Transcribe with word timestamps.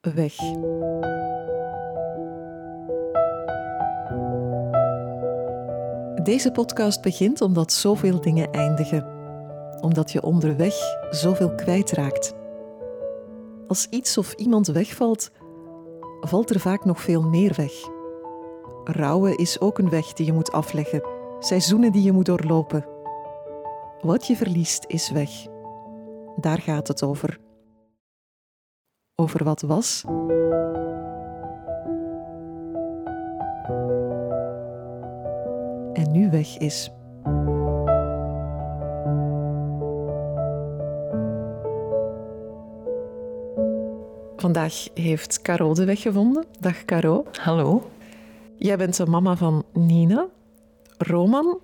weg. 0.00 0.34
Deze 6.22 6.50
podcast 6.52 7.02
begint 7.02 7.40
omdat 7.40 7.72
zoveel 7.72 8.20
dingen 8.20 8.50
eindigen. 8.50 9.06
Omdat 9.80 10.12
je 10.12 10.22
onderweg 10.22 10.74
zoveel 11.10 11.54
kwijtraakt. 11.54 12.34
Als 13.66 13.86
iets 13.90 14.18
of 14.18 14.32
iemand 14.32 14.66
wegvalt, 14.66 15.30
valt 16.20 16.50
er 16.50 16.60
vaak 16.60 16.84
nog 16.84 17.00
veel 17.00 17.22
meer 17.22 17.52
weg. 17.56 17.72
Rouwen 18.84 19.36
is 19.36 19.60
ook 19.60 19.78
een 19.78 19.90
weg 19.90 20.12
die 20.12 20.26
je 20.26 20.32
moet 20.32 20.52
afleggen, 20.52 21.02
seizoenen 21.38 21.92
die 21.92 22.02
je 22.02 22.12
moet 22.12 22.26
doorlopen. 22.26 22.86
Wat 24.00 24.26
je 24.26 24.36
verliest 24.36 24.84
is 24.86 25.10
weg. 25.10 25.30
Daar 26.36 26.58
gaat 26.58 26.88
het 26.88 27.02
over. 27.02 27.47
Over 29.20 29.44
wat 29.44 29.60
was 29.60 30.04
en 35.92 36.10
nu 36.12 36.30
weg 36.30 36.58
is. 36.58 36.90
Vandaag 44.36 44.88
heeft 44.94 45.42
Caro 45.42 45.74
de 45.74 45.84
weg 45.84 46.00
gevonden. 46.00 46.44
Dag 46.60 46.84
Caro. 46.84 47.24
Hallo. 47.40 47.90
Jij 48.56 48.76
bent 48.76 48.96
de 48.96 49.06
mama 49.06 49.36
van 49.36 49.64
Nina, 49.72 50.26
Roman 50.98 51.58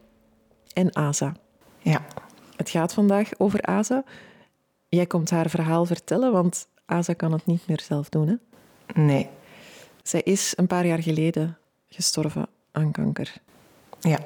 en 0.72 0.92
Asa. 0.94 1.32
Ja. 1.78 2.04
Het 2.56 2.70
gaat 2.70 2.94
vandaag 2.94 3.30
over 3.38 3.60
Asa. 3.60 4.04
Jij 4.88 5.06
komt 5.06 5.30
haar 5.30 5.50
verhaal 5.50 5.84
vertellen, 5.84 6.32
want 6.32 6.68
Asa 6.86 7.12
kan 7.12 7.32
het 7.32 7.46
niet 7.46 7.66
meer 7.66 7.80
zelf 7.80 8.08
doen. 8.08 8.28
Hè? 8.28 8.34
Nee. 9.02 9.28
Zij 10.02 10.20
is 10.20 10.52
een 10.56 10.66
paar 10.66 10.86
jaar 10.86 11.02
geleden 11.02 11.58
gestorven 11.88 12.46
aan 12.72 12.90
kanker. 12.90 13.34
Ja. 14.00 14.18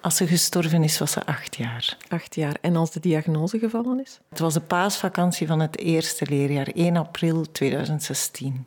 Als 0.00 0.16
ze 0.16 0.26
gestorven 0.26 0.82
is, 0.82 0.98
was 0.98 1.12
ze 1.12 1.26
acht 1.26 1.56
jaar. 1.56 1.96
Acht 2.08 2.34
jaar. 2.34 2.56
En 2.60 2.76
als 2.76 2.90
de 2.90 3.00
diagnose 3.00 3.58
gevallen 3.58 4.00
is? 4.00 4.20
Het 4.28 4.38
was 4.38 4.54
de 4.54 4.60
paasvakantie 4.60 5.46
van 5.46 5.60
het 5.60 5.78
eerste 5.78 6.26
leerjaar, 6.28 6.66
1 6.66 6.96
april 6.96 7.50
2016. 7.52 8.66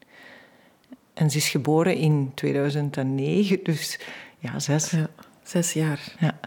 En 1.13 1.29
ze 1.29 1.37
is 1.37 1.49
geboren 1.49 1.95
in 1.95 2.31
2009, 2.33 3.63
dus 3.63 3.99
ja, 4.39 4.59
zes. 4.59 4.89
Ja, 4.91 5.09
zes 5.43 5.73
jaar. 5.73 6.15
Ja. 6.19 6.39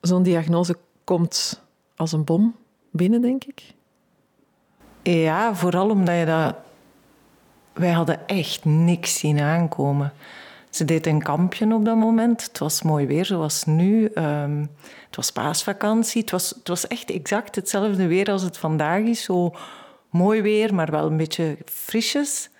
Zo'n 0.00 0.22
diagnose 0.22 0.76
komt 1.04 1.62
als 1.96 2.12
een 2.12 2.24
bom 2.24 2.56
binnen, 2.90 3.20
denk 3.20 3.44
ik. 3.44 3.73
Ja, 5.12 5.54
vooral 5.54 5.90
omdat 5.90 6.18
je 6.18 6.24
dat... 6.24 6.54
Wij 7.72 7.90
hadden 7.90 8.28
echt 8.28 8.64
niks 8.64 9.18
zien 9.18 9.40
aankomen. 9.40 10.12
Ze 10.70 10.84
deed 10.84 11.06
een 11.06 11.22
kampje 11.22 11.74
op 11.74 11.84
dat 11.84 11.96
moment. 11.96 12.44
Het 12.44 12.58
was 12.58 12.82
mooi 12.82 13.06
weer, 13.06 13.24
zoals 13.24 13.64
nu. 13.64 14.06
Ehm, 14.06 14.60
het 15.06 15.16
was 15.16 15.30
paasvakantie. 15.30 16.20
Het 16.20 16.30
was, 16.30 16.48
het 16.50 16.68
was 16.68 16.86
echt 16.86 17.10
exact 17.10 17.54
hetzelfde 17.54 18.06
weer 18.06 18.30
als 18.30 18.42
het 18.42 18.58
vandaag 18.58 19.02
is. 19.02 19.22
Zo 19.22 19.54
mooi 20.10 20.42
weer, 20.42 20.74
maar 20.74 20.90
wel 20.90 21.06
een 21.06 21.16
beetje 21.16 21.56
frisjes. 21.64 22.50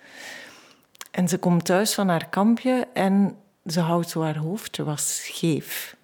En 1.11 1.27
ze 1.27 1.37
komt 1.37 1.65
thuis 1.65 1.93
van 1.93 2.07
haar 2.07 2.29
kampje 2.29 2.87
en 2.93 3.37
ze 3.65 3.79
houdt 3.79 4.09
zo 4.09 4.21
haar 4.21 4.37
hoofdje 4.37 4.83
was 4.83 5.15
scheef. 5.15 5.95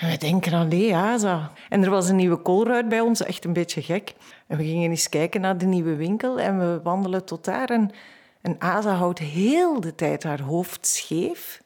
En 0.00 0.10
we 0.10 0.16
denken, 0.16 0.78
ja, 0.78 1.18
zo. 1.18 1.40
En 1.68 1.82
er 1.82 1.90
was 1.90 2.08
een 2.08 2.16
nieuwe 2.16 2.36
koolruit 2.36 2.88
bij 2.88 3.00
ons, 3.00 3.22
echt 3.22 3.44
een 3.44 3.52
beetje 3.52 3.82
gek. 3.82 4.14
En 4.46 4.56
we 4.56 4.64
gingen 4.64 4.90
eens 4.90 5.08
kijken 5.08 5.40
naar 5.40 5.58
de 5.58 5.66
nieuwe 5.66 5.96
winkel 5.96 6.40
en 6.40 6.58
we 6.58 6.80
wandelen 6.82 7.24
tot 7.24 7.44
daar. 7.44 7.70
En, 7.70 7.90
en 8.40 8.56
Aza 8.58 8.94
houdt 8.94 9.18
heel 9.18 9.80
de 9.80 9.94
tijd 9.94 10.22
haar 10.22 10.40
hoofd 10.40 10.86
scheef. 10.86 11.62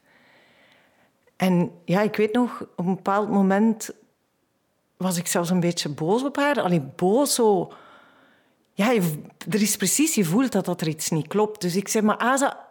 En 1.36 1.70
ja, 1.84 2.00
ik 2.00 2.16
weet 2.16 2.32
nog, 2.32 2.60
op 2.76 2.86
een 2.86 2.94
bepaald 2.94 3.28
moment 3.30 3.90
was 4.96 5.16
ik 5.16 5.26
zelfs 5.26 5.50
een 5.50 5.60
beetje 5.60 5.88
boos 5.88 6.24
op 6.24 6.36
haar. 6.36 6.60
Alleen 6.60 6.92
boos 6.96 7.34
zo... 7.34 7.72
Ja, 8.72 8.92
er 9.50 9.62
is 9.62 9.76
precies, 9.76 10.14
je 10.14 10.24
voelt 10.24 10.52
dat, 10.52 10.64
dat 10.64 10.80
er 10.80 10.88
iets 10.88 11.10
niet 11.10 11.26
klopt. 11.26 11.60
Dus 11.60 11.76
ik 11.76 11.88
zeg, 11.88 12.02
maar 12.02 12.18
Aza, 12.18 12.66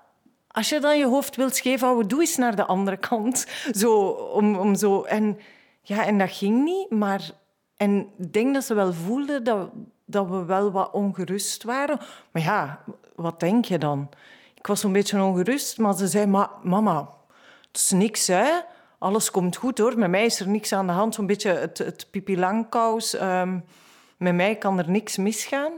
als 0.48 0.70
je 0.70 0.80
dan 0.80 0.98
je 0.98 1.06
hoofd 1.06 1.36
wilt 1.36 1.56
scheef 1.56 1.80
houden, 1.80 2.08
doe 2.08 2.20
eens 2.20 2.36
naar 2.36 2.56
de 2.56 2.66
andere 2.66 2.98
kant. 2.98 3.48
Zo, 3.82 4.08
om, 4.10 4.56
om 4.56 4.76
zo... 4.76 5.02
En, 5.02 5.38
ja, 5.86 6.06
en 6.06 6.18
dat 6.18 6.32
ging 6.32 6.64
niet, 6.64 6.90
maar... 6.90 7.32
En 7.78 8.10
ik 8.18 8.34
denk 8.34 8.54
dat 8.54 8.64
ze 8.64 8.74
wel 8.74 8.94
voelde 8.94 9.42
dat, 9.42 9.70
dat 10.06 10.30
we 10.30 10.46
wel 10.46 10.72
wat 10.72 10.92
ongerust 10.92 11.64
waren. 11.64 12.00
Maar 12.32 12.42
ja, 12.42 12.84
wat 13.16 13.40
denk 13.40 13.66
je 13.66 13.78
dan? 13.78 14.10
Ik 14.56 14.68
was 14.68 14.80
zo'n 14.80 14.94
beetje 14.94 15.22
ongerust, 15.22 15.78
maar 15.78 15.94
ze 15.94 16.08
zei... 16.08 16.26
Maar 16.26 16.50
mama, 16.62 17.10
het 17.68 17.78
is 17.78 17.92
niks, 17.92 18.28
hè? 18.28 18.50
Alles 18.98 19.32
komt 19.32 19.56
goed, 19.56 19.78
hoor. 19.78 19.98
Met 19.98 20.10
mij 20.10 20.26
is 20.26 20.40
er 20.40 20.48
niks 20.48 20.74
aan 20.74 20.88
de 20.88 20.94
hand. 20.94 21.16
Zo'n 21.16 21.26
beetje 21.26 21.52
het, 21.52 21.78
het 21.78 22.08
pipi 22.12 22.38
langkous. 22.40 23.16
ehm, 23.16 23.60
met 24.18 24.36
mij 24.36 24.56
kan 24.56 24.80
er 24.80 24.90
niks 24.90 25.18
misgaan. 25.18 25.72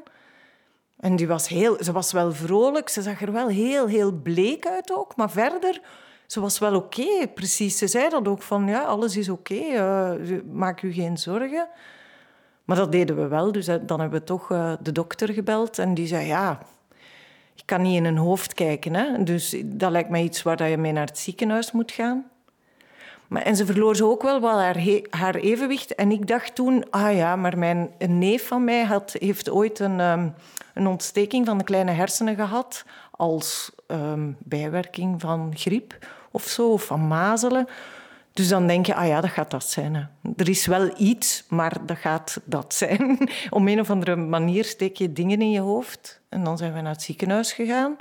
En 0.99 1.15
die 1.15 1.27
was 1.27 1.47
heel, 1.47 1.83
ze 1.83 1.91
was 1.91 2.11
wel 2.11 2.31
vrolijk. 2.33 2.89
Ze 2.89 3.01
zag 3.01 3.21
er 3.21 3.31
wel 3.31 3.47
heel, 3.47 3.87
heel 3.87 4.11
bleek 4.11 4.67
uit 4.67 4.91
ook. 4.91 5.15
Maar 5.15 5.31
verder, 5.31 5.81
ze 6.27 6.39
was 6.39 6.59
wel 6.59 6.75
oké. 6.75 7.27
precies. 7.33 7.77
Ze 7.77 7.87
zei 7.87 8.09
dat 8.09 8.27
ook 8.27 8.41
van, 8.41 8.67
ja, 8.67 8.83
alles 8.83 9.17
is 9.17 9.29
oké. 9.29 9.55
eh, 9.55 10.11
maak 10.51 10.81
u 10.81 10.93
geen 10.93 11.17
zorgen. 11.17 11.67
Maar 12.65 12.77
dat 12.77 12.91
deden 12.91 13.15
we 13.15 13.27
wel. 13.27 13.51
Dus 13.51 13.67
eh, 13.67 13.75
dan 13.81 13.99
hebben 13.99 14.19
we 14.19 14.25
toch 14.25 14.51
eh, 14.51 14.73
de 14.81 14.91
dokter 14.91 15.33
gebeld. 15.33 15.79
En 15.79 15.93
die 15.93 16.07
zei, 16.07 16.27
ja, 16.27 16.59
je 17.53 17.63
kan 17.65 17.81
niet 17.81 17.95
in 17.95 18.05
een 18.05 18.17
hoofd 18.17 18.53
kijken. 18.53 18.93
Hè? 18.93 19.23
Dus 19.23 19.55
dat 19.65 19.91
lijkt 19.91 20.09
mij 20.09 20.23
iets 20.23 20.43
waar 20.43 20.69
je 20.69 20.77
mee 20.77 20.91
naar 20.91 21.05
het 21.05 21.17
ziekenhuis 21.17 21.71
moet 21.71 21.91
gaan. 21.91 22.25
Maar, 23.27 23.41
en 23.41 23.55
ze 23.55 23.65
verloor 23.65 23.95
zo 23.95 24.09
ook 24.09 24.21
wel 24.21 24.39
wat 24.39 24.51
haar, 24.51 24.83
haar 25.09 25.35
evenwicht. 25.35 25.95
En 25.95 26.11
ik 26.11 26.27
dacht 26.27 26.55
toen, 26.55 26.89
ah 26.89 27.15
ja, 27.15 27.35
maar 27.35 27.57
mijn, 27.57 27.91
een 27.97 28.19
neef 28.19 28.47
van 28.47 28.63
mij 28.63 28.83
had, 28.83 29.15
heeft 29.19 29.49
ooit 29.49 29.79
een, 29.79 29.99
ehm, 29.99 30.29
een 30.73 30.87
ontsteking 30.87 31.45
van 31.45 31.57
de 31.57 31.63
kleine 31.63 31.91
hersenen 31.91 32.35
gehad. 32.35 32.85
Als 33.11 33.71
ehm, 33.87 34.31
bijwerking 34.37 35.21
van 35.21 35.51
griep 35.55 36.07
of 36.31 36.43
zo, 36.43 36.71
of 36.71 36.83
van 36.83 37.07
mazelen. 37.07 37.67
Dus 38.33 38.47
dan 38.47 38.67
denk 38.67 38.85
je, 38.85 38.95
ah 38.95 39.07
ja, 39.07 39.21
dat 39.21 39.29
gaat 39.29 39.51
dat 39.51 39.63
zijn. 39.63 40.09
Er 40.37 40.49
is 40.49 40.65
wel 40.65 40.91
iets, 40.97 41.45
maar 41.49 41.85
dat 41.85 41.97
gaat 41.97 42.41
dat 42.45 42.73
zijn. 42.73 43.17
Op 43.49 43.61
een 43.65 43.79
of 43.79 43.89
andere 43.89 44.15
manier 44.15 44.65
steek 44.65 44.97
je 44.97 45.13
dingen 45.13 45.41
in 45.41 45.51
je 45.51 45.59
hoofd. 45.59 46.21
En 46.29 46.43
dan 46.43 46.57
zijn 46.57 46.73
we 46.73 46.81
naar 46.81 46.91
het 46.91 47.01
ziekenhuis 47.01 47.53
gegaan. 47.53 47.95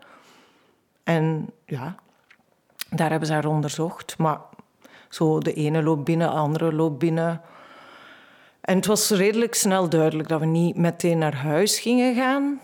En 1.04 1.50
ja, 1.66 1.94
daar 2.90 3.10
hebben 3.10 3.28
ze 3.28 3.34
haar 3.34 3.46
onderzocht. 3.46 4.18
Maar 4.18 4.38
zo 5.08 5.38
de 5.38 5.52
ene 5.52 5.82
loopt 5.82 6.04
binnen, 6.04 6.28
de 6.28 6.34
andere 6.34 6.72
loopt 6.72 6.98
binnen. 6.98 7.40
En 8.60 8.76
het 8.76 8.86
was 8.86 9.10
redelijk 9.10 9.54
snel 9.54 9.88
duidelijk 9.88 10.28
dat 10.28 10.40
we 10.40 10.46
niet 10.46 10.76
meteen 10.76 11.18
naar 11.18 11.36
huis 11.36 11.78
gingen 11.78 12.14
gaan. 12.14 12.60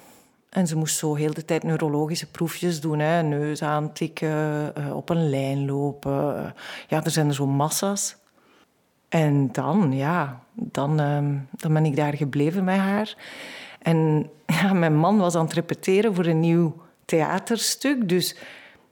En 0.50 0.66
ze 0.66 0.76
moest 0.76 0.96
zo 0.96 1.14
heel 1.14 1.34
de 1.34 1.44
tijd 1.44 1.62
neurologische 1.62 2.30
proefjes 2.30 2.80
doen. 2.80 2.98
Hè. 2.98 3.22
Neus 3.22 3.62
aantikken, 3.62 4.74
eh, 4.74 4.96
op 4.96 5.08
een 5.08 5.30
lijn 5.30 5.66
lopen. 5.66 6.54
Ja, 6.88 7.04
er 7.04 7.10
zijn 7.10 7.28
er 7.28 7.34
zo 7.34 7.46
massa's. 7.46 8.16
En 9.08 9.52
dan, 9.52 9.92
ja, 9.92 10.40
dan, 10.52 11.00
ehm, 11.00 11.34
dan 11.50 11.72
ben 11.72 11.84
ik 11.84 11.96
daar 11.96 12.14
gebleven 12.14 12.64
met 12.64 12.76
haar. 12.76 13.14
En 13.78 14.30
ja, 14.60 14.72
mijn 14.72 14.96
man 14.96 15.18
was 15.18 15.34
aan 15.34 15.44
het 15.44 15.52
repeteren 15.52 16.14
voor 16.14 16.26
een 16.26 16.40
nieuw 16.40 16.74
theaterstuk. 17.04 18.08
Dus 18.08 18.36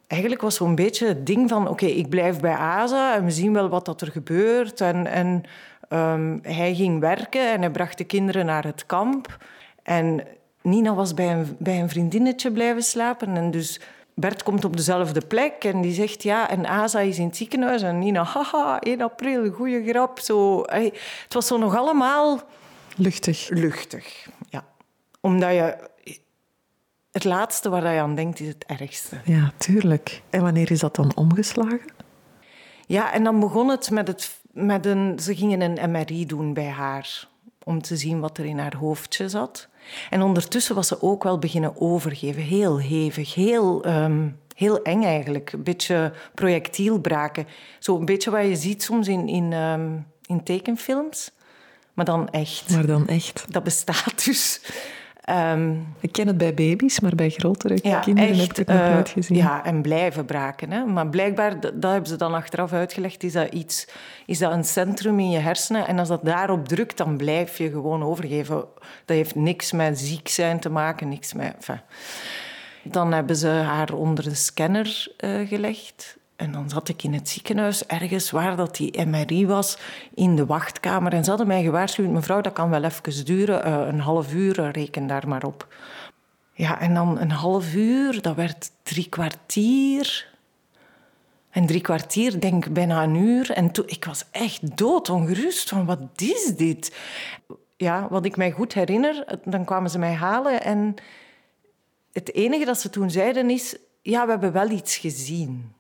eigenlijk 0.07 0.41
was 0.41 0.55
zo'n 0.55 0.75
beetje 0.75 1.07
het 1.07 1.27
ding 1.27 1.49
van... 1.49 1.69
Oké, 1.69 1.87
ik 1.87 2.09
blijf 2.09 2.41
bij 2.41 2.55
Aza 2.55 3.15
en 3.15 3.25
we 3.25 3.31
zien 3.31 3.53
wel 3.53 3.69
wat 3.69 3.85
dat 3.85 4.01
er 4.01 4.11
gebeurt. 4.11 4.81
En, 4.81 5.07
en 5.07 5.43
ehm, 5.89 6.39
hij 6.43 6.75
ging 6.75 7.01
werken 7.01 7.53
en 7.53 7.61
hij 7.61 7.71
bracht 7.71 7.99
de 7.99 8.05
kinderen 8.05 8.47
naar 8.47 8.65
het 8.65 8.87
kamp. 8.87 9.37
En 9.83 10.21
Nina 10.63 10.95
was 10.95 11.15
bij 11.15 11.33
een, 11.33 11.57
bij 11.59 11.81
een 11.81 11.89
vriendinnetje 11.89 12.53
blijven 12.53 12.83
slapen. 12.83 13.37
En 13.37 13.51
dus 13.51 13.81
Bert 14.15 14.43
komt 14.43 14.65
op 14.65 14.77
dezelfde 14.77 15.21
plek 15.21 15.65
en 15.65 15.81
die 15.81 15.93
zegt... 15.93 16.23
Ja, 16.23 16.51
en 16.51 16.67
Aza 16.67 17.01
is 17.01 17.19
in 17.19 17.27
het 17.27 17.37
ziekenhuis. 17.37 17.83
En 17.83 17.99
Nina, 17.99 18.23
haha, 18.25 18.79
1 18.79 19.01
april, 19.01 19.51
goeie 19.51 19.89
grap. 19.89 20.19
Zo, 20.19 20.63
Hey, 20.65 20.93
het 21.23 21.35
was 21.35 21.47
zo 21.47 21.59
nog 21.59 21.77
allemaal 21.77 22.41
Luchtig. 22.97 23.49
luchtig. 23.49 24.29
Ja. 24.49 24.65
Omdat 25.21 25.51
je... 25.51 25.77
Het 27.13 27.25
laatste 27.25 27.69
waar 27.69 27.95
je 27.95 28.01
aan 28.01 28.15
denkt, 28.15 28.41
is 28.41 28.49
het 28.49 28.65
ergste. 28.67 29.17
Ja, 29.25 29.53
tuurlijk. 29.57 30.23
En 30.31 30.43
wanneer 30.43 30.71
is 30.71 30.81
dat 30.81 30.95
dan 30.97 31.17
omgeslagen? 31.17 31.93
Ja, 32.87 33.13
en 33.13 33.25
dan 33.25 33.41
begon 33.41 33.69
het 33.69 33.91
met, 33.91 34.09
het, 34.09 34.41
met 34.53 34.87
een... 34.87 35.19
Ze 35.19 35.37
gingen 35.37 35.61
een 35.61 35.91
MRI 35.91 36.27
doen 36.27 36.55
bij 36.55 36.69
haar. 36.69 37.29
Om 37.65 37.83
te 37.83 37.97
zien 37.97 38.21
wat 38.21 38.39
er 38.39 38.45
in 38.45 38.59
haar 38.59 38.77
hoofdje 38.77 39.29
zat. 39.29 39.69
En 40.11 40.23
ondertussen 40.23 40.75
was 40.75 40.89
ze 40.89 41.03
ook 41.03 41.23
wel 41.23 41.39
beginnen 41.39 41.81
overgeven. 41.81 42.43
Heel 42.43 42.79
hevig, 42.79 43.35
heel, 43.35 43.85
ehm, 43.85 44.29
heel 44.55 44.83
eng 44.83 45.03
eigenlijk. 45.03 45.53
Een 45.53 45.63
beetje 45.63 46.13
projectielbraken. 46.35 47.47
Zo 47.79 47.97
een 47.97 48.05
beetje 48.05 48.31
wat 48.31 48.47
je 48.47 48.57
ziet 48.57 48.83
soms 48.83 49.09
in, 49.09 49.29
in, 49.29 49.53
ehm, 49.53 49.97
in 50.27 50.43
tekenfilms. 50.43 51.31
Maar 51.95 52.05
dan 52.05 52.29
echt. 52.29 52.71
Maar 52.71 52.87
dan 52.87 53.09
echt. 53.09 53.45
Dat 53.49 53.65
bestaat 53.65 54.25
dus. 54.25 54.61
Ehm, 55.29 55.75
ik 56.01 56.13
ken 56.13 56.27
het 56.27 56.39
bij 56.39 56.55
baby's, 56.55 57.01
maar 57.01 57.15
bij 57.15 57.31
grotere 57.31 57.81
kinderen 57.81 58.37
heb 58.37 58.51
ik 58.51 58.57
het 58.57 58.67
nog 58.67 58.81
uh, 58.81 58.93
nooit 58.93 59.09
gezien. 59.09 59.37
Ja, 59.37 59.65
en 59.65 59.83
blijven 59.83 60.25
braken. 60.25 60.71
Hè. 60.71 60.85
Maar 60.85 61.09
blijkbaar, 61.09 61.61
dat, 61.61 61.83
dat, 61.83 61.91
hebben 61.91 62.09
ze 62.09 62.17
dan 62.17 62.35
achteraf 62.35 62.73
uitgelegd, 62.73 63.23
is 63.23 63.33
dat, 63.33 63.53
iets, 63.53 63.89
is 64.27 64.39
dat 64.39 64.53
een 64.53 64.65
centrum 64.65 65.19
in 65.19 65.31
je 65.31 65.39
hersenen. 65.39 65.87
En 65.87 65.99
als 65.99 66.09
dat 66.09 66.25
daarop 66.25 66.69
drukt, 66.69 66.97
dan 66.97 67.17
blijf 67.17 67.59
je 67.59 67.71
gewoon 67.71 68.03
overgeven. 68.03 68.57
Dat 69.05 69.17
heeft 69.17 69.35
niks 69.35 69.73
met 69.73 69.99
ziek 69.99 70.29
zijn 70.29 70.61
te 70.61 70.71
maken, 70.71 71.09
niks 71.09 71.33
met... 71.33 71.55
Enfin. 71.55 71.81
Dan 72.83 73.13
hebben 73.13 73.37
ze 73.37 73.49
haar 73.49 73.93
onder 73.93 74.25
de 74.25 74.35
scanner 74.35 75.13
uh, 75.25 75.49
gelegd. 75.49 76.18
En 76.39 76.53
dan 76.53 76.69
zat 76.69 76.89
ik 76.89 77.03
in 77.03 77.13
het 77.13 77.29
ziekenhuis, 77.29 77.87
ergens 77.87 78.31
waar 78.31 78.57
dat 78.57 78.77
die 78.77 79.07
MRI 79.07 79.47
was, 79.47 79.79
in 80.15 80.37
de 80.37 80.47
wachtkamer. 80.47 81.13
En 81.13 81.25
ze 81.25 81.29
hadden 81.29 81.47
mij 81.47 81.63
gewaarschuwd, 81.63 82.11
mevrouw, 82.11 82.41
dat 82.41 82.53
kan 82.53 82.71
wel 82.71 82.85
even 82.85 83.25
duren, 83.25 83.69
uh, 83.69 83.87
een 83.87 84.01
half 84.01 84.33
uur, 84.33 84.71
reken 84.71 85.07
daar 85.07 85.29
maar 85.29 85.45
op. 85.45 85.75
Ja, 86.53 86.81
en 86.81 86.95
dan 86.95 87.19
een 87.19 87.31
half 87.31 87.75
uur, 87.75 88.23
dat 88.23 88.35
werd 88.37 88.71
drie 88.83 89.09
kwartier. 89.09 90.29
En 91.51 91.67
drie 91.67 91.81
kwartier, 91.81 92.41
denk 92.41 92.73
bijna 92.73 93.03
een 93.03 93.15
uur. 93.15 93.51
En 93.51 93.71
toen, 93.71 93.87
ik 93.87 94.05
was 94.05 94.25
echt 94.31 94.77
doodongerust 94.77 95.69
van, 95.69 95.87
wat 95.87 96.01
is 96.17 96.53
dit? 96.57 96.97
Ja, 97.77 98.07
wat 98.11 98.25
ik 98.25 98.37
mij 98.37 98.51
goed 98.51 98.75
herinner, 98.75 99.39
dan 99.45 99.65
kwamen 99.65 99.91
ze 99.91 99.99
mij 99.99 100.15
halen 100.15 100.63
en 100.63 100.95
het 102.13 102.35
enige 102.35 102.65
dat 102.65 102.81
ze 102.81 102.91
toen 102.91 103.11
zeiden 103.11 103.51
is, 103.51 103.77
ja, 104.03 104.25
we 104.25 104.31
hebben 104.31 104.53
wel 104.53 104.71
iets 104.71 104.97
gezien. 104.97 105.77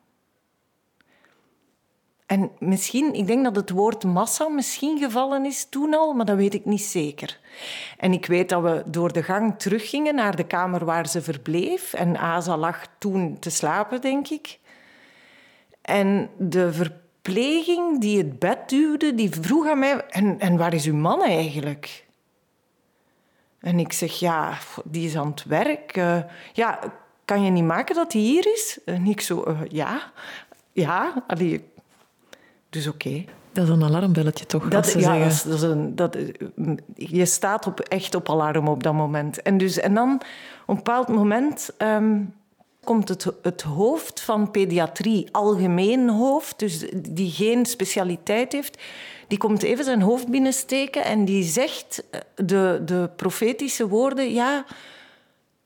En 2.28 2.50
misschien, 2.58 3.14
ik 3.14 3.26
denk 3.26 3.44
dat 3.44 3.56
het 3.56 3.70
woord 3.70 4.04
massa 4.04 4.48
misschien 4.48 4.98
gevallen 4.98 5.44
is 5.44 5.66
toen 5.68 5.94
al, 5.94 6.12
maar 6.12 6.26
dat 6.26 6.36
weet 6.36 6.54
ik 6.54 6.64
niet 6.64 6.82
zeker. 6.82 7.38
En 7.96 8.12
ik 8.12 8.26
weet 8.26 8.48
dat 8.48 8.62
we 8.62 8.82
door 8.86 9.12
de 9.12 9.22
gang 9.22 9.58
teruggingen 9.58 10.14
naar 10.14 10.36
de 10.36 10.46
kamer 10.46 10.84
waar 10.84 11.08
ze 11.08 11.22
verbleef. 11.22 11.92
En 11.94 12.16
Asa 12.16 12.56
lag 12.56 12.86
toen 12.98 13.38
te 13.38 13.50
slapen, 13.50 14.00
denk 14.00 14.28
ik. 14.28 14.58
En 15.82 16.30
de 16.36 16.72
verpleging 16.72 18.00
die 18.00 18.18
het 18.18 18.38
bed 18.38 18.68
duwde, 18.68 19.14
die 19.14 19.30
vroeg 19.30 19.68
aan 19.68 19.78
mij... 19.78 20.06
En, 20.08 20.40
en 20.40 20.56
waar 20.56 20.74
is 20.74 20.86
uw 20.86 20.96
man 20.96 21.22
eigenlijk? 21.22 22.06
En 23.60 23.78
ik 23.78 23.92
zeg, 23.92 24.18
ja, 24.18 24.58
die 24.84 25.06
is 25.06 25.16
aan 25.16 25.30
het 25.30 25.44
werk. 25.44 25.96
Uh, 25.96 26.18
ja, 26.52 26.78
kan 27.24 27.44
je 27.44 27.50
niet 27.50 27.64
maken 27.64 27.94
dat 27.94 28.12
hij 28.12 28.22
hier 28.22 28.52
is? 28.52 28.78
En 28.84 29.06
ik 29.06 29.20
zo, 29.20 29.44
uh, 29.48 29.60
ja. 29.68 30.12
Ja, 30.72 31.24
allee, 31.26 31.64
dus 32.78 32.92
oké. 32.94 33.24
Dat 33.52 33.64
is 33.64 33.70
een 33.70 33.84
alarmbelletje 33.84 34.46
toch? 34.46 34.68
Dat, 34.68 34.92
ja, 34.92 35.18
dat 35.18 35.26
is, 35.26 35.42
dat 35.42 35.54
is 35.54 35.62
een, 35.62 35.96
dat, 35.96 36.16
je 36.94 37.26
staat 37.26 37.66
op, 37.66 37.80
echt 37.80 38.14
op 38.14 38.30
alarm 38.30 38.68
op 38.68 38.82
dat 38.82 38.92
moment. 38.92 39.42
En, 39.42 39.58
dus, 39.58 39.78
en 39.78 39.94
dan, 39.94 40.14
op 40.14 40.22
een 40.66 40.74
bepaald 40.74 41.08
moment, 41.08 41.70
um, 41.78 42.34
komt 42.84 43.08
het, 43.08 43.26
het 43.42 43.62
hoofd 43.62 44.20
van 44.20 44.50
pediatrie, 44.50 45.28
algemeen 45.32 46.08
hoofd, 46.08 46.58
dus 46.58 46.84
die 47.08 47.30
geen 47.30 47.66
specialiteit 47.66 48.52
heeft, 48.52 48.82
die 49.28 49.38
komt 49.38 49.62
even 49.62 49.84
zijn 49.84 50.02
hoofd 50.02 50.28
binnensteken 50.28 51.04
en 51.04 51.24
die 51.24 51.42
zegt 51.42 52.04
eh, 52.10 52.20
de, 52.34 52.82
de 52.84 53.10
profetische 53.16 53.88
woorden: 53.88 54.32
Ja, 54.32 54.64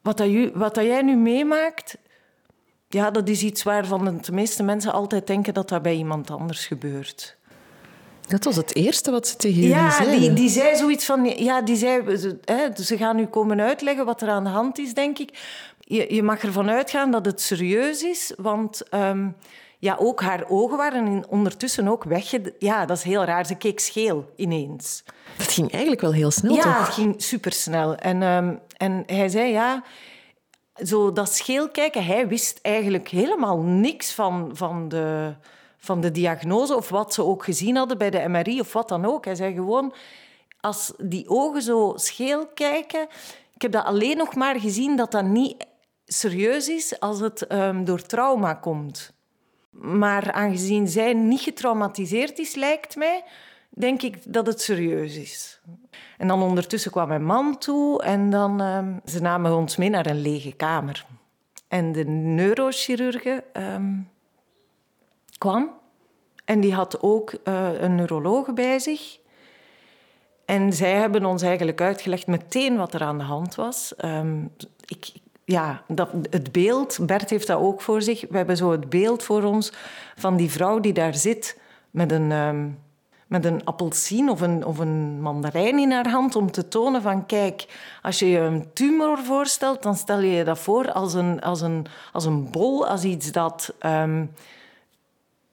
wat, 0.01 0.17
dat, 0.17 0.29
wat 0.55 0.75
dat 0.75 0.85
jij 0.85 1.03
nu 1.03 1.17
meemaakt, 1.17 1.97
ja, 2.93 3.11
dat 3.11 3.29
is 3.29 3.43
iets 3.43 3.63
waarvan 3.63 4.21
de 4.23 4.33
meeste 4.33 4.63
mensen 4.63 4.93
altijd 4.93 5.27
denken 5.27 5.55
dat 5.55 5.69
dat 5.69 5.83
bij 5.83 5.95
iemand 5.95 6.31
anders 6.31 6.67
gebeurt. 6.67 7.37
Dat 8.29 8.45
was 8.45 8.57
het 8.57 8.75
eerste 8.75 9.11
wat 9.11 9.27
ze 9.27 9.37
tegen 9.37 9.61
jullie 9.61 9.75
ja, 9.77 9.91
zei. 9.91 10.11
Ja, 10.11 10.19
die, 10.19 10.33
die 10.33 10.49
zei 10.49 10.77
zoiets 10.77 11.05
van... 11.05 11.25
Ja, 11.25 11.63
die 11.63 11.77
zei... 11.77 12.03
Hè, 12.45 12.83
ze 12.83 12.97
gaan 12.97 13.17
nu 13.17 13.27
komen 13.27 13.61
uitleggen 13.61 14.05
wat 14.05 14.23
er 14.23 14.29
aan 14.29 14.45
de 14.45 14.51
hand 14.51 14.79
is, 14.79 14.95
denk 14.95 15.19
ik. 15.19 15.39
Je, 15.79 16.15
je 16.15 16.23
mag 16.23 16.43
ervan 16.43 16.71
uitgaan 16.71 17.11
dat 17.11 17.27
het 17.27 17.41
serieus 17.41 18.03
is, 18.03 18.33
want... 18.37 18.89
Ehm, 18.89 19.29
ja, 19.79 19.97
ook 19.99 20.21
haar 20.21 20.45
ogen 20.49 20.77
waren 20.77 21.25
ondertussen 21.29 21.89
ook 21.89 22.05
weg. 22.05 22.31
Ja, 22.59 22.87
dat 22.87 22.97
is 22.97 23.03
heel 23.03 23.25
raar. 23.25 23.47
Ze 23.47 23.55
keek 23.55 23.81
scheel 23.81 24.33
ineens. 24.37 25.05
Dat 25.37 25.53
ging 25.53 25.71
eigenlijk 25.71 26.01
wel 26.01 26.13
heel 26.13 26.31
snel, 26.31 26.55
ja, 26.55 26.63
toch? 26.63 26.73
Ja, 26.73 26.85
het 26.85 26.95
ging 26.95 27.23
supersnel. 27.23 27.95
En, 27.95 28.23
um, 28.23 28.61
en 28.77 29.03
hij 29.07 29.29
zei, 29.29 29.51
ja 29.51 29.83
zo 30.87 31.13
dat 31.13 31.35
scheel 31.35 31.69
kijken, 31.69 32.05
hij 32.05 32.29
wist 32.29 32.59
eigenlijk 32.63 33.09
helemaal 33.09 33.59
niks 33.59 34.13
van, 34.13 34.51
van, 34.53 34.89
de, 34.89 35.35
van 35.77 36.01
de 36.01 36.11
diagnose 36.11 36.77
of 36.77 36.89
wat 36.89 37.15
ze 37.15 37.25
ook 37.25 37.45
gezien 37.45 37.77
hadden 37.77 37.99
bij 37.99 38.11
de 38.11 38.29
MRI 38.29 38.61
of 38.61 38.73
wat 38.73 38.89
dan 38.89 39.05
ook. 39.05 39.25
Hij 39.25 39.35
zei 39.35 39.55
gewoon, 39.55 39.95
als 40.61 40.93
die 40.99 41.29
ogen 41.29 41.63
zo 41.63 41.93
scheel 41.97 42.47
kijken, 42.47 43.09
ik 43.55 43.63
heb 43.63 43.73
dat 43.73 43.85
alleen 43.85 44.17
nog 44.17 44.35
maar 44.35 44.61
gezien 44.61 44.97
dat 44.97 45.11
dat 45.11 45.25
niet 45.25 45.67
serieus 46.07 46.69
is 46.69 47.01
als 47.01 47.21
het 47.21 47.53
um, 47.53 47.85
door 47.85 48.03
trauma 48.03 48.55
komt. 48.55 49.13
Maar 49.71 50.33
aangezien 50.33 50.89
zij 50.89 51.13
niet 51.13 51.41
getraumatiseerd 51.41 52.39
is, 52.39 52.55
lijkt 52.55 52.97
mij, 52.97 53.25
denk 53.75 54.03
ik 54.03 54.33
dat 54.33 54.47
het 54.47 54.61
serieus 54.61 55.17
is. 55.17 55.61
En 56.19 56.29
dan 56.29 56.43
ondertussen 56.43 56.91
kwam 56.91 57.09
mijn 57.09 57.25
man 57.25 57.59
toe 57.59 58.03
en 58.03 58.31
dan, 58.31 58.61
um, 58.61 59.01
ze 59.05 59.21
namen 59.21 59.57
ons 59.57 59.77
mee 59.77 59.91
naar 59.91 60.07
een 60.07 60.21
lege 60.21 60.53
kamer. 60.53 61.07
En 61.69 61.93
de 61.93 62.05
neurochirurge 62.05 63.45
um, 63.53 64.11
kwam 65.39 65.71
en 66.45 66.61
die 66.61 66.75
had 66.75 67.03
ook 67.03 67.33
uh, 67.45 67.81
een 67.81 67.95
neuroloog 67.95 68.53
bij 68.53 68.79
zich. 68.79 69.19
En 70.45 70.73
zij 70.73 70.93
hebben 70.93 71.25
ons 71.25 71.43
eigenlijk 71.43 71.81
uitgelegd 71.81 72.27
meteen 72.27 72.77
wat 72.77 72.95
er 72.95 73.03
aan 73.03 73.19
de 73.19 73.25
hand 73.25 73.55
was. 73.55 73.95
Um, 74.05 74.53
ik, 74.87 75.13
ja, 75.45 75.83
dat, 75.89 76.11
het 76.31 76.53
beeld, 76.53 76.99
Bert 77.07 77.31
heeft 77.31 77.47
dat 77.47 77.61
ook 77.61 77.81
voor 77.81 78.03
zich. 78.03 78.25
We 78.31 78.37
hebben 78.37 78.57
zo 78.57 78.71
het 78.71 78.89
beeld 78.89 79.23
voor 79.23 79.43
ons 79.43 79.73
van 80.17 80.37
die 80.37 80.51
vrouw 80.51 80.81
die 80.81 80.93
daar 80.93 81.15
zit 81.15 81.59
met 81.91 82.13
een 82.13 82.31
met 83.33 83.45
een 83.45 83.65
appelsien 83.65 84.29
of 84.29 84.41
een, 84.41 84.65
of 84.65 84.79
een 84.79 85.21
mandarijn 85.21 85.79
in 85.79 85.91
haar 85.91 86.09
hand 86.09 86.37
om 86.37 86.51
te 86.51 86.69
tonen 86.69 87.03
van 87.03 87.27
kijk, 87.27 87.67
als 88.03 88.19
je 88.19 88.29
je 88.29 88.39
een 88.39 88.73
tumor 88.73 89.19
voorstelt, 89.19 89.83
dan 89.83 89.97
stel 89.97 90.21
je 90.21 90.31
je 90.31 90.45
dat 90.45 90.59
voor 90.59 90.93
als 90.93 91.15
een, 91.15 91.41
als 91.41 91.61
een, 91.61 91.87
als 92.13 92.25
een 92.25 92.51
bol, 92.51 92.87
als 92.87 93.05
iets 93.05 93.33
dat 93.33 93.75
um, 93.87 94.35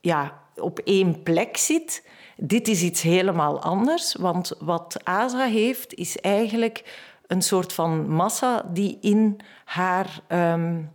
ja, 0.02 0.42
op 0.56 0.80
één 0.80 1.24
plek 1.24 1.58
zit. 1.58 2.08
Dit 2.38 2.68
is 2.68 2.82
iets 2.82 3.02
helemaal 3.02 3.62
anders, 3.62 4.16
want 4.16 4.52
wat 4.60 4.98
ASA 5.04 5.46
heeft, 5.46 5.94
is 5.94 6.20
eigenlijk 6.20 7.00
een 7.28 7.42
soort 7.42 7.74
van 7.74 8.10
massa 8.10 8.66
die 8.74 8.98
in 9.02 9.40
haar, 9.66 10.22
um, 10.28 10.92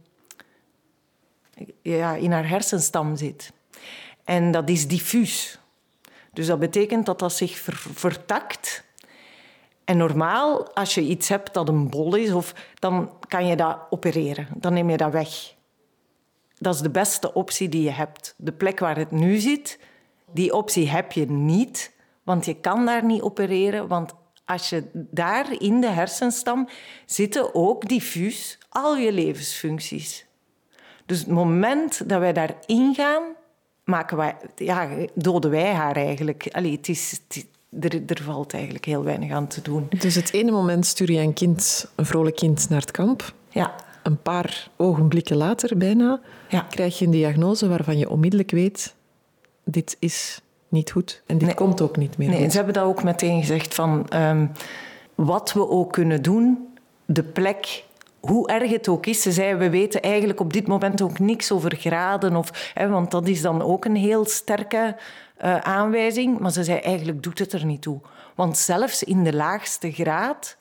ja, 1.82 2.14
in 2.14 2.32
haar 2.32 2.48
hersenstam 2.48 3.16
zit. 3.16 3.52
En 4.24 4.50
dat 4.50 4.68
is 4.68 4.88
diffuus. 4.88 5.58
Dus 6.34 6.46
dat 6.46 6.58
betekent 6.58 7.06
dat 7.06 7.18
dat 7.18 7.32
zich 7.32 7.58
vertakt. 7.94 8.84
En 9.84 9.96
normaal, 9.96 10.74
als 10.74 10.94
je 10.94 11.00
iets 11.00 11.28
hebt 11.28 11.54
dat 11.54 11.68
een 11.68 11.90
bol 11.90 12.14
is, 12.14 12.32
of, 12.32 12.54
dan 12.78 13.10
kan 13.28 13.46
je 13.46 13.56
dat 13.56 13.78
opereren. 13.90 14.48
Dan 14.56 14.72
neem 14.72 14.90
je 14.90 14.96
dat 14.96 15.12
weg. 15.12 15.54
Dat 16.58 16.74
is 16.74 16.80
de 16.80 16.90
beste 16.90 17.34
optie 17.34 17.68
die 17.68 17.82
je 17.82 17.90
hebt. 17.90 18.34
De 18.36 18.52
plek 18.52 18.78
waar 18.78 18.96
het 18.96 19.10
nu 19.10 19.36
zit, 19.36 19.78
die 20.32 20.54
optie 20.54 20.88
heb 20.88 21.12
je 21.12 21.30
niet. 21.30 21.92
Want 22.22 22.44
je 22.44 22.54
kan 22.54 22.86
daar 22.86 23.04
niet 23.04 23.22
opereren. 23.22 23.88
Want 23.88 24.12
als 24.44 24.68
je 24.68 24.90
daar 24.92 25.52
in 25.58 25.80
de 25.80 25.90
hersenstam 25.90 26.68
zitten 27.06 27.54
ook 27.54 27.88
diffuus 27.88 28.58
al 28.68 28.96
je 28.96 29.12
levensfuncties. 29.12 30.26
Dus 31.06 31.18
het 31.18 31.28
moment 31.28 32.08
dat 32.08 32.20
wij 32.20 32.32
daarin 32.32 32.94
gaan, 32.94 33.22
maken 33.84 34.16
wij, 34.16 34.36
ja, 34.56 34.88
doden 35.14 35.50
wij 35.50 35.72
haar 35.72 35.96
eigenlijk. 35.96 36.48
Allee, 36.52 36.72
het 36.72 36.88
is, 36.88 37.20
er, 37.80 38.02
er, 38.06 38.22
valt 38.22 38.54
eigenlijk 38.54 38.84
heel 38.84 39.04
weinig 39.04 39.30
aan 39.30 39.46
te 39.46 39.62
doen. 39.62 39.86
Dus 39.98 40.14
het 40.14 40.32
ene 40.32 40.50
moment 40.50 40.86
stuur 40.86 41.12
je 41.12 41.20
een 41.20 41.32
kind, 41.32 41.90
een 41.94 42.06
vrolijk 42.06 42.36
kind, 42.36 42.68
naar 42.68 42.80
het 42.80 42.90
kamp. 42.90 43.34
Ja. 43.48 43.74
Een 44.02 44.22
paar 44.22 44.70
ogenblikken 44.76 45.36
later, 45.36 45.78
bijna, 45.78 46.20
ja. 46.48 46.60
krijg 46.60 46.98
je 46.98 47.04
een 47.04 47.10
diagnose 47.10 47.68
waarvan 47.68 47.98
je 47.98 48.10
onmiddellijk 48.10 48.50
weet... 48.50 48.94
Dit 49.66 49.96
is 49.98 50.40
niet 50.68 50.90
goed 50.90 51.22
en 51.26 51.38
dit 51.38 51.54
komt 51.54 51.80
ook 51.80 51.96
niet 51.96 52.18
meer 52.18 52.28
Nee, 52.28 52.42
goed. 52.42 52.50
ze 52.50 52.56
hebben 52.56 52.74
dat 52.74 52.84
ook 52.84 53.02
meteen 53.02 53.40
gezegd 53.40 53.74
van... 53.74 54.06
Um, 54.14 54.50
wat 55.14 55.52
we 55.52 55.68
ook 55.68 55.92
kunnen 55.92 56.22
doen, 56.22 56.68
de 57.04 57.22
plek 57.22 57.83
hoe 58.26 58.48
erg 58.48 58.70
het 58.70 58.88
ook 58.88 59.06
is, 59.06 59.22
ze 59.22 59.32
zei, 59.32 59.54
we 59.54 59.70
weten 59.70 60.02
eigenlijk 60.02 60.40
op 60.40 60.52
dit 60.52 60.66
moment 60.66 61.02
ook 61.02 61.18
niks 61.18 61.52
over 61.52 61.76
graden. 61.76 62.36
Of, 62.36 62.70
hè, 62.74 62.88
want 62.88 63.10
dat 63.10 63.28
is 63.28 63.40
dan 63.40 63.62
ook 63.62 63.84
een 63.84 63.96
heel 63.96 64.24
sterke 64.24 64.96
uh, 65.44 65.58
aanwijzing. 65.58 66.38
Maar 66.38 66.52
ze 66.52 66.64
zei, 66.64 66.78
eigenlijk 66.78 67.22
doet 67.22 67.38
het 67.38 67.52
er 67.52 67.64
niet 67.64 67.82
toe. 67.82 68.00
Want 68.34 68.56
zelfs 68.58 69.02
in 69.02 69.24
de 69.24 69.34
laagste 69.34 69.92
graad 69.92 70.56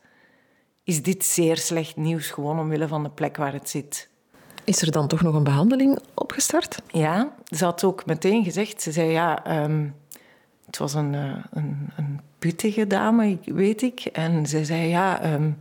is 0.84 1.02
dit 1.02 1.26
zeer 1.26 1.58
slecht 1.58 1.96
nieuws, 1.96 2.30
gewoon 2.30 2.60
omwille 2.60 2.88
van 2.88 3.04
de 3.04 3.10
plek 3.10 3.38
waar 3.38 3.54
het 3.54 3.70
zit. 3.70 4.10
Is 4.64 4.82
er 4.82 4.92
dan 4.92 5.08
toch 5.08 5.22
nog 5.22 5.36
een 5.36 5.44
behandeling 5.44 6.00
opgestart? 6.14 6.82
Ja, 6.88 7.34
ze 7.46 7.64
had 7.64 7.84
ook 7.84 8.06
meteen 8.06 8.44
gezegd, 8.44 8.82
ze 8.82 8.92
zei, 8.92 9.10
ja... 9.10 9.64
Um, 9.64 9.96
het 10.66 10.78
was 10.78 10.94
een, 10.94 11.14
uh, 11.14 11.36
een, 11.52 11.90
een, 11.96 12.20
puttige 12.40 12.88
dame, 12.88 13.38
weet 13.46 13.82
ik. 13.82 14.00
En 14.00 14.46
ze 14.46 14.66
zei, 14.66 14.88
ja... 14.88 15.34
Um, 15.34 15.58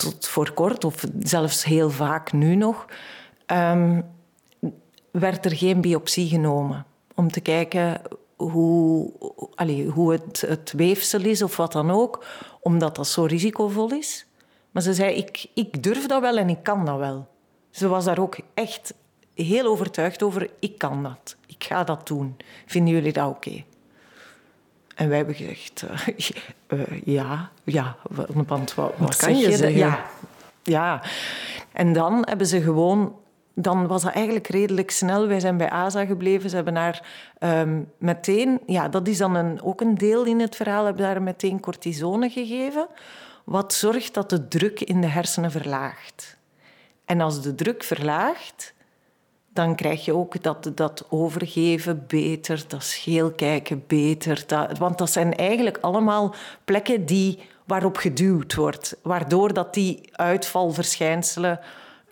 tot 0.00 0.28
voor 0.28 0.52
kort, 0.52 0.84
of 0.84 1.04
zelfs 1.18 1.64
heel 1.64 1.90
vaak 1.90 2.32
nu 2.32 2.54
nog, 2.54 2.86
ehm, 3.46 4.00
werd 5.10 5.44
er 5.44 5.56
geen 5.56 5.80
biopsie 5.80 6.28
genomen. 6.28 6.86
Om 7.14 7.30
te 7.30 7.40
kijken 7.40 8.00
hoe, 8.36 9.12
allez, 9.54 9.86
hoe 9.88 10.12
het, 10.12 10.40
het 10.40 10.72
weefsel 10.72 11.20
is 11.20 11.42
of 11.42 11.56
wat 11.56 11.72
dan 11.72 11.90
ook, 11.90 12.24
omdat 12.60 12.96
dat 12.96 13.06
zo 13.06 13.24
risicovol 13.24 13.92
is. 13.92 14.26
Maar 14.70 14.82
ze 14.82 14.94
zei, 14.94 15.14
ik, 15.14 15.46
ik 15.54 15.82
durf 15.82 16.06
dat 16.06 16.20
wel 16.20 16.36
en 16.36 16.48
ik 16.48 16.62
kan 16.62 16.84
dat 16.84 16.98
wel. 16.98 17.28
Ze 17.70 17.88
was 17.88 18.04
daar 18.04 18.18
ook 18.18 18.38
echt 18.54 18.94
heel 19.34 19.66
overtuigd 19.66 20.22
over, 20.22 20.50
ik 20.58 20.78
kan 20.78 21.02
dat. 21.02 21.36
Ik 21.46 21.64
ga 21.64 21.84
dat 21.84 22.06
doen. 22.06 22.36
Vinden 22.66 22.94
jullie 22.94 23.12
dat 23.12 23.28
oké? 23.28 23.64
En 25.00 25.08
wij 25.08 25.16
hebben 25.16 25.34
gezegd, 25.34 25.84
uh, 26.68 27.00
ja, 27.18 27.50
ja, 27.64 27.96
want 28.46 28.74
wat, 28.74 28.92
wat 28.96 29.16
kan 29.16 29.36
je, 29.36 29.56
zeggen? 29.56 29.76
Ja, 29.78 30.04
ja. 30.62 31.02
En 31.72 31.92
dan 31.92 32.26
hebben 32.28 32.46
ze 32.46 32.60
gewoon 32.60 33.14
dan 33.54 33.86
was 33.86 34.02
dat 34.02 34.12
eigenlijk 34.12 34.46
redelijk 34.46 34.90
snel. 34.90 35.26
Wij 35.26 35.40
zijn 35.40 35.56
bij 35.56 35.70
ASA 35.70 36.04
gebleven. 36.04 36.50
Ze 36.50 36.56
hebben 36.56 36.74
daar 36.74 37.06
um, 37.40 37.90
meteen, 37.98 38.60
ja, 38.66 38.88
dat 38.88 39.08
is 39.08 39.18
dan 39.18 39.34
een, 39.34 39.62
ook 39.62 39.80
een 39.80 39.94
deel 39.94 40.24
in 40.24 40.40
het 40.40 40.56
verhaal, 40.56 40.84
hebben 40.84 41.02
daar 41.02 41.22
meteen 41.22 41.60
cortisone 41.60 42.30
gegeven. 42.30 42.86
Wat 43.44 43.72
zorgt 43.74 44.14
dat 44.14 44.30
de 44.30 44.48
druk 44.48 44.80
in 44.80 45.00
de 45.00 45.06
hersenen 45.06 45.50
verlaagt. 45.50 46.36
En 47.04 47.20
als 47.20 47.42
de 47.42 47.54
druk 47.54 47.82
verlaagt, 47.82 48.74
dan 49.52 49.74
krijg 49.74 50.04
je 50.04 50.14
ook 50.14 50.42
dat, 50.42 50.70
dat 50.74 51.06
overgeven 51.08 52.04
beter, 52.06 52.64
dat 52.68 52.84
scheelkijken 52.84 53.84
beter. 53.86 54.44
Dat, 54.46 54.78
want 54.78 54.98
dat 54.98 55.10
zijn 55.10 55.36
eigenlijk 55.36 55.78
allemaal 55.80 56.34
plekken 56.64 57.06
die, 57.06 57.38
waarop 57.64 57.96
geduwd 57.96 58.54
wordt, 58.54 58.96
waardoor 59.02 59.52
dat 59.52 59.74
die 59.74 60.08
uitvalverschijnselen 60.12 61.60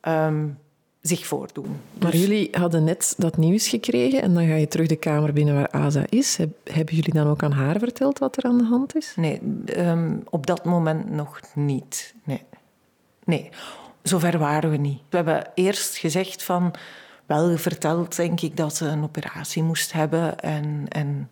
um, 0.02 0.58
zich 1.00 1.26
voordoen. 1.26 1.80
Maar 2.00 2.10
dus- 2.10 2.20
jullie 2.20 2.48
hadden 2.50 2.84
net 2.84 3.14
dat 3.16 3.36
nieuws 3.36 3.68
gekregen 3.68 4.22
en 4.22 4.34
dan 4.34 4.46
ga 4.46 4.54
je 4.54 4.68
terug 4.68 4.86
de 4.86 4.96
kamer 4.96 5.32
binnen 5.32 5.54
waar 5.54 5.70
Asa 5.70 6.04
is. 6.08 6.36
hebben 6.64 6.94
jullie 6.94 7.12
dan 7.12 7.26
ook 7.26 7.42
aan 7.42 7.52
haar 7.52 7.78
verteld 7.78 8.18
wat 8.18 8.36
er 8.36 8.44
aan 8.44 8.58
de 8.58 8.64
hand 8.64 8.96
is? 8.96 9.12
Nee, 9.16 9.40
um, 9.76 10.22
op 10.30 10.46
dat 10.46 10.64
moment 10.64 11.10
nog 11.10 11.40
niet. 11.54 12.14
Nee. 12.24 12.42
nee, 13.24 13.50
zover 14.02 14.38
waren 14.38 14.70
we 14.70 14.76
niet. 14.76 15.00
We 15.08 15.16
hebben 15.16 15.50
eerst 15.54 15.96
gezegd 15.96 16.42
van... 16.42 16.74
Wel 17.28 17.56
verteld, 17.56 18.16
denk 18.16 18.40
ik, 18.40 18.56
dat 18.56 18.76
ze 18.76 18.86
een 18.86 19.02
operatie 19.02 19.62
moest 19.62 19.92
hebben. 19.92 20.40
En, 20.40 20.84
en 20.88 21.30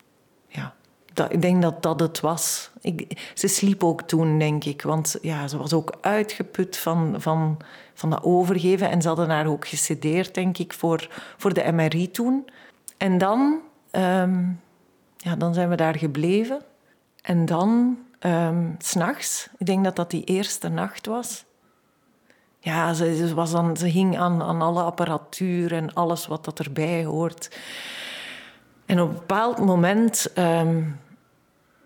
ja, 0.49 0.75
dat, 1.13 1.33
ik 1.33 1.43
denk 1.43 1.63
dat 1.63 1.83
dat 1.83 2.01
het 2.01 2.21
was. 2.21 2.71
Ik, 2.81 3.31
ze 3.35 3.49
sliep 3.49 3.85
ook 3.85 4.03
toen, 4.03 4.39
denk 4.39 4.65
ik. 4.65 4.83
Want 4.83 5.19
ja, 5.23 5.49
ze 5.49 5.57
was 5.59 5.73
ook 5.73 5.95
uitgeput 6.01 6.77
van, 6.77 7.15
van, 7.19 7.57
van 7.95 8.11
dat 8.11 8.23
overgeven. 8.23 8.91
En 8.91 9.03
ze 9.03 9.09
hadden 9.09 9.31
haar 9.31 9.47
ook 9.47 9.69
gecedeerd, 9.69 10.35
denk 10.35 10.59
ik, 10.59 10.73
voor, 10.73 11.09
voor 11.37 11.55
de 11.55 11.73
MRI 11.73 12.11
toen. 12.11 12.49
En 12.97 13.19
dan, 13.19 13.59
um, 13.93 14.61
ja, 15.17 15.37
dan 15.37 15.55
zijn 15.55 15.69
we 15.69 15.77
daar 15.77 15.99
gebleven. 15.99 16.63
En 17.23 17.45
dan, 17.45 17.99
um, 18.21 18.75
s'nachts, 18.79 19.49
ik 19.59 19.67
denk 19.67 19.85
dat 19.85 19.97
dat 19.97 20.11
die 20.11 20.25
eerste 20.25 20.69
nacht 20.69 21.07
was. 21.07 21.45
Ja, 22.67 22.95
ze, 22.95 23.35
was 23.35 23.51
dan, 23.51 23.77
ze 23.77 23.87
hing 23.87 24.19
aan, 24.19 24.43
aan 24.43 24.63
alle 24.63 24.83
apparatuur 24.83 25.73
en 25.73 25.95
alles 25.95 26.27
wat 26.27 26.45
dat 26.45 26.59
erbij 26.59 27.05
hoort. 27.05 27.59
En 28.87 29.01
op 29.01 29.09
een 29.09 29.15
bepaald 29.15 29.59
moment 29.59 30.27
um, 30.39 31.01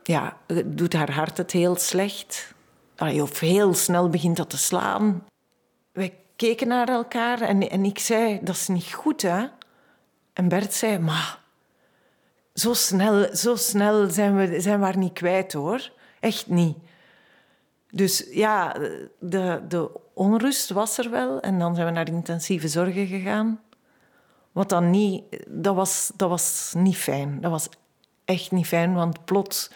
ja, 0.02 0.36
doet 0.64 0.92
haar 0.92 1.12
hart 1.12 1.36
het 1.36 1.50
heel 1.50 1.76
slecht. 1.76 2.54
Of 2.98 3.40
heel 3.40 3.74
snel 3.74 4.08
begint 4.08 4.36
dat 4.36 4.50
te 4.50 4.58
slaan. 4.58 5.24
Wij 5.92 6.14
keken 6.36 6.68
naar 6.68 6.88
elkaar 6.88 7.40
en, 7.40 7.70
en 7.70 7.84
ik 7.84 7.98
zei, 7.98 8.38
dat 8.42 8.54
is 8.54 8.68
niet 8.68 8.92
goed, 8.92 9.22
hè? 9.22 9.46
En 10.32 10.48
Bert 10.48 10.74
zei, 10.74 10.98
maar 10.98 11.38
zo 12.54 12.74
snel, 12.74 13.36
zo 13.36 13.56
snel 13.56 14.10
zijn, 14.10 14.36
we, 14.36 14.60
zijn 14.60 14.78
we 14.78 14.84
haar 14.84 14.96
niet 14.96 15.12
kwijt, 15.12 15.52
hoor. 15.52 15.90
Echt 16.20 16.46
niet. 16.46 16.76
Dus 17.90 18.26
ja, 18.30 18.76
de, 19.18 19.62
de 19.68 19.90
onrust 20.14 20.70
was 20.70 20.98
er 20.98 21.10
wel. 21.10 21.40
En 21.40 21.58
dan 21.58 21.74
zijn 21.74 21.86
we 21.86 21.92
naar 21.92 22.08
intensieve 22.08 22.68
zorgen 22.68 23.06
gegaan. 23.06 23.60
Wat 24.52 24.68
dan 24.68 24.90
niet... 24.90 25.22
Dat 25.48 25.74
was, 25.74 26.12
dat 26.16 26.28
was 26.28 26.72
niet 26.76 26.96
fijn. 26.96 27.40
Dat 27.40 27.50
was 27.50 27.68
echt 28.24 28.50
niet 28.50 28.66
fijn, 28.66 28.94
want 28.94 29.24
plots 29.24 29.70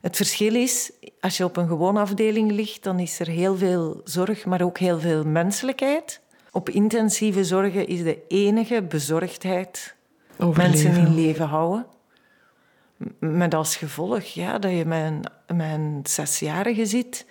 het 0.00 0.16
verschil 0.16 0.54
is, 0.54 0.92
als 1.20 1.36
je 1.36 1.44
op 1.44 1.56
een 1.56 1.68
gewone 1.68 2.00
afdeling 2.00 2.50
ligt, 2.50 2.82
dan 2.82 2.98
is 2.98 3.20
er 3.20 3.26
heel 3.26 3.56
veel 3.56 4.00
zorg, 4.04 4.44
maar 4.44 4.62
ook 4.62 4.78
heel 4.78 5.00
veel 5.00 5.24
menselijkheid. 5.24 6.20
Op 6.50 6.68
intensieve 6.68 7.44
zorgen 7.44 7.86
is 7.86 8.02
de 8.02 8.18
enige 8.28 8.82
bezorgdheid 8.82 9.94
mensen 10.54 10.96
in 10.96 11.14
leven 11.14 11.46
houden. 11.46 11.86
Met 13.18 13.54
als 13.54 13.76
gevolg 13.76 14.22
ja, 14.22 14.58
dat 14.58 14.70
je 14.70 14.84
met 14.84 15.30
een 15.46 16.00
zesjarige 16.02 16.86
zit, 16.86 17.26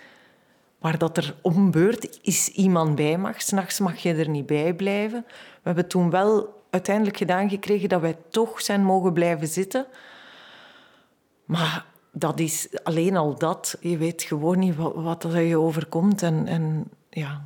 waar 0.79 0.97
dat 0.97 1.17
er 1.17 1.35
ombeurt 1.41 2.19
is 2.21 2.47
iemand 2.47 2.95
bij 2.95 3.17
mag. 3.17 3.41
S'nachts 3.41 3.79
mag 3.79 3.97
je 3.97 4.13
er 4.13 4.29
niet 4.29 4.45
bij 4.45 4.73
blijven. 4.73 5.25
We 5.27 5.61
hebben 5.63 5.87
toen 5.87 6.09
wel 6.09 6.63
uiteindelijk 6.69 7.17
gedaan 7.17 7.49
gekregen 7.49 7.89
dat 7.89 8.01
wij 8.01 8.17
toch 8.29 8.61
zijn 8.61 8.83
mogen 8.83 9.13
blijven 9.13 9.47
zitten. 9.47 9.85
Maar 11.45 11.85
dat 12.11 12.39
is 12.39 12.67
alleen 12.83 13.17
al 13.17 13.37
dat. 13.37 13.77
Je 13.79 13.97
weet 13.97 14.23
gewoon 14.23 14.59
niet 14.59 14.75
wat, 14.75 14.95
wat 14.95 15.23
er 15.23 15.41
je 15.41 15.59
overkomt. 15.59 16.21
En, 16.21 16.47
en 16.47 16.89
ja, 17.09 17.45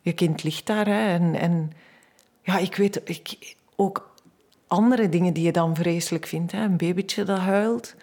je 0.00 0.12
kind 0.12 0.42
ligt 0.42 0.66
daar. 0.66 0.86
Hè, 0.86 1.06
en, 1.14 1.34
en 1.34 1.72
ja, 2.42 2.58
ik 2.58 2.76
weet 2.76 3.00
ik, 3.04 3.56
ook 3.76 4.13
andere 4.74 5.08
dingen 5.08 5.32
die 5.32 5.44
je 5.44 5.52
dan 5.52 5.74
vreselijk 5.74 6.26
vindt. 6.26 6.52
Hè, 6.52 6.64
een 6.64 6.76
babytje 6.76 7.24
dat 7.24 7.38
huilt. 7.38 7.94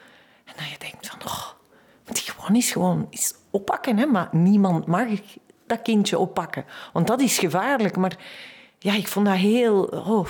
En 0.45 0.53
dan 0.55 0.65
je 0.65 0.75
denkt 0.79 1.07
van, 1.07 1.19
oh, 1.25 1.47
moet 2.07 2.19
je 2.19 2.31
gewoon 2.31 2.55
eens, 2.55 2.71
gewoon 2.71 3.07
eens 3.09 3.33
oppakken. 3.49 3.97
Hè, 3.97 4.05
maar 4.05 4.29
niemand 4.31 4.85
mag 4.85 5.07
dat 5.67 5.81
kindje 5.81 6.19
oppakken. 6.19 6.65
Want 6.93 7.07
dat 7.07 7.21
is 7.21 7.39
gevaarlijk. 7.39 7.97
Maar 7.97 8.17
ja, 8.79 8.93
ik 8.93 9.07
vond 9.07 9.25
dat 9.25 9.35
heel... 9.35 9.83
Oh, 9.83 10.29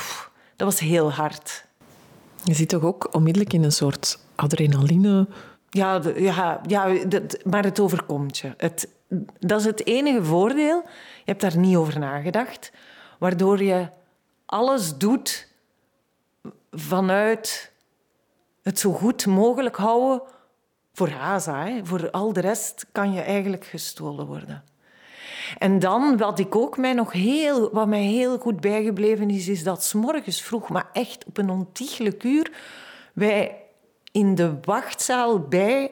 dat 0.56 0.68
was 0.68 0.80
heel 0.80 1.12
hard. 1.12 1.66
Je 2.44 2.54
zit 2.54 2.70
toch 2.70 2.84
ook 2.84 3.10
onmiddellijk 3.12 3.54
in 3.54 3.64
een 3.64 3.72
soort 3.72 4.20
adrenaline 4.36 5.28
ja, 5.72 6.02
ja, 6.16 6.62
ja 6.68 6.94
maar 7.44 7.64
het 7.64 7.80
overkomt 7.80 8.38
je. 8.38 8.54
Het, 8.58 8.88
dat 9.40 9.60
is 9.60 9.66
het 9.66 9.86
enige 9.86 10.24
voordeel. 10.24 10.82
Je 11.18 11.26
hebt 11.26 11.42
daar 11.42 11.58
niet 11.58 11.76
over 11.76 12.00
nagedacht. 12.00 12.72
Waardoor 13.20 13.64
je 13.64 13.88
alles 14.46 14.98
doet 14.98 15.48
vanuit 16.72 17.72
het 18.62 18.80
zo 18.80 18.92
goed 18.92 19.26
mogelijk 19.26 19.76
houden 19.76 20.22
voor 20.94 21.10
Haza. 21.10 21.66
Hè. 21.66 21.86
Voor 21.86 22.12
al 22.12 22.34
de 22.34 22.40
rest 22.40 22.86
kan 22.92 23.14
je 23.14 23.22
eigenlijk 23.22 23.66
gestolen 23.66 24.26
worden. 24.26 24.64
En 25.58 25.80
dan, 25.80 26.18
wat 26.18 26.40
ik 26.40 26.56
ook 26.56 26.78
mij 26.78 26.94
nog 26.94 27.12
heel, 27.12 27.70
wat 27.72 27.88
mij 27.88 28.04
heel 28.04 28.38
goed 28.38 28.62
bijgebleven 28.62 29.30
is, 29.30 29.48
is 29.48 29.64
dat 29.64 29.84
s 29.84 29.94
morgens 29.94 30.42
vroeg, 30.42 30.70
maar 30.70 30.90
echt 30.94 31.26
op 31.26 31.38
een 31.38 31.50
ontiegelijk 31.50 32.24
uur, 32.24 32.52
wij 33.14 33.56
in 34.12 34.36
de 34.36 34.58
wachtzaal 34.62 35.40
bij 35.40 35.92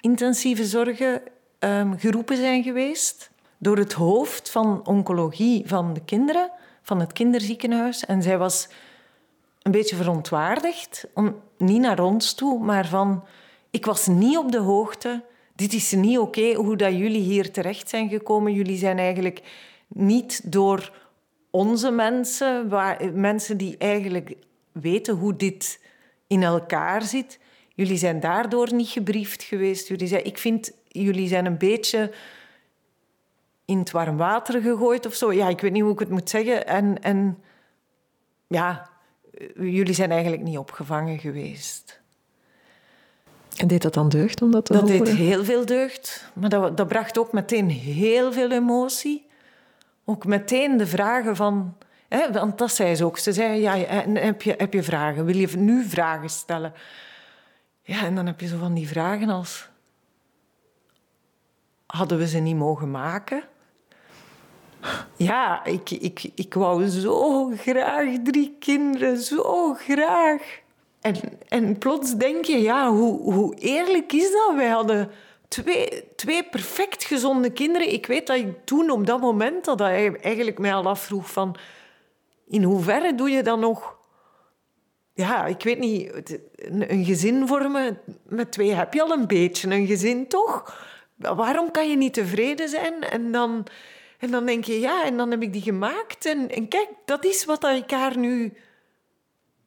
intensieve 0.00 0.64
zorgen 0.64 1.22
um, 1.58 1.98
geroepen 1.98 2.36
zijn 2.36 2.62
geweest 2.62 3.30
door 3.58 3.76
het 3.76 3.92
hoofd 3.92 4.50
van 4.50 4.86
oncologie 4.86 5.62
van 5.66 5.94
de 5.94 6.04
kinderen, 6.04 6.50
van 6.82 7.00
het 7.00 7.12
kinderziekenhuis. 7.12 8.04
En 8.04 8.22
zij 8.22 8.38
was 8.38 8.68
een 9.66 9.72
beetje 9.72 9.96
verontwaardigd, 9.96 11.06
om, 11.14 11.40
niet 11.58 11.80
naar 11.80 12.00
ons 12.00 12.34
toe, 12.34 12.64
maar 12.64 12.86
van... 12.86 13.24
Ik 13.70 13.86
was 13.86 14.06
niet 14.06 14.36
op 14.36 14.52
de 14.52 14.58
hoogte. 14.58 15.24
Dit 15.54 15.72
is 15.72 15.92
niet 15.92 16.18
oké 16.18 16.54
hoe 16.54 16.76
dat 16.76 16.96
jullie 16.96 17.22
hier 17.22 17.52
terecht 17.52 17.88
zijn 17.88 18.08
gekomen. 18.08 18.52
Jullie 18.52 18.76
zijn 18.76 18.98
eigenlijk 18.98 19.42
niet 19.88 20.52
door 20.52 20.92
onze 21.50 21.90
mensen, 21.90 22.68
waar, 22.68 23.12
mensen 23.14 23.56
die 23.56 23.76
eigenlijk 23.78 24.34
weten 24.72 25.14
hoe 25.14 25.36
dit 25.36 25.80
in 26.26 26.42
elkaar 26.42 27.02
zit, 27.02 27.38
Jullie 27.76 27.96
zijn 27.96 28.20
daardoor 28.20 28.74
niet 28.74 28.88
gebriefd 28.88 29.42
geweest. 29.42 29.88
Jullie 29.88 30.06
zijn, 30.06 30.24
ik 30.24 30.38
vind, 30.38 30.72
jullie 30.88 31.28
zijn 31.28 31.46
een 31.46 31.58
beetje 31.58 32.12
in 33.64 33.78
het 33.78 33.90
warm 33.90 34.16
water 34.16 34.62
gegooid 34.62 35.06
of 35.06 35.14
zo. 35.14 35.32
Ja, 35.32 35.48
ik 35.48 35.60
weet 35.60 35.72
niet 35.72 35.82
hoe 35.82 35.92
ik 35.92 35.98
het 35.98 36.08
moet 36.08 36.30
zeggen. 36.30 36.66
En, 36.66 37.02
en 37.02 37.38
ja, 38.46 38.90
jullie 39.54 39.94
zijn 39.94 40.10
eigenlijk 40.10 40.42
niet 40.42 40.58
opgevangen 40.58 41.18
geweest. 41.18 42.00
En 43.56 43.68
deed 43.68 43.82
dat 43.82 43.94
dan 43.94 44.08
deugd 44.08 44.42
om 44.42 44.50
dat 44.50 44.66
Dat 44.66 44.86
deed 44.86 45.08
heel 45.08 45.44
veel 45.44 45.66
deugd. 45.66 46.30
Maar 46.34 46.48
dat, 46.48 46.76
dat 46.76 46.88
bracht 46.88 47.18
ook 47.18 47.32
meteen 47.32 47.70
heel 47.70 48.32
veel 48.32 48.50
emotie. 48.50 49.26
Ook 50.04 50.26
meteen 50.26 50.76
de 50.76 50.86
vragen 50.86 51.36
van... 51.36 51.76
Hè, 52.08 52.32
want 52.32 52.58
dat 52.58 52.72
zei 52.72 52.94
ze 52.94 53.04
ook. 53.04 53.18
Ze 53.18 53.32
zei, 53.32 53.60
ja, 53.60 53.76
heb 54.12 54.42
je, 54.42 54.54
heb 54.58 54.72
je 54.72 54.82
vragen? 54.82 55.24
Wil 55.24 55.36
je 55.36 55.56
nu 55.56 55.84
vragen 55.84 56.30
stellen? 56.30 56.72
Ja, 57.82 58.04
en 58.04 58.14
dan 58.14 58.26
heb 58.26 58.40
je 58.40 58.46
zo 58.46 58.58
van 58.58 58.74
die 58.74 58.88
vragen 58.88 59.28
als... 59.28 59.68
Hadden 61.86 62.18
we 62.18 62.28
ze 62.28 62.38
niet 62.38 62.56
mogen 62.56 62.90
maken? 62.90 63.42
Ja, 65.16 65.64
ik, 65.64 65.90
ik, 65.90 66.30
ik 66.34 66.54
wou 66.54 66.88
zo 66.88 67.50
graag 67.56 68.08
drie 68.22 68.56
kinderen, 68.58 69.18
zo 69.18 69.74
graag. 69.74 70.60
En, 71.00 71.16
en 71.48 71.78
plots 71.78 72.14
denk 72.14 72.44
je, 72.44 72.62
ja, 72.62 72.90
hoe, 72.90 73.32
hoe 73.32 73.54
eerlijk 73.54 74.12
is 74.12 74.32
dat? 74.32 74.54
Wij 74.54 74.68
hadden 74.68 75.10
twee, 75.48 76.04
twee 76.16 76.42
perfect 76.44 77.04
gezonde 77.04 77.50
kinderen. 77.50 77.92
Ik 77.92 78.06
weet 78.06 78.26
dat 78.26 78.36
ik 78.36 78.64
toen 78.64 78.90
op 78.90 79.06
dat 79.06 79.20
moment 79.20 79.64
dat 79.64 79.78
hij 79.78 80.16
eigenlijk 80.20 80.58
mij 80.58 80.74
al 80.74 80.86
afvroeg 80.86 81.30
van... 81.30 81.56
In 82.48 82.62
hoeverre 82.62 83.14
doe 83.14 83.30
je 83.30 83.42
dan 83.42 83.60
nog... 83.60 83.94
Ja, 85.14 85.46
ik 85.46 85.62
weet 85.62 85.78
niet, 85.78 86.38
een 86.88 87.04
gezin 87.04 87.46
vormen 87.46 87.98
met 88.22 88.52
twee 88.52 88.72
heb 88.72 88.94
je 88.94 89.02
al 89.02 89.12
een 89.12 89.26
beetje 89.26 89.70
een 89.70 89.86
gezin, 89.86 90.28
toch? 90.28 90.84
Waarom 91.16 91.70
kan 91.70 91.90
je 91.90 91.96
niet 91.96 92.14
tevreden 92.14 92.68
zijn? 92.68 93.02
En 93.02 93.32
dan, 93.32 93.66
en 94.18 94.30
dan 94.30 94.46
denk 94.46 94.64
je, 94.64 94.80
ja, 94.80 95.04
en 95.04 95.16
dan 95.16 95.30
heb 95.30 95.42
ik 95.42 95.52
die 95.52 95.62
gemaakt. 95.62 96.26
En, 96.26 96.50
en 96.50 96.68
kijk, 96.68 96.88
dat 97.04 97.24
is 97.24 97.44
wat 97.44 97.64
ik 97.64 97.90
haar 97.90 98.18
nu... 98.18 98.56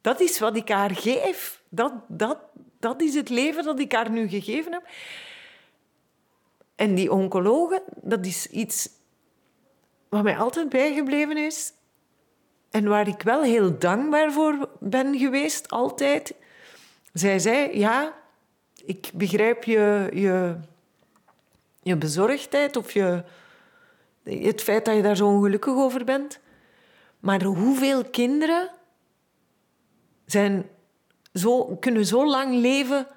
Dat 0.02 0.20
is 0.20 0.40
wat 0.40 0.56
ik 0.56 0.70
haar 0.70 0.96
geef. 0.96 1.62
Dat, 1.70 1.94
dat, 2.08 2.38
dat 2.80 3.02
is 3.02 3.16
het 3.16 3.30
leven 3.30 3.64
dat 3.64 3.80
ik 3.80 3.92
haar 3.92 4.10
nu 4.10 4.28
gegeven 4.28 4.72
heb. 4.72 4.84
En 6.76 6.96
die 6.96 7.12
oncologen, 7.12 7.82
dat 8.02 8.26
is 8.26 8.48
iets 8.48 8.90
wat 10.10 10.24
mij 10.24 10.38
altijd 10.38 10.70
bijgebleven 10.70 11.38
is. 11.38 11.74
En 12.72 12.88
waar 12.88 13.08
ik 13.08 13.22
wel 13.22 13.44
heel 13.44 13.78
dankbaar 13.78 14.32
voor 14.32 14.70
ben 14.80 15.18
geweest, 15.18 15.70
altijd. 15.70 16.34
Zij 17.14 17.40
zei, 17.40 17.78
ja, 17.78 18.14
ik 18.86 19.12
begrijp 19.14 19.64
je, 19.64 20.10
je, 20.14 20.56
je 21.82 21.96
bezorgdheid 21.96 22.76
of 22.76 22.92
je, 22.92 23.24
het 24.30 24.62
feit 24.62 24.86
dat 24.86 24.96
je 24.96 25.02
daar 25.02 25.16
zo 25.16 25.28
ongelukkig 25.28 25.74
over 25.74 26.04
bent. 26.04 26.40
Maar 27.20 27.44
hoeveel 27.44 28.04
kinderen 28.06 28.70
zijn 30.26 30.70
zo, 31.34 31.78
kunnen 31.80 32.06
zo 32.06 32.26
lang 32.26 32.56
leven 32.56 33.08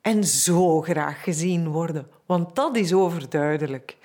en 0.00 0.24
zo 0.24 0.80
graag 0.80 1.22
gezien 1.22 1.68
worden? 1.68 2.08
Want 2.26 2.56
dat 2.56 2.76
is 2.76 2.92
overduidelijk. 2.92 3.96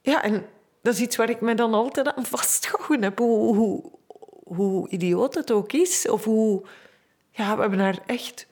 Ja, 0.00 0.22
en 0.22 0.46
dat 0.82 0.94
is 0.94 1.00
iets 1.00 1.16
waar 1.16 1.30
ik 1.30 1.40
me 1.40 1.54
dan 1.54 1.74
altijd 1.74 2.14
aan 2.14 2.26
vastgehouden 2.26 3.02
heb. 3.02 3.18
Hoe, 3.18 3.82
hoe, 4.44 4.88
idioot 4.88 5.34
het 5.34 5.50
ook 5.50 5.72
is. 5.72 6.08
Of 6.08 6.24
hoe... 6.24 6.62
Ja, 7.30 7.54
we 7.54 7.60
hebben 7.60 7.78
haar 7.78 7.98
echt 8.06 8.46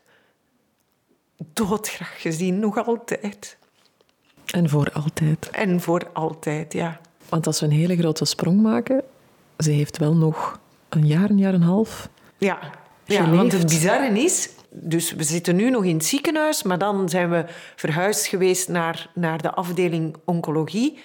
doodgraag 1.52 2.20
gezien, 2.20 2.58
nog 2.58 2.86
altijd. 2.86 3.58
En 4.52 4.68
voor 4.68 4.90
altijd. 4.92 5.50
En 5.50 5.80
voor 5.80 6.10
altijd, 6.12 6.72
ja. 6.72 7.00
Want 7.28 7.46
als 7.46 7.60
we 7.60 7.66
een 7.66 7.72
hele 7.72 7.96
grote 7.96 8.24
sprong 8.24 8.62
maken, 8.62 9.02
ze 9.58 9.70
heeft 9.70 9.98
wel 9.98 10.14
nog 10.14 10.60
een 10.88 11.06
jaar, 11.06 11.30
een 11.30 11.38
jaar 11.38 11.54
en 11.54 11.60
een 11.60 11.66
half. 11.66 12.08
Ja, 12.38 12.58
ja 13.04 13.30
want 13.30 13.52
het 13.52 13.66
bizarre 13.66 14.20
is, 14.20 14.48
dus 14.70 15.12
we 15.12 15.22
zitten 15.22 15.56
nu 15.56 15.70
nog 15.70 15.84
in 15.84 15.96
het 15.96 16.04
ziekenhuis, 16.04 16.62
maar 16.62 16.78
dan 16.78 17.08
zijn 17.08 17.30
we 17.30 17.44
verhuisd 17.76 18.26
geweest 18.26 18.68
naar, 18.68 19.10
naar 19.14 19.42
de 19.42 19.50
afdeling 19.50 20.16
oncologie, 20.24 20.98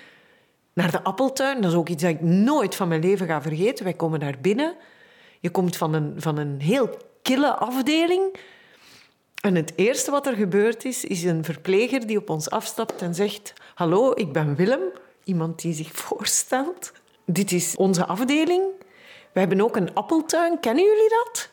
naar 0.73 0.91
de 0.91 1.03
appeltuin. 1.03 1.61
Dat 1.61 1.71
is 1.71 1.77
ook 1.77 1.89
iets 1.89 2.03
dat 2.03 2.11
ik 2.11 2.21
nooit 2.21 2.75
van 2.75 2.87
mijn 2.87 3.01
leven 3.01 3.27
ga 3.27 3.41
vergeten. 3.41 3.83
Wij 3.83 3.93
komen 3.93 4.19
daar 4.19 4.37
binnen. 4.41 4.75
Je 5.39 5.49
komt 5.49 5.77
van 5.77 5.93
een, 5.93 6.13
van 6.17 6.37
een 6.37 6.61
heel 6.61 6.97
kille 7.21 7.55
afdeling. 7.55 8.21
En 9.41 9.55
het 9.55 9.73
eerste 9.75 10.11
wat 10.11 10.27
er 10.27 10.35
gebeurt 10.35 10.85
is, 10.85 11.05
is 11.05 11.23
een 11.23 11.43
verpleger 11.43 12.07
die 12.07 12.17
op 12.17 12.29
ons 12.29 12.49
afstapt 12.49 13.01
en 13.01 13.15
zegt: 13.15 13.53
Hallo, 13.73 14.11
ik 14.15 14.31
ben 14.33 14.55
Willem. 14.55 14.81
Iemand 15.23 15.61
die 15.61 15.73
zich 15.73 15.91
voorstelt. 15.91 16.91
Dit 17.25 17.51
is 17.51 17.75
onze 17.75 18.05
afdeling. 18.05 18.63
We 19.33 19.39
hebben 19.39 19.61
ook 19.61 19.75
een 19.75 19.93
appeltuin. 19.93 20.59
Kennen 20.59 20.83
jullie 20.83 21.09
dat? 21.09 21.49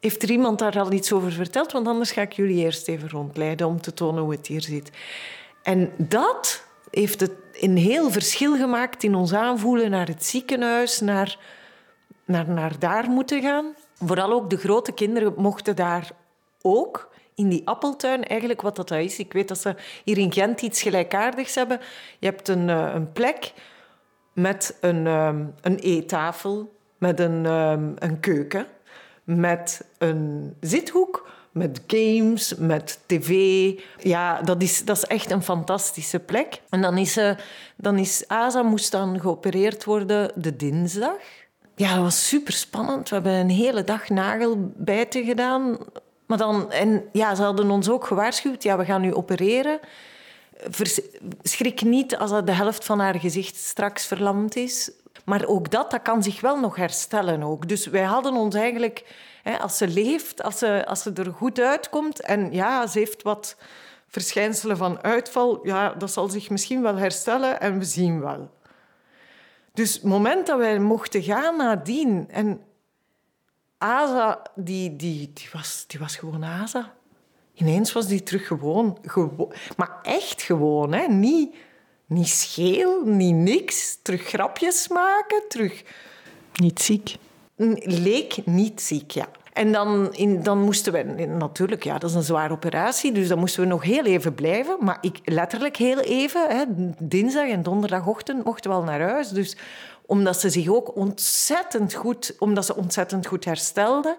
Heeft 0.00 0.22
er 0.22 0.30
iemand 0.30 0.58
daar 0.58 0.80
al 0.80 0.92
iets 0.92 1.12
over 1.12 1.32
verteld? 1.32 1.72
Want 1.72 1.86
anders 1.86 2.10
ga 2.12 2.20
ik 2.20 2.32
jullie 2.32 2.64
eerst 2.64 2.88
even 2.88 3.10
rondleiden 3.10 3.66
om 3.66 3.80
te 3.80 3.94
tonen 3.94 4.22
hoe 4.22 4.32
het 4.32 4.46
hier 4.46 4.62
zit. 4.62 4.90
En 5.62 5.92
dat 5.96 6.64
heeft 6.90 7.20
het 7.20 7.32
een 7.52 7.76
heel 7.76 8.10
verschil 8.10 8.56
gemaakt 8.56 9.02
in 9.02 9.14
ons 9.14 9.34
aanvoelen 9.34 9.90
naar 9.90 10.06
het 10.06 10.24
ziekenhuis, 10.24 11.00
naar, 11.00 11.38
naar, 12.24 12.48
naar 12.48 12.78
daar 12.78 13.10
moeten 13.10 13.42
gaan. 13.42 13.74
Vooral 14.04 14.32
ook 14.32 14.50
de 14.50 14.56
grote 14.56 14.92
kinderen 14.92 15.34
mochten 15.36 15.76
daar 15.76 16.10
ook 16.62 17.09
in 17.40 17.48
die 17.48 17.62
appeltuin 17.64 18.24
eigenlijk 18.24 18.60
wat 18.60 18.76
dat 18.76 18.90
is. 18.90 19.18
Ik 19.18 19.32
weet 19.32 19.48
dat 19.48 19.58
ze 19.58 19.74
hier 20.04 20.18
in 20.18 20.32
Gent 20.32 20.62
iets 20.62 20.82
gelijkaardigs 20.82 21.54
hebben. 21.54 21.80
Je 22.18 22.26
hebt 22.26 22.48
een, 22.48 22.68
eh, 22.68 22.90
een 22.94 23.12
plek 23.12 23.52
met 24.32 24.76
een, 24.80 25.06
ehm, 25.06 25.44
een 25.60 25.78
eettafel, 25.78 26.72
met 26.98 27.20
een, 27.20 27.46
ehm, 27.46 27.92
een 27.98 28.20
keuken 28.20 28.66
met 29.24 29.84
een 29.98 30.54
zithoek, 30.60 31.28
met 31.52 31.80
games, 31.86 32.54
met 32.54 32.98
tv. 33.06 33.72
Ja, 33.98 34.42
dat 34.42 34.62
is, 34.62 34.84
dat 34.84 34.96
is 34.96 35.04
echt 35.04 35.30
een 35.30 35.42
fantastische 35.42 36.18
plek. 36.18 36.60
En 36.68 36.80
dan 36.80 36.98
is, 36.98 37.16
uh, 37.16 37.30
dan 37.76 37.98
is 37.98 38.24
Asa 38.26 38.62
moest 38.62 38.90
dan 38.90 39.20
geopereerd 39.20 39.84
worden 39.84 40.32
de 40.34 40.56
dinsdag. 40.56 41.16
Ja, 41.76 41.94
dat 41.94 42.02
was 42.02 42.28
super 42.28 42.52
spannend. 42.52 43.08
We 43.08 43.14
hebben 43.14 43.32
een 43.32 43.50
hele 43.50 43.84
dag 43.84 44.08
nagelbijten 44.08 45.24
gedaan. 45.24 45.78
Maar 46.30 46.38
dan, 46.38 46.70
en 46.70 47.08
ja, 47.12 47.34
ze 47.34 47.42
hadden 47.42 47.70
ons 47.70 47.88
ook 47.88 48.06
gewaarschuwd. 48.06 48.62
Ja, 48.62 48.76
we 48.76 48.84
gaan 48.84 49.00
nu 49.00 49.14
opereren. 49.14 49.80
schrik 51.42 51.82
niet 51.82 52.16
als 52.16 52.30
de 52.44 52.52
helft 52.52 52.84
van 52.84 53.00
haar 53.00 53.20
gezicht 53.20 53.56
straks 53.56 54.06
verlamd 54.06 54.56
is. 54.56 54.90
Maar 55.24 55.46
ook 55.46 55.70
dat, 55.70 55.90
dat 55.90 56.02
kan 56.02 56.22
zich 56.22 56.40
wel 56.40 56.60
nog 56.60 56.76
herstellen. 56.76 57.42
Ook. 57.42 57.68
Dus 57.68 57.86
wij 57.86 58.02
hadden 58.02 58.34
ons 58.34 58.54
eigenlijk, 58.54 59.04
hè, 59.42 59.58
als 59.58 59.76
ze 59.76 59.88
leeft, 59.88 60.42
als 60.42 60.58
ze, 60.58 60.84
als 60.86 61.02
ze 61.02 61.12
er 61.12 61.32
goed 61.32 61.60
uitkomt 61.60 62.20
en 62.20 62.52
ja, 62.52 62.86
ze 62.86 62.98
heeft 62.98 63.22
wat 63.22 63.56
verschijnselen 64.08 64.76
van 64.76 65.02
uitval, 65.02 65.66
ja, 65.66 65.94
dat 65.98 66.10
zal 66.10 66.28
zich 66.28 66.50
misschien 66.50 66.82
wel 66.82 66.96
herstellen 66.96 67.60
en 67.60 67.78
we 67.78 67.84
zien 67.84 68.20
wel. 68.20 68.50
Dus 69.74 69.94
het 69.94 70.02
moment 70.02 70.46
dat 70.46 70.58
wij 70.58 70.78
mochten 70.78 71.22
gaan 71.22 71.56
nadien 71.56 72.28
en 72.30 72.60
Asa, 73.80 74.42
die, 74.54 74.96
die, 74.96 75.30
die, 75.34 75.48
was, 75.52 75.84
die 75.86 76.00
was 76.00 76.16
gewoon 76.16 76.44
Asa. 76.44 76.92
Ineens 77.54 77.92
was 77.92 78.06
die 78.06 78.22
terug 78.22 78.46
gewoon. 78.46 78.98
gewoon 79.02 79.52
maar 79.76 79.98
echt 80.02 80.42
gewoon, 80.42 80.92
hè? 80.92 81.06
Niet 81.06 81.54
niet 82.10 82.28
scheel, 82.28 83.02
niet 83.04 83.34
niks. 83.34 83.98
Terug 84.02 84.22
grapjes 84.22 84.88
maken, 84.88 85.42
terug... 85.48 85.82
Niet 86.54 86.80
ziek. 86.80 87.16
Leek 87.84 88.46
niet 88.46 88.80
ziek, 88.80 89.10
ja. 89.10 89.28
En 89.52 89.72
dan, 89.72 90.14
in, 90.14 90.42
dan 90.42 90.58
moesten 90.58 90.92
we... 90.92 91.02
Natuurlijk, 91.26 91.84
ja, 91.84 91.98
dat 91.98 92.10
is 92.10 92.16
een 92.16 92.22
zware 92.22 92.52
operatie, 92.52 93.12
dus 93.12 93.28
dan 93.28 93.38
moesten 93.38 93.62
we 93.62 93.68
nog 93.68 93.82
heel 93.82 94.04
even 94.04 94.34
blijven. 94.34 94.76
Maar 94.80 94.98
ik, 95.00 95.18
letterlijk 95.24 95.76
heel 95.76 95.98
even. 95.98 96.56
Hè, 96.56 96.64
dinsdag 96.98 97.48
en 97.48 97.62
donderdagochtend 97.62 98.44
mochten 98.44 98.70
we 98.70 98.76
al 98.76 98.82
naar 98.82 99.00
huis. 99.00 99.28
Dus 99.28 99.56
omdat 100.10 100.40
ze 100.40 100.50
zich 100.50 100.68
ook 100.68 100.96
ontzettend 100.96 101.94
goed, 101.94 102.34
omdat 102.38 102.66
ze 102.66 102.76
ontzettend 102.76 103.26
goed 103.26 103.44
herstelde. 103.44 104.18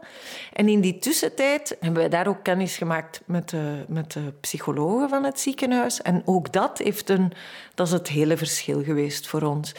En 0.54 0.69
in 0.69 0.82
die 0.82 0.99
tussentijd 0.99 1.77
hebben 1.80 2.04
we 2.04 2.10
daar 2.10 2.27
ook 2.27 2.43
kennis 2.43 2.77
gemaakt 2.77 3.21
met 3.25 3.49
de, 3.49 3.86
met 3.88 4.12
de 4.12 4.34
psychologen 4.41 5.10
van 5.10 5.23
het 5.23 5.39
ziekenhuis. 5.39 6.01
En 6.01 6.21
ook 6.25 6.51
dat, 6.51 6.77
heeft 6.77 7.10
een, 7.10 7.34
dat 7.75 7.88
is 7.88 7.93
het 7.93 8.08
hele 8.08 8.38
verschil 8.38 8.84
geweest 8.84 9.27
voor 9.27 9.41
ons. 9.41 9.75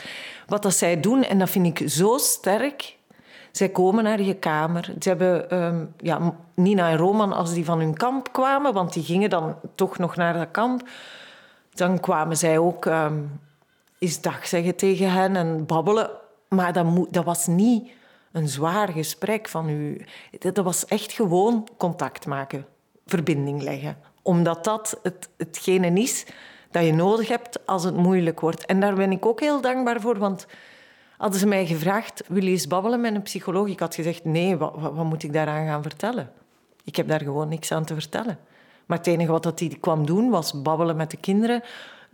Wat 0.47 0.63
dat 0.63 0.75
zij 0.75 1.01
doen, 1.01 1.25
en 1.25 1.39
dat 1.39 1.51
vind 1.51 1.81
ik 1.81 1.91
zo 1.91 2.19
sterk, 2.19 2.97
zij 3.53 3.69
komen 3.69 4.05
naar 4.05 4.23
je 4.23 4.35
kamer. 4.35 4.95
Ze 4.99 5.09
hebben 5.09 5.63
um, 5.65 5.95
ja, 5.97 6.35
Nina 6.55 6.91
en 6.91 6.97
Roman, 6.97 7.33
als 7.33 7.55
die 7.55 7.65
van 7.65 7.79
hun 7.79 7.97
kamp 7.97 8.33
kwamen, 8.33 8.73
want 8.73 8.93
die 8.93 9.05
gingen 9.05 9.31
dan 9.31 9.57
toch 9.75 9.99
nog 9.99 10.17
naar 10.17 10.35
dat 10.35 10.51
kamp, 10.51 10.89
dan 11.75 12.01
kwamen 12.01 12.37
zij 12.37 12.59
ook 12.59 12.85
um, 12.85 13.41
eens 14.03 14.21
dag 14.21 14.47
zeggen 14.47 14.77
tegen 14.77 15.13
hen 15.13 15.37
en 15.37 15.67
babbelen. 15.67 16.11
Maar 16.49 16.73
dat, 16.73 16.87
dat 17.11 17.25
was 17.25 17.47
niet 17.47 17.91
een 18.33 18.49
zwaar 18.49 18.89
gesprek 18.89 19.49
van 19.49 19.69
u. 19.69 20.05
Dat 20.39 20.57
was 20.57 20.87
echt 20.87 21.13
gewoon 21.13 21.69
contact 21.77 22.27
maken, 22.27 22.67
verbinding 23.07 23.63
leggen. 23.63 23.97
Omdat 24.23 24.65
dat 24.65 24.99
het, 25.03 25.29
hetgene 25.37 26.01
is 26.01 26.27
dat 26.71 26.85
je 26.85 26.93
nodig 26.93 27.29
hebt 27.29 27.67
als 27.67 27.85
het 27.85 27.97
moeilijk 27.97 28.41
wordt. 28.41 28.67
En 28.67 28.81
daar 28.81 28.95
ben 28.95 29.13
ik 29.13 29.27
ook 29.27 29.41
heel 29.41 29.61
dankbaar 29.61 30.01
voor, 30.01 30.19
want 30.19 30.47
hadden 31.17 31.41
ze 31.41 31.47
mij 31.47 31.67
gevraagd, 31.67 32.25
wil 32.29 32.45
je 32.45 32.51
eens 32.51 32.67
babbelen 32.67 33.01
met 33.01 33.15
een 33.15 33.23
psycholoog? 33.23 33.69
Ik 33.69 33.81
had 33.81 33.95
gezegd, 33.95 34.25
nee, 34.25 34.57
wat, 34.57 34.73
wat, 34.77 34.95
wat 34.95 35.05
moet 35.05 35.23
ik 35.23 35.33
daaraan 35.33 35.67
gaan 35.67 35.83
vertellen? 35.83 36.31
Ik 36.85 36.97
heb 36.97 37.09
daar 37.09 37.21
gewoon 37.21 37.49
niks 37.49 37.73
aan 37.73 37.85
te 37.85 37.95
vertellen. 37.95 38.39
Maar 38.87 38.99
het 38.99 39.07
enige 39.07 39.33
wat 39.33 39.61
hij 39.61 39.77
kwam 39.81 40.07
doen, 40.07 40.31
was 40.31 40.63
babbelen 40.63 40.97
met 40.97 41.11
de 41.11 41.17
kinderen 41.17 41.63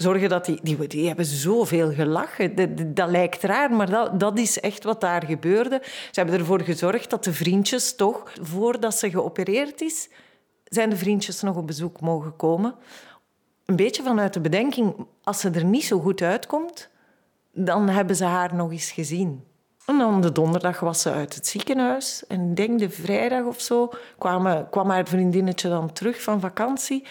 zorgen 0.02 0.28
dat 0.28 0.44
die, 0.44 0.58
die, 0.62 0.86
die 0.86 1.06
hebben 1.06 1.24
zoveel 1.24 1.92
gelachen. 1.92 2.54
Dat, 2.54 2.96
dat 2.96 3.10
lijkt 3.10 3.42
raar, 3.42 3.72
maar 3.72 3.90
dat, 3.90 4.20
dat 4.20 4.38
is 4.38 4.60
echt 4.60 4.84
wat 4.84 5.00
daar 5.00 5.24
gebeurde. 5.24 5.80
Ze 5.84 6.20
hebben 6.20 6.38
ervoor 6.38 6.60
gezorgd 6.60 7.10
dat 7.10 7.24
de 7.24 7.32
vriendjes 7.32 7.94
toch, 7.94 8.32
voordat 8.40 8.94
ze 8.94 9.10
geopereerd 9.10 9.80
is, 9.80 10.08
zijn 10.64 10.90
de 10.90 10.96
vriendjes 10.96 11.40
nog 11.40 11.56
op 11.56 11.66
bezoek 11.66 12.00
mogen 12.00 12.36
komen. 12.36 12.74
Een 13.64 13.76
beetje 13.76 14.02
vanuit 14.02 14.32
de 14.32 14.40
bedenking, 14.40 15.06
als 15.22 15.40
ze 15.40 15.50
er 15.50 15.64
niet 15.64 15.84
zo 15.84 16.00
goed 16.00 16.22
uitkomt, 16.22 16.88
dan 17.52 17.88
hebben 17.88 18.16
ze 18.16 18.24
haar 18.24 18.54
nog 18.54 18.70
eens 18.70 18.90
gezien. 18.90 19.44
En 19.86 19.98
dan 19.98 20.20
de 20.20 20.32
donderdag 20.32 20.80
was 20.80 21.02
ze 21.02 21.10
uit 21.10 21.34
het 21.34 21.46
ziekenhuis. 21.46 22.26
En 22.26 22.54
denk 22.54 22.78
de 22.78 22.90
vrijdag 22.90 23.44
of 23.44 23.60
zo 23.60 23.90
kwam, 24.18 24.68
kwam 24.70 24.90
haar 24.90 25.06
vriendinnetje 25.06 25.68
dan 25.68 25.92
terug 25.92 26.22
van 26.22 26.40
vakantie. 26.40 27.06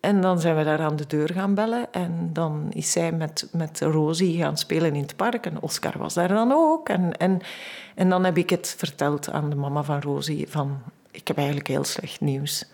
En 0.00 0.20
dan 0.20 0.40
zijn 0.40 0.56
we 0.56 0.64
daar 0.64 0.80
aan 0.80 0.96
de 0.96 1.06
deur 1.06 1.30
gaan 1.32 1.54
bellen. 1.54 1.92
En 1.92 2.30
dan 2.32 2.66
is 2.70 2.92
zij 2.92 3.12
met, 3.12 3.48
met 3.52 3.80
Rosie 3.80 4.38
gaan 4.38 4.56
spelen 4.56 4.94
in 4.94 5.02
het 5.02 5.16
park. 5.16 5.46
En 5.46 5.60
Oscar 5.60 5.98
was 5.98 6.14
daar 6.14 6.28
dan 6.28 6.52
ook. 6.52 6.88
En, 6.88 7.16
en, 7.16 7.40
en 7.94 8.08
dan 8.08 8.24
heb 8.24 8.36
ik 8.36 8.50
het 8.50 8.74
verteld 8.78 9.30
aan 9.30 9.50
de 9.50 9.56
mama 9.56 9.82
van 9.82 10.00
Rosie. 10.00 10.48
Van, 10.48 10.78
ik 11.10 11.28
heb 11.28 11.36
eigenlijk 11.36 11.68
heel 11.68 11.84
slecht 11.84 12.20
nieuws. 12.20 12.64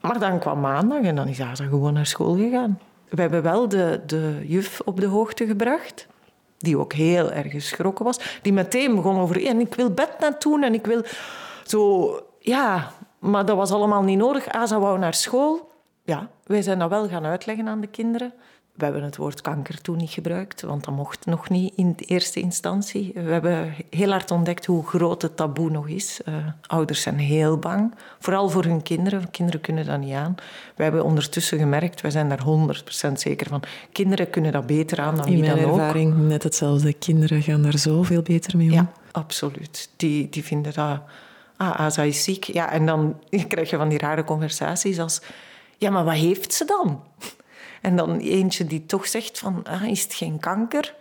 Maar 0.00 0.18
dan 0.18 0.38
kwam 0.38 0.60
maandag 0.60 1.02
en 1.02 1.16
dan 1.16 1.28
is 1.28 1.40
Asa 1.40 1.64
gewoon 1.64 1.92
naar 1.92 2.06
school 2.06 2.36
gegaan. 2.36 2.80
We 3.08 3.20
hebben 3.20 3.42
wel 3.42 3.68
de, 3.68 4.00
de 4.06 4.42
juf 4.46 4.80
op 4.84 5.00
de 5.00 5.06
hoogte 5.06 5.46
gebracht. 5.46 6.06
Die 6.58 6.78
ook 6.78 6.92
heel 6.92 7.32
erg 7.32 7.52
geschrokken 7.52 8.04
was. 8.04 8.38
Die 8.42 8.52
meteen 8.52 8.94
begon 8.94 9.18
over... 9.18 9.46
En 9.46 9.60
ik 9.60 9.74
wil 9.74 9.90
bed 9.90 10.10
naartoe 10.20 10.64
en 10.64 10.74
ik 10.74 10.86
wil... 10.86 11.02
Zo... 11.64 12.10
Ja, 12.38 12.90
maar 13.18 13.46
dat 13.46 13.56
was 13.56 13.70
allemaal 13.70 14.02
niet 14.02 14.18
nodig. 14.18 14.48
Asa 14.48 14.78
wou 14.78 14.98
naar 14.98 15.14
school 15.14 15.74
ja, 16.06 16.30
wij 16.44 16.62
zijn 16.62 16.78
dat 16.78 16.90
wel 16.90 17.08
gaan 17.08 17.24
uitleggen 17.24 17.68
aan 17.68 17.80
de 17.80 17.86
kinderen. 17.86 18.32
We 18.74 18.84
hebben 18.84 19.02
het 19.02 19.16
woord 19.16 19.40
kanker 19.40 19.80
toen 19.80 19.96
niet 19.96 20.10
gebruikt, 20.10 20.62
want 20.62 20.84
dat 20.84 20.94
mocht 20.94 21.26
nog 21.26 21.48
niet 21.48 21.72
in 21.76 21.94
de 21.96 22.04
eerste 22.04 22.40
instantie. 22.40 23.10
We 23.14 23.20
hebben 23.20 23.74
heel 23.90 24.10
hard 24.10 24.30
ontdekt 24.30 24.66
hoe 24.66 24.86
groot 24.86 25.22
het 25.22 25.36
taboe 25.36 25.70
nog 25.70 25.88
is. 25.88 26.20
Uh, 26.28 26.34
ouders 26.66 27.02
zijn 27.02 27.18
heel 27.18 27.58
bang, 27.58 27.94
vooral 28.18 28.48
voor 28.48 28.64
hun 28.64 28.82
kinderen. 28.82 29.30
Kinderen 29.30 29.60
kunnen 29.60 29.86
dat 29.86 30.00
niet 30.00 30.14
aan. 30.14 30.34
We 30.74 30.82
hebben 30.82 31.04
ondertussen 31.04 31.58
gemerkt, 31.58 32.00
wij 32.00 32.10
zijn 32.10 32.28
daar 32.28 32.44
100% 33.08 33.12
zeker 33.12 33.48
van, 33.48 33.62
kinderen 33.92 34.30
kunnen 34.30 34.52
dat 34.52 34.66
beter 34.66 35.00
aan 35.00 35.16
dan 35.16 35.26
in 35.26 35.32
wie 35.32 35.42
dan 35.42 35.50
ook. 35.50 35.58
In 35.58 35.66
mijn 35.66 35.78
ervaring 35.78 36.16
net 36.16 36.42
hetzelfde. 36.42 36.92
Kinderen 36.92 37.42
gaan 37.42 37.62
daar 37.62 37.78
zoveel 37.78 38.22
beter 38.22 38.56
mee 38.56 38.68
om. 38.68 38.74
Ja, 38.74 38.92
absoluut. 39.12 39.88
Die, 39.96 40.28
die 40.28 40.44
vinden 40.44 40.74
dat... 40.74 41.00
Ah, 41.56 41.80
Asa 41.80 42.02
is 42.02 42.24
ziek. 42.24 42.44
Ja, 42.44 42.70
en 42.70 42.86
dan 42.86 43.20
krijg 43.48 43.70
je 43.70 43.76
van 43.76 43.88
die 43.88 43.98
rare 43.98 44.24
conversaties 44.24 44.98
als 44.98 45.22
ja, 45.78 45.90
maar 45.90 46.04
wat 46.04 46.14
heeft 46.14 46.52
ze 46.52 46.64
dan? 46.64 47.02
En 47.82 47.96
dan 47.96 48.18
eentje 48.18 48.64
die 48.64 48.86
toch 48.86 49.06
zegt 49.06 49.38
van, 49.38 49.64
ah, 49.64 49.88
is 49.88 50.02
het 50.02 50.14
geen 50.14 50.38
kanker? 50.38 50.94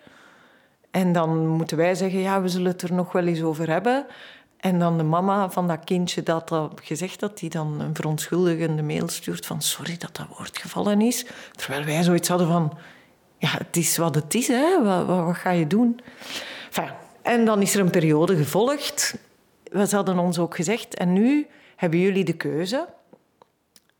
En 0.91 1.11
dan 1.11 1.47
moeten 1.47 1.77
wij 1.77 1.95
zeggen, 1.95 2.19
ja, 2.19 2.41
we 2.41 2.47
zullen 2.47 2.71
het 2.71 2.81
er 2.81 2.93
nog 2.93 3.11
wel 3.11 3.25
eens 3.25 3.41
over 3.41 3.69
hebben. 3.69 4.05
En 4.57 4.79
dan 4.79 4.97
de 4.97 5.03
mama 5.03 5.49
van 5.49 5.67
dat 5.67 5.83
kindje 5.83 6.23
dat 6.23 6.49
dat 6.49 6.81
gezegd 6.83 7.21
had, 7.21 7.37
die 7.37 7.49
dan 7.49 7.79
een 7.79 7.95
verontschuldigende 7.95 8.81
mail 8.81 9.07
stuurt 9.07 9.45
van 9.45 9.61
sorry 9.61 9.97
dat 9.97 10.15
dat 10.15 10.25
woord 10.37 10.57
gevallen 10.57 11.01
is. 11.01 11.25
Terwijl 11.55 11.85
wij 11.85 12.03
zoiets 12.03 12.27
hadden 12.27 12.47
van, 12.47 12.77
ja, 13.37 13.49
het 13.49 13.77
is 13.77 13.97
wat 13.97 14.15
het 14.15 14.33
is, 14.33 14.47
hè. 14.47 14.83
Wat, 14.83 15.05
wat, 15.05 15.35
ga 15.35 15.49
je 15.49 15.67
doen? 15.67 15.99
Enfin, 16.65 16.93
en 17.21 17.45
dan 17.45 17.61
is 17.61 17.75
er 17.75 17.79
een 17.79 17.89
periode 17.89 18.35
gevolgd. 18.35 19.17
We 19.71 19.87
hadden 19.89 20.19
ons 20.19 20.39
ook 20.39 20.55
gezegd, 20.55 20.95
en 20.95 21.13
nu 21.13 21.47
hebben 21.75 21.99
jullie 21.99 22.23
de 22.23 22.33
keuze 22.33 22.87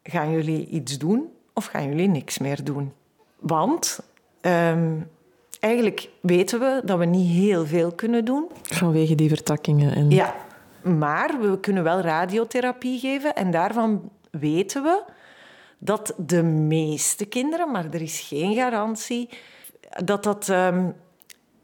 gaan 0.09 0.31
jullie 0.31 0.67
iets 0.67 0.97
doen 0.97 1.29
of 1.53 1.65
gaan 1.65 1.87
jullie 1.87 2.07
niks 2.07 2.37
meer 2.37 2.63
doen? 2.63 2.93
Want 3.39 3.99
ehm, 4.41 4.93
eigenlijk 5.59 6.09
weten 6.21 6.59
we 6.59 6.81
dat 6.85 6.97
we 6.97 7.05
niet 7.05 7.31
heel 7.31 7.65
veel 7.65 7.91
kunnen 7.91 8.25
doen. 8.25 8.47
Vanwege 8.61 9.15
die 9.15 9.29
vertakkingen. 9.29 9.95
En... 9.95 10.09
Ja, 10.09 10.35
maar 10.81 11.39
we 11.41 11.59
kunnen 11.59 11.83
wel 11.83 11.99
radiotherapie 11.99 12.99
geven 12.99 13.35
en 13.35 13.51
daarvan 13.51 14.09
weten 14.31 14.83
we 14.83 15.03
dat 15.77 16.13
de 16.17 16.43
meeste 16.43 17.25
kinderen, 17.25 17.71
maar 17.71 17.85
er 17.91 18.01
is 18.01 18.19
geen 18.19 18.55
garantie, 18.55 19.29
dat 20.03 20.23
dat 20.23 20.47
um, 20.47 20.95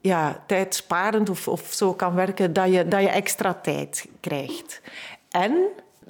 ja, 0.01 0.43
tijdsparend 0.47 1.29
of, 1.29 1.47
of 1.47 1.61
zo 1.61 1.93
kan 1.93 2.15
werken, 2.15 2.53
dat 2.53 2.73
je, 2.73 2.87
dat 2.87 3.01
je 3.01 3.09
extra 3.09 3.53
tijd 3.53 4.07
krijgt. 4.19 4.81
En 5.29 5.67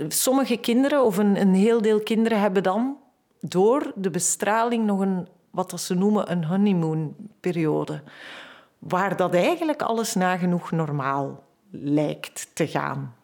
sommige 0.08 0.58
kinderen, 0.58 1.06
of 1.06 1.18
een, 1.18 1.42
een 1.42 1.54
heel 1.54 1.82
deel 1.82 2.00
kinderen, 2.00 2.40
hebben 2.40 2.64
dan 2.64 2.98
door 3.40 3.92
de 3.96 4.10
bestraling 4.10 4.86
nog 4.86 5.00
een, 5.00 5.28
wat 5.50 5.82
ze 5.82 5.94
noemen, 5.94 6.32
een 6.32 6.46
honeymoon-periode. 6.46 8.02
Waar 8.80 9.16
dat 9.16 9.34
eigenlijk 9.34 9.82
alles 9.82 10.14
nagenoeg 10.14 10.72
normaal 10.72 11.44
lijkt 11.72 12.48
te 12.54 12.68
gaan. 12.68 13.16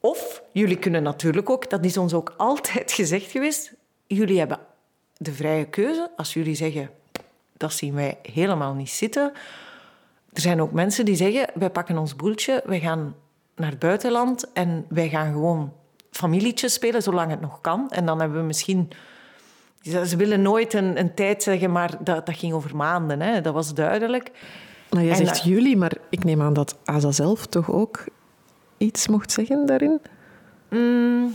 Of 0.00 0.42
jullie 0.52 0.78
kunnen 0.78 1.02
natuurlijk 1.02 1.50
ook, 1.50 1.70
dat 1.70 1.84
is 1.84 1.96
ons 1.96 2.14
ook 2.14 2.34
altijd 2.50 2.92
gezegd 2.92 3.30
geweest, 3.30 3.74
jullie 4.06 4.38
hebben 4.38 4.58
de 5.16 5.32
vrije 5.32 5.64
keuze. 5.64 6.10
Als 6.16 6.32
jullie 6.32 6.54
zeggen, 6.54 6.90
dat 7.56 7.72
zien 7.72 7.94
wij 7.94 8.18
helemaal 8.22 8.74
niet 8.74 8.90
zitten. 8.90 9.32
Er 10.32 10.40
zijn 10.40 10.62
ook 10.62 10.72
mensen 10.72 11.04
die 11.04 11.16
zeggen, 11.16 11.50
wij 11.54 11.70
pakken 11.70 11.98
ons 11.98 12.16
boeltje, 12.16 12.62
wij 12.66 12.80
gaan 12.80 13.14
naar 13.56 13.70
het 13.70 13.78
buitenland 13.78 14.52
en 14.52 14.86
wij 14.88 15.08
gaan 15.08 15.32
gewoon 15.32 15.72
familietjes 16.10 16.72
spelen 16.72 17.02
zolang 17.02 17.30
het 17.30 17.40
nog 17.40 17.60
kan. 17.60 17.90
En 17.90 18.06
dan 18.06 18.20
hebben 18.20 18.38
we 18.38 18.46
misschien... 18.46 18.90
Ze 19.82 20.16
willen 20.16 20.42
nooit 20.42 20.74
een, 20.74 20.98
een 20.98 21.14
tijd 21.14 21.42
zeggen, 21.42 21.72
maar 21.72 22.04
dat, 22.04 22.26
dat 22.26 22.36
ging 22.36 22.52
over 22.52 22.76
maanden. 22.76 23.20
Hè. 23.20 23.40
Dat 23.40 23.54
was 23.54 23.74
duidelijk. 23.74 24.30
Nou, 24.90 25.04
jij 25.04 25.14
zegt 25.14 25.42
jullie, 25.42 25.76
maar 25.76 25.92
ik 26.10 26.24
neem 26.24 26.42
aan 26.42 26.52
dat 26.52 26.76
Asa 26.84 27.10
zelf 27.10 27.46
toch 27.46 27.70
ook 27.70 28.04
iets 28.76 29.08
mocht 29.08 29.32
zeggen 29.32 29.66
daarin? 29.66 30.00
Mm. 30.68 31.34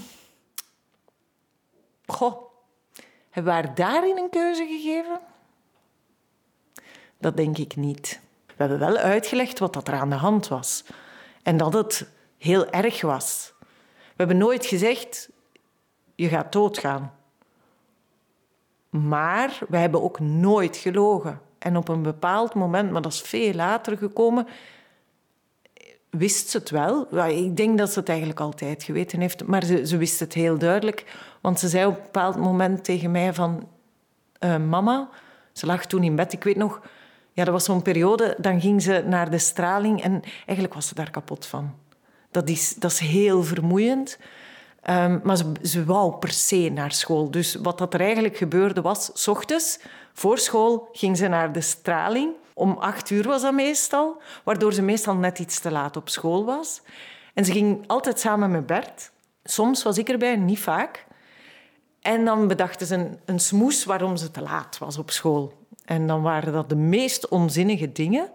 Goh. 2.06 2.46
Hebben 3.30 3.54
we 3.54 3.60
haar 3.60 3.76
daarin 3.76 4.18
een 4.18 4.30
keuze 4.30 4.66
gegeven? 4.66 5.20
Dat 7.20 7.38
denk 7.38 7.58
ik 7.58 7.76
niet. 7.76 8.20
We 8.46 8.54
hebben 8.56 8.80
wel 8.80 8.98
uitgelegd 8.98 9.60
wat 9.60 9.74
dat 9.74 9.88
er 9.88 9.94
aan 9.94 10.10
de 10.10 10.16
hand 10.16 10.48
was. 10.48 10.84
En 11.48 11.58
dat 11.58 11.74
het 11.74 12.10
heel 12.38 12.70
erg 12.70 13.02
was. 13.02 13.54
We 13.90 14.14
hebben 14.16 14.38
nooit 14.38 14.66
gezegd, 14.66 15.30
je 16.16 16.28
gaat 16.28 16.52
doodgaan. 16.52 17.14
Maar 18.90 19.60
we 19.70 19.78
hebben 19.78 20.04
ook 20.04 20.20
nooit 20.20 20.78
gelogen. 20.78 21.42
En 21.60 21.78
op 21.78 21.88
een 21.88 22.02
bepaald 22.02 22.54
moment, 22.54 22.92
maar 22.92 23.02
dat 23.02 23.12
is 23.12 23.22
veel 23.22 23.54
later 23.54 23.98
gekomen, 23.98 24.48
wist 26.10 26.50
ze 26.50 26.58
het 26.58 26.70
wel. 26.70 27.28
Ik 27.28 27.58
denk 27.58 27.78
dat 27.78 27.92
ze 27.92 28.00
het 28.00 28.10
eigenlijk 28.10 28.40
altijd 28.40 28.84
geweten 28.84 29.20
heeft, 29.20 29.46
maar 29.46 29.64
ze, 29.64 29.88
ze 29.88 29.98
wist 29.98 30.20
het 30.20 30.34
heel 30.34 30.58
duidelijk. 30.58 31.16
Want 31.42 31.60
ze 31.60 31.68
zei 31.68 31.86
op 31.86 31.96
een 31.96 32.04
bepaald 32.04 32.36
moment 32.36 32.84
tegen 32.84 33.12
mij 33.12 33.34
van... 33.34 33.70
Uh, 34.40 34.58
mama, 34.58 35.10
ze 35.52 35.66
lag 35.66 35.86
toen 35.86 36.04
in 36.04 36.16
bed, 36.16 36.34
ik 36.34 36.44
weet 36.44 36.58
nog... 36.58 36.82
Ja, 37.38 37.44
dat 37.44 37.54
was 37.54 37.64
zo'n 37.64 37.82
periode, 37.82 38.36
dan 38.38 38.62
ging 38.62 38.82
ze 38.82 39.04
naar 39.06 39.30
de 39.30 39.38
straling 39.38 40.04
en 40.04 40.22
eigenlijk 40.36 40.74
was 40.74 40.88
ze 40.88 40.96
daar 40.96 41.10
kapot 41.10 41.46
van. 41.46 41.76
Dat 42.32 42.50
is, 42.50 42.76
dat 42.76 42.92
is 42.92 43.00
heel 43.00 43.44
vermoeiend. 43.44 44.20
Um, 44.90 45.20
maar 45.24 45.38
ze, 45.38 45.52
ze 45.62 45.86
wou 45.86 46.16
per 46.16 46.32
se 46.32 46.70
naar 46.74 46.92
school. 46.92 47.32
Dus 47.32 47.56
wat 47.56 47.78
dat 47.78 47.94
er 47.94 48.02
eigenlijk 48.02 48.38
gebeurde 48.38 48.82
was, 48.82 49.10
s 49.14 49.28
ochtends 49.28 49.80
voor 50.14 50.38
school 50.38 50.90
ging 50.92 51.18
ze 51.18 51.28
naar 51.28 51.52
de 51.52 51.62
straling. 51.62 52.34
Om 52.54 52.72
acht 52.72 53.10
uur 53.10 53.24
was 53.24 53.42
dat 53.42 53.54
meestal, 53.54 54.22
waardoor 54.44 54.74
ze 54.74 54.82
meestal 54.82 55.16
net 55.16 55.40
iets 55.40 55.60
te 55.60 55.72
laat 55.72 55.98
op 55.98 56.10
school 56.10 56.46
was. 56.46 56.82
En 57.34 57.46
ze 57.46 57.52
ging 57.52 57.88
altijd 57.88 58.20
samen 58.20 58.52
met 58.52 58.66
Bert. 58.66 59.12
Soms 59.44 59.84
was 59.84 59.98
ik 59.98 60.10
erbij, 60.10 60.36
niet 60.36 60.60
vaak. 60.60 61.06
En 62.02 62.26
dan 62.26 62.48
bedachten 62.48 62.88
ze 62.88 62.96
een, 62.96 63.20
een 63.26 63.40
smoes 63.40 63.84
waarom 63.84 64.18
ze 64.18 64.32
te 64.32 64.42
laat 64.42 64.78
was 64.78 64.98
op 64.98 65.12
school. 65.12 65.57
En 65.88 66.08
dan 66.08 66.22
waren 66.22 66.54
dat 66.54 66.70
de 66.70 66.76
meest 66.76 67.28
onzinnige 67.28 67.92
dingen. 67.92 68.30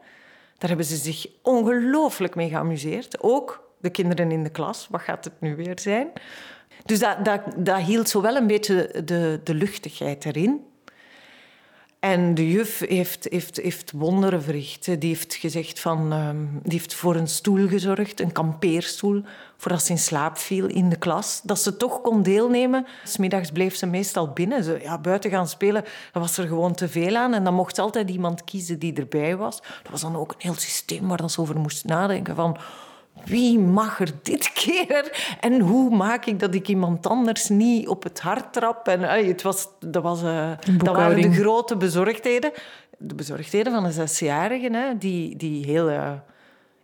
Daar 0.59 0.69
hebben 0.69 0.87
ze 0.87 0.97
zich 0.97 1.27
ongelooflijk 1.43 2.35
mee 2.35 2.49
geamuseerd. 2.49 3.23
Ook 3.23 3.69
de 3.81 3.91
kinderen 3.91 4.31
in 4.31 4.43
de 4.43 4.51
klas. 4.51 4.87
Wat 4.91 5.01
gaat 5.01 5.25
het 5.25 5.41
nu 5.41 5.57
weer 5.57 5.79
zijn? 5.79 6.09
Dus 6.85 6.99
dat, 6.99 7.25
dat, 7.25 7.41
dat 7.57 7.79
hield 7.79 8.09
zo 8.09 8.21
wel 8.21 8.37
een 8.37 8.47
beetje 8.47 9.03
de, 9.05 9.41
de 9.45 9.55
luchtigheid 9.55 10.25
erin. 10.25 10.65
En 12.03 12.35
de 12.35 12.51
juf 12.51 12.79
heeft, 12.79 13.27
heeft, 13.31 13.57
heeft 13.57 13.91
wonderen 13.91 14.43
verricht. 14.43 15.01
Die 15.01 15.09
heeft 15.09 15.35
gezegd 15.35 15.81
van, 15.81 16.13
um, 16.13 16.61
die 16.63 16.79
heeft 16.79 16.95
voor 16.95 17.17
een 17.17 17.29
stoel 17.29 17.69
gezorgd, 17.69 18.21
een 18.21 18.33
kampeerstoel, 18.33 19.23
voor 19.57 19.73
als 19.73 19.85
ze 19.85 19.93
in 19.93 19.99
slaap 19.99 20.39
viel 20.39 20.67
in 20.67 20.89
de 20.89 20.97
klas. 20.97 21.41
Dat 21.45 21.61
ze 21.61 21.77
toch 21.77 22.01
kon 22.01 22.23
deelnemen. 22.23 22.87
Smiddags 23.05 23.51
bleef 23.51 23.77
ze 23.77 23.87
meestal 23.87 24.29
binnen. 24.29 24.65
Ze, 24.65 24.79
ja, 24.83 24.99
buiten 24.99 25.31
gaan 25.31 25.49
spelen, 25.49 25.85
dat 26.13 26.23
was 26.23 26.39
er 26.39 26.47
gewoon 26.47 26.75
te 26.75 26.89
veel 26.89 27.17
aan. 27.17 27.35
En 27.35 27.45
dan 27.45 27.55
mocht 27.55 27.79
altijd 27.79 28.11
iemand 28.11 28.45
kiezen 28.45 28.79
die 28.79 28.95
erbij 28.95 29.37
was. 29.37 29.57
Dat 29.57 29.91
was 29.91 30.01
dan 30.01 30.17
ook 30.17 30.33
een 30.33 30.37
heel 30.39 30.55
systeem 30.55 31.09
waar 31.09 31.31
ze 31.31 31.41
over 31.41 31.59
moest 31.59 31.85
nadenken 31.85 32.35
van 32.35 32.57
wie 33.25 33.59
mag 33.59 34.01
er 34.01 34.11
dit 34.23 34.53
keer? 34.65 35.37
En 35.41 35.61
hoe 35.61 35.97
maak 35.97 36.27
ik 36.27 36.41
dat 36.41 36.55
ik 36.55 36.69
iemand 36.69 37.07
anders 37.07 37.49
niet 37.49 37.89
op 37.89 38.03
het 38.03 38.21
hart 38.21 38.53
trap? 38.53 38.89
En, 38.89 39.01
uh, 39.01 39.27
het 39.29 39.43
was, 39.43 39.69
dat, 39.81 40.03
was, 40.03 40.23
uh, 40.23 40.51
dat 40.77 40.97
waren 40.97 41.21
de 41.23 41.33
grote 41.33 41.77
bezorgdheden. 41.77 42.53
De 42.99 43.15
bezorgdheden 43.15 43.73
van 43.73 43.85
een 43.85 43.93
zesjarige, 43.93 44.69
hè, 44.73 44.99
die, 44.99 45.37
die 45.37 45.65
heel 45.65 45.91
uh, 45.91 46.11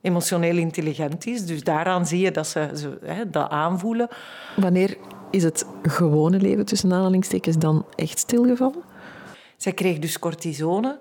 emotioneel 0.01 0.57
intelligent 0.57 1.27
is. 1.27 1.46
Dus 1.46 1.62
daaraan 1.62 2.07
zie 2.07 2.20
je 2.20 2.31
dat 2.31 2.46
ze, 2.46 2.70
ze 2.74 2.98
hè, 3.05 3.31
dat 3.31 3.51
aanvoelen. 3.51 4.09
Wanneer 4.57 4.96
is 5.31 5.42
het 5.42 5.66
gewone 5.83 6.40
leven 6.40 6.64
tussen 6.64 6.92
aanhalingstekens 6.92 7.59
dan 7.59 7.87
echt 7.94 8.18
stilgevallen? 8.18 8.83
Zij 9.57 9.72
kreeg 9.72 9.98
dus 9.98 10.18
cortisone. 10.18 10.98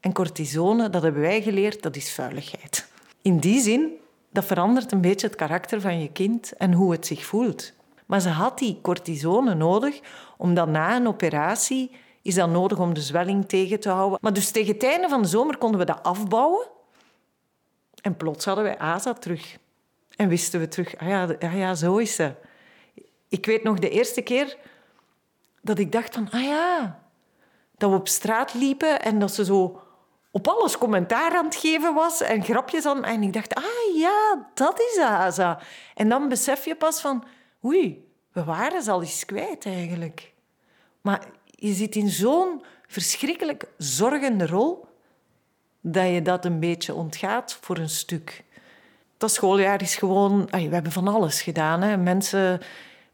En 0.00 0.12
cortisone, 0.12 0.90
dat 0.90 1.02
hebben 1.02 1.20
wij 1.20 1.42
geleerd, 1.42 1.82
dat 1.82 1.96
is 1.96 2.12
vuiligheid. 2.12 2.88
In 3.22 3.38
die 3.38 3.60
zin, 3.60 3.92
dat 4.34 4.44
verandert 4.44 4.92
een 4.92 5.00
beetje 5.00 5.26
het 5.26 5.36
karakter 5.36 5.80
van 5.80 6.00
je 6.00 6.12
kind 6.12 6.52
en 6.52 6.72
hoe 6.72 6.92
het 6.92 7.06
zich 7.06 7.24
voelt. 7.24 7.72
Maar 8.06 8.20
ze 8.20 8.28
had 8.28 8.58
die 8.58 8.78
cortisone 8.82 9.54
nodig, 9.54 10.00
omdat 10.36 10.68
na 10.68 10.96
een 10.96 11.08
operatie 11.08 11.90
is 12.22 12.34
dat 12.34 12.50
nodig 12.50 12.78
om 12.78 12.94
de 12.94 13.00
zwelling 13.00 13.48
tegen 13.48 13.80
te 13.80 13.88
houden. 13.88 14.18
Maar 14.20 14.32
dus 14.32 14.50
tegen 14.50 14.72
het 14.72 14.84
einde 14.84 15.08
van 15.08 15.22
de 15.22 15.28
zomer 15.28 15.58
konden 15.58 15.80
we 15.80 15.86
dat 15.86 16.02
afbouwen. 16.02 16.66
En 18.00 18.16
plots 18.16 18.44
hadden 18.44 18.64
wij 18.64 18.78
Asa 18.78 19.12
terug. 19.12 19.58
En 20.16 20.28
wisten 20.28 20.60
we 20.60 20.68
terug, 20.68 20.96
ah 20.96 21.08
ja, 21.08 21.36
ah 21.40 21.56
ja, 21.56 21.74
zo 21.74 21.96
is 21.96 22.14
ze. 22.14 22.32
Ik 23.28 23.46
weet 23.46 23.62
nog 23.62 23.78
de 23.78 23.90
eerste 23.90 24.22
keer 24.22 24.56
dat 25.60 25.78
ik 25.78 25.92
dacht 25.92 26.14
van, 26.14 26.30
ah 26.30 26.42
ja, 26.42 27.02
dat 27.76 27.90
we 27.90 27.96
op 27.96 28.08
straat 28.08 28.54
liepen 28.54 29.02
en 29.02 29.18
dat 29.18 29.34
ze 29.34 29.44
zo 29.44 29.83
op 30.34 30.48
alles 30.48 30.78
commentaar 30.78 31.36
aan 31.36 31.44
het 31.44 31.56
geven 31.56 31.94
was 31.94 32.20
en 32.20 32.44
grapjes 32.44 32.86
aan. 32.86 33.04
En 33.04 33.22
ik 33.22 33.32
dacht, 33.32 33.54
ah 33.54 33.96
ja, 33.96 34.48
dat 34.54 34.80
is 34.80 34.98
Asa. 35.00 35.60
En 35.94 36.08
dan 36.08 36.28
besef 36.28 36.64
je 36.64 36.74
pas 36.74 37.00
van, 37.00 37.24
oei, 37.64 38.08
we 38.32 38.44
waren 38.44 38.82
ze 38.82 38.90
al 38.90 39.00
eens 39.00 39.24
kwijt 39.24 39.66
eigenlijk. 39.66 40.32
Maar 41.00 41.26
je 41.44 41.72
zit 41.72 41.96
in 41.96 42.08
zo'n 42.08 42.62
verschrikkelijk 42.86 43.64
zorgende 43.78 44.46
rol 44.46 44.86
dat 45.80 46.08
je 46.08 46.22
dat 46.22 46.44
een 46.44 46.60
beetje 46.60 46.94
ontgaat 46.94 47.58
voor 47.60 47.78
een 47.78 47.88
stuk. 47.88 48.44
Dat 49.16 49.32
schooljaar 49.32 49.82
is 49.82 49.96
gewoon... 49.96 50.48
we 50.50 50.58
hebben 50.58 50.92
van 50.92 51.08
alles 51.08 51.42
gedaan. 51.42 51.82
Hè. 51.82 51.96
Mensen... 51.96 52.60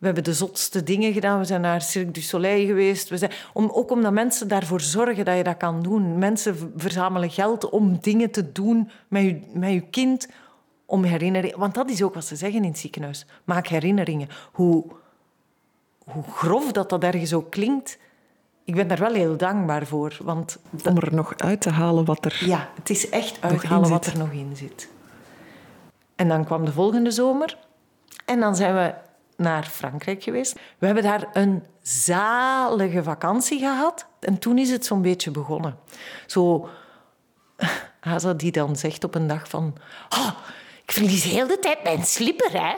We 0.00 0.06
hebben 0.06 0.24
de 0.24 0.34
zotste 0.34 0.82
dingen 0.82 1.12
gedaan. 1.12 1.38
We 1.38 1.44
zijn 1.44 1.60
naar 1.60 1.82
Cirque 1.82 2.10
du 2.10 2.20
Soleil 2.20 2.66
geweest. 2.66 3.08
We 3.08 3.18
zijn, 3.18 3.30
om, 3.52 3.70
ook 3.72 3.90
omdat 3.90 4.12
mensen 4.12 4.48
daarvoor 4.48 4.80
zorgen 4.80 5.24
dat 5.24 5.36
je 5.36 5.42
dat 5.42 5.56
kan 5.56 5.82
doen. 5.82 6.18
Mensen 6.18 6.72
verzamelen 6.76 7.30
geld 7.30 7.68
om 7.68 7.98
dingen 8.00 8.30
te 8.30 8.52
doen 8.52 8.90
met 9.08 9.22
je, 9.22 9.40
met 9.52 9.72
je 9.72 9.80
kind. 9.80 10.28
Om 10.86 11.04
herinneringen... 11.04 11.58
Want 11.58 11.74
dat 11.74 11.90
is 11.90 12.02
ook 12.02 12.14
wat 12.14 12.24
ze 12.24 12.36
zeggen 12.36 12.62
in 12.62 12.68
het 12.68 12.78
ziekenhuis. 12.78 13.26
Maak 13.44 13.66
herinneringen. 13.66 14.28
Hoe, 14.52 14.84
hoe 16.04 16.22
grof 16.22 16.72
dat 16.72 16.90
dat 16.90 17.02
ergens 17.02 17.32
ook 17.32 17.50
klinkt 17.50 17.98
ik 18.70 18.76
ben 18.76 18.88
daar 18.88 18.98
wel 18.98 19.12
heel 19.12 19.36
dankbaar 19.36 19.86
voor. 19.86 20.16
Want 20.22 20.58
Om 20.84 20.96
er 20.96 21.14
nog 21.14 21.34
uit 21.36 21.60
te 21.60 21.70
halen 21.70 22.04
wat 22.04 22.24
er. 22.24 22.42
Ja, 22.44 22.68
het 22.74 22.90
is 22.90 23.08
echt 23.08 23.38
uithalen 23.40 23.90
wat 23.90 24.06
er 24.06 24.18
nog 24.18 24.32
in 24.32 24.56
zit. 24.56 24.88
En 26.16 26.28
dan 26.28 26.44
kwam 26.44 26.64
de 26.64 26.72
volgende 26.72 27.10
zomer. 27.10 27.58
En 28.24 28.40
dan 28.40 28.56
zijn 28.56 28.74
we 28.74 28.94
naar 29.40 29.64
Frankrijk 29.64 30.22
geweest. 30.22 30.58
We 30.78 30.86
hebben 30.86 31.04
daar 31.04 31.28
een 31.32 31.62
zalige 31.82 33.02
vakantie 33.02 33.58
gehad. 33.58 34.06
En 34.20 34.38
toen 34.38 34.58
is 34.58 34.70
het 34.70 34.84
zo'n 34.84 35.02
beetje 35.02 35.30
begonnen. 35.30 35.78
Zo, 36.26 36.68
Haza 38.00 38.32
die 38.32 38.52
dan 38.52 38.76
zegt 38.76 39.04
op 39.04 39.14
een 39.14 39.26
dag 39.26 39.48
van... 39.48 39.76
Oh, 40.08 40.30
ik 40.82 40.92
verlies 40.92 41.24
heel 41.24 41.46
de 41.46 41.58
tijd 41.58 41.82
mijn 41.82 42.02
slipper, 42.02 42.52
hè. 42.52 42.74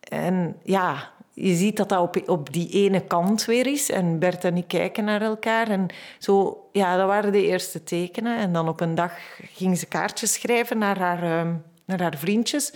En 0.00 0.56
ja, 0.62 1.10
je 1.32 1.54
ziet 1.54 1.76
dat 1.76 1.88
dat 1.88 2.00
op, 2.00 2.28
op 2.28 2.52
die 2.52 2.68
ene 2.68 3.00
kant 3.00 3.44
weer 3.44 3.66
is. 3.66 3.90
En 3.90 4.18
Bert 4.18 4.44
en 4.44 4.56
ik 4.56 4.68
kijken 4.68 5.04
naar 5.04 5.22
elkaar. 5.22 5.68
En 5.68 5.86
zo, 6.18 6.64
ja, 6.72 6.96
dat 6.96 7.06
waren 7.06 7.32
de 7.32 7.46
eerste 7.46 7.82
tekenen. 7.82 8.38
En 8.38 8.52
dan 8.52 8.68
op 8.68 8.80
een 8.80 8.94
dag 8.94 9.12
ging 9.42 9.78
ze 9.78 9.86
kaartjes 9.86 10.32
schrijven 10.32 10.78
naar 10.78 10.98
haar, 10.98 11.22
ehm, 11.22 11.54
naar 11.84 12.00
haar 12.02 12.18
vriendjes. 12.18 12.72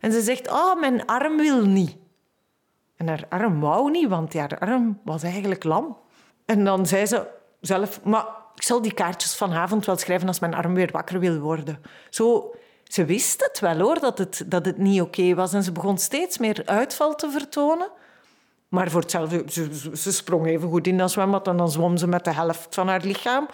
En 0.00 0.12
ze 0.12 0.20
zegt, 0.20 0.50
oh, 0.50 0.80
mijn 0.80 1.06
arm 1.06 1.36
wil 1.36 1.64
niet. 1.64 1.96
En 2.96 3.08
haar 3.08 3.24
arm 3.28 3.60
wou 3.60 3.90
niet, 3.90 4.08
want 4.08 4.34
haar 4.34 4.58
arm 4.58 5.00
was 5.04 5.22
eigenlijk 5.22 5.64
lam. 5.64 5.96
En 6.44 6.64
dan 6.64 6.86
zei 6.86 7.06
ze 7.06 7.26
zelf, 7.60 8.04
maar 8.04 8.26
ik 8.54 8.62
zal 8.62 8.82
die 8.82 8.94
kaartjes 8.94 9.36
vanavond 9.36 9.86
wel 9.86 9.96
schrijven 9.96 10.28
als 10.28 10.38
mijn 10.38 10.54
arm 10.54 10.74
weer 10.74 10.90
wakker 10.92 11.20
wil 11.20 11.38
worden. 11.38 11.78
Zo 12.10 12.54
ze 12.88 13.04
wist 13.04 13.42
het 13.42 13.60
wel 13.60 13.78
hoor, 13.78 14.00
dat 14.00 14.18
het, 14.18 14.44
dat 14.46 14.64
het 14.64 14.78
niet 14.78 15.00
oké 15.00 15.34
was. 15.34 15.52
En 15.52 15.62
ze 15.62 15.72
begon 15.72 15.98
steeds 15.98 16.38
meer 16.38 16.62
uitval 16.64 17.14
te 17.14 17.30
vertonen. 17.30 17.88
Maar 18.68 18.90
voor 18.90 19.00
hetzelfde, 19.00 19.44
ze, 19.48 19.90
ze 19.96 20.12
sprong 20.12 20.46
even 20.46 20.68
goed 20.68 20.86
in 20.86 20.98
dat 20.98 21.10
zwembad 21.10 21.48
en 21.48 21.56
dan 21.56 21.70
zwom 21.70 21.96
ze 21.96 22.06
met 22.06 22.24
de 22.24 22.32
helft 22.32 22.74
van 22.74 22.88
haar 22.88 23.02
lichaam. 23.04 23.48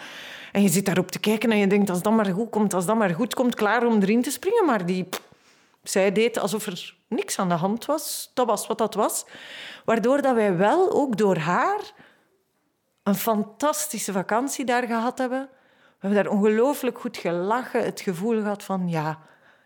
En 0.51 0.61
je 0.61 0.69
zit 0.69 0.85
daarop 0.85 1.11
te 1.11 1.19
kijken 1.19 1.51
en 1.51 1.57
je 1.57 1.67
denkt, 1.67 1.89
als 1.89 2.01
dat 2.01 2.13
maar 2.13 2.25
goed 2.25 2.49
komt, 2.49 2.73
als 2.73 2.85
dat 2.85 2.95
maar 2.95 3.09
goed 3.09 3.33
komt, 3.33 3.55
klaar 3.55 3.85
om 3.85 4.01
erin 4.01 4.21
te 4.21 4.31
springen. 4.31 4.65
Maar 4.65 4.85
die, 4.85 5.09
zij 5.83 6.11
deed 6.11 6.37
alsof 6.39 6.65
er 6.65 6.97
niks 7.07 7.39
aan 7.39 7.49
de 7.49 7.55
hand 7.55 7.85
was. 7.85 8.31
Dat 8.33 8.47
was 8.47 8.67
wat 8.67 8.77
dat 8.77 8.93
was. 8.93 9.25
Waardoor 9.85 10.21
dat 10.21 10.35
wij 10.35 10.57
wel, 10.57 10.91
ook 10.91 11.17
door 11.17 11.37
haar, 11.37 11.91
een 13.03 13.15
fantastische 13.15 14.11
vakantie 14.11 14.65
daar 14.65 14.83
gehad 14.83 15.17
hebben. 15.17 15.49
We 15.69 16.09
hebben 16.09 16.23
daar 16.23 16.33
ongelooflijk 16.33 16.99
goed 16.99 17.17
gelachen. 17.17 17.83
Het 17.83 18.01
gevoel 18.01 18.41
gehad 18.41 18.63
van, 18.63 18.89
ja, 18.89 19.19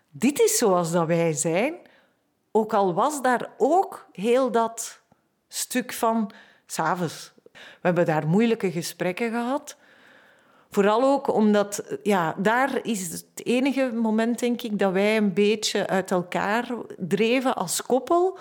dit 0.09 0.39
is 0.39 0.57
zoals 0.57 0.91
dat 0.91 1.07
wij 1.07 1.33
zijn. 1.33 1.75
Ook 2.51 2.73
al 2.73 2.93
was 2.93 3.21
daar 3.21 3.49
ook 3.57 4.07
heel 4.11 4.51
dat 4.51 5.01
stuk 5.47 5.93
van 5.93 6.31
s'avonds. 6.65 7.33
We 7.53 7.59
hebben 7.81 8.05
daar 8.05 8.27
moeilijke 8.27 8.71
gesprekken 8.71 9.31
gehad. 9.31 9.77
Vooral 10.69 11.03
ook 11.03 11.33
omdat, 11.33 11.83
ja, 12.03 12.35
daar 12.37 12.79
is 12.83 13.11
het 13.11 13.25
enige 13.43 13.91
moment, 13.93 14.39
denk 14.39 14.61
ik, 14.61 14.79
dat 14.79 14.91
wij 14.91 15.17
een 15.17 15.33
beetje 15.33 15.87
uit 15.87 16.11
elkaar 16.11 16.67
dreven 16.97 17.55
als 17.55 17.81
koppel. 17.81 18.37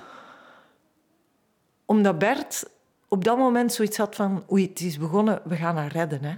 Omdat 1.85 2.19
Bert 2.19 2.65
op 3.09 3.25
dat 3.25 3.39
moment 3.39 3.73
zoiets 3.73 3.97
had 3.97 4.15
van, 4.15 4.45
oei, 4.51 4.67
het 4.67 4.81
is 4.81 4.99
begonnen, 4.99 5.41
we 5.45 5.57
gaan 5.57 5.77
haar 5.77 5.93
redden. 5.93 6.25
Hè. 6.25 6.35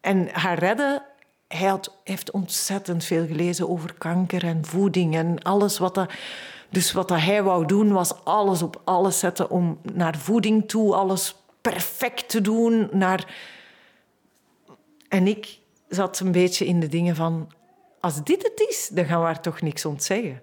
En 0.00 0.28
haar 0.32 0.58
redden, 0.58 1.02
hij 1.48 1.68
had, 1.68 1.96
heeft 2.04 2.30
ontzettend 2.30 3.04
veel 3.04 3.26
gelezen 3.26 3.68
over 3.68 3.94
kanker 3.94 4.44
en 4.44 4.64
voeding 4.64 5.16
en 5.16 5.42
alles 5.42 5.78
wat 5.78 5.94
dat... 5.94 6.12
Dus 6.70 6.92
wat 6.92 7.08
dat 7.08 7.20
hij 7.20 7.42
wou 7.42 7.66
doen, 7.66 7.92
was 7.92 8.24
alles 8.24 8.62
op 8.62 8.80
alles 8.84 9.18
zetten 9.18 9.50
om 9.50 9.78
naar 9.92 10.16
voeding 10.18 10.68
toe, 10.68 10.94
alles 10.94 11.36
perfect 11.60 12.28
te 12.28 12.40
doen. 12.40 12.88
Naar... 12.92 13.34
En 15.12 15.26
ik 15.26 15.58
zat 15.88 16.20
een 16.20 16.32
beetje 16.32 16.66
in 16.66 16.80
de 16.80 16.88
dingen 16.88 17.16
van... 17.16 17.52
Als 18.00 18.24
dit 18.24 18.42
het 18.42 18.66
is, 18.68 18.90
dan 18.92 19.04
gaan 19.04 19.20
we 19.20 19.26
haar 19.26 19.40
toch 19.40 19.60
niks 19.60 19.84
ontzeggen. 19.84 20.42